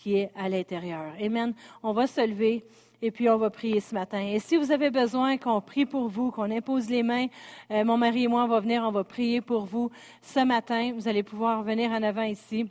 qui 0.00 0.16
est 0.16 0.30
à 0.34 0.48
l'intérieur. 0.48 1.12
Amen. 1.20 1.52
On 1.82 1.92
va 1.92 2.06
se 2.06 2.26
lever 2.26 2.64
et 3.02 3.10
puis 3.10 3.28
on 3.28 3.36
va 3.36 3.50
prier 3.50 3.80
ce 3.80 3.94
matin. 3.94 4.20
Et 4.20 4.38
si 4.38 4.56
vous 4.56 4.72
avez 4.72 4.90
besoin 4.90 5.36
qu'on 5.36 5.60
prie 5.60 5.84
pour 5.84 6.08
vous, 6.08 6.30
qu'on 6.30 6.50
impose 6.50 6.88
les 6.88 7.02
mains, 7.02 7.26
euh, 7.70 7.84
mon 7.84 7.98
mari 7.98 8.24
et 8.24 8.28
moi, 8.28 8.44
on 8.44 8.48
va 8.48 8.60
venir, 8.60 8.82
on 8.82 8.92
va 8.92 9.04
prier 9.04 9.40
pour 9.40 9.66
vous 9.66 9.90
ce 10.22 10.40
matin. 10.40 10.92
Vous 10.94 11.06
allez 11.06 11.22
pouvoir 11.22 11.62
venir 11.62 11.90
en 11.90 12.02
avant 12.02 12.22
ici. 12.22 12.66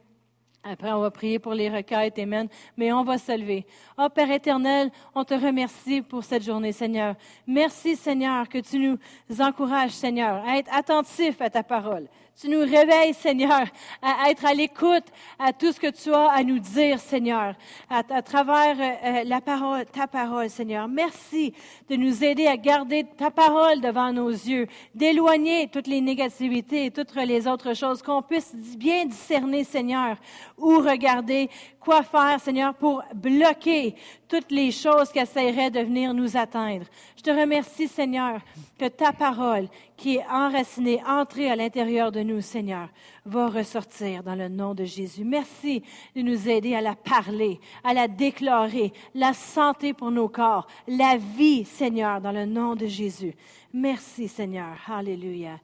Après, 0.64 0.92
on 0.92 1.00
va 1.00 1.10
prier 1.10 1.40
pour 1.40 1.54
les 1.54 1.70
requêtes, 1.70 2.20
Amen. 2.20 2.50
Mais 2.76 2.92
on 2.92 3.04
va 3.04 3.18
se 3.18 3.32
lever. 3.32 3.66
Oh 3.98 4.08
Père 4.14 4.30
éternel, 4.30 4.92
on 5.16 5.24
te 5.24 5.34
remercie 5.34 6.02
pour 6.02 6.24
cette 6.24 6.44
journée, 6.44 6.74
Seigneur. 6.74 7.16
Merci, 7.48 7.96
Seigneur, 7.96 8.50
que 8.50 8.58
tu 8.58 8.78
nous 8.80 9.42
encourages, 9.42 9.92
Seigneur, 9.92 10.44
à 10.46 10.58
être 10.58 10.74
attentifs 10.74 11.40
à 11.42 11.50
ta 11.50 11.64
parole. 11.64 12.08
Tu 12.42 12.48
nous 12.48 12.62
réveilles, 12.62 13.14
Seigneur, 13.14 13.66
à 14.02 14.30
être 14.30 14.46
à 14.46 14.54
l'écoute 14.54 15.04
à 15.38 15.52
tout 15.52 15.74
ce 15.74 15.80
que 15.82 15.90
tu 15.90 16.14
as 16.14 16.32
à 16.32 16.42
nous 16.42 16.60
dire, 16.60 16.98
Seigneur, 16.98 17.54
à, 17.90 18.22
travers 18.22 18.80
euh, 18.80 18.94
euh, 19.04 19.24
la 19.26 19.42
parole, 19.42 19.86
ta 19.88 20.08
parole, 20.08 20.50
Seigneur. 20.50 20.88
Merci 20.88 21.54
de 21.90 21.98
nous 21.98 22.24
aider 22.24 22.48
à 22.48 22.56
garder 22.56 23.04
ta 23.18 23.30
parole 23.30 23.82
devant 23.82 24.14
nos 24.14 24.30
yeux, 24.30 24.68
d'éloigner 24.96 25.68
toutes 25.68 25.88
les 25.88 26.00
négativités 26.00 26.86
et 26.86 26.92
toutes 26.92 27.14
les 27.14 27.46
autres 27.46 27.74
choses, 27.74 28.02
qu'on 28.02 28.22
puisse 28.22 28.56
bien 28.56 29.06
discerner, 29.06 29.66
Seigneur, 29.66 30.16
où 30.58 30.78
regarder, 30.78 31.50
quoi 31.82 32.04
faire, 32.04 32.40
Seigneur, 32.40 32.74
pour 32.74 33.04
bloquer 33.14 33.96
toutes 34.30 34.52
les 34.52 34.72
choses 34.72 35.12
qui 35.12 35.20
essaieraient 35.20 35.72
de 35.72 35.82
venir 35.82 36.14
nous 36.14 36.38
atteindre. 36.38 36.86
Je 37.20 37.24
te 37.24 37.32
remercie, 37.32 37.90
Seigneur, 37.90 38.40
que 38.78 38.88
ta 38.88 39.12
parole, 39.12 39.68
qui 39.98 40.16
est 40.16 40.26
enracinée, 40.32 41.04
entrée 41.06 41.52
à 41.52 41.58
l'intérieur 41.58 42.14
de 42.14 42.22
nous, 42.22 42.40
Seigneur, 42.40 42.88
va 43.26 43.50
ressortir 43.50 44.24
dans 44.24 44.36
le 44.36 44.48
nom 44.48 44.74
de 44.74 44.86
Jésus. 44.86 45.26
Merci 45.26 45.84
de 46.16 46.22
nous 46.22 46.48
aider 46.48 46.76
à 46.76 46.80
la 46.80 46.96
parler, 46.96 47.60
à 47.84 47.94
la 47.94 48.08
déclarer, 48.08 48.94
la 49.14 49.34
santé 49.34 49.92
pour 49.92 50.12
nos 50.12 50.30
corps, 50.30 50.66
la 50.88 51.18
vie, 51.18 51.66
Seigneur, 51.66 52.22
dans 52.22 52.32
le 52.32 52.46
nom 52.46 52.74
de 52.74 52.86
Jésus. 52.86 53.36
Merci, 53.74 54.30
Seigneur. 54.30 54.78
Alléluia. 54.88 55.60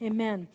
Amen. 0.00 0.46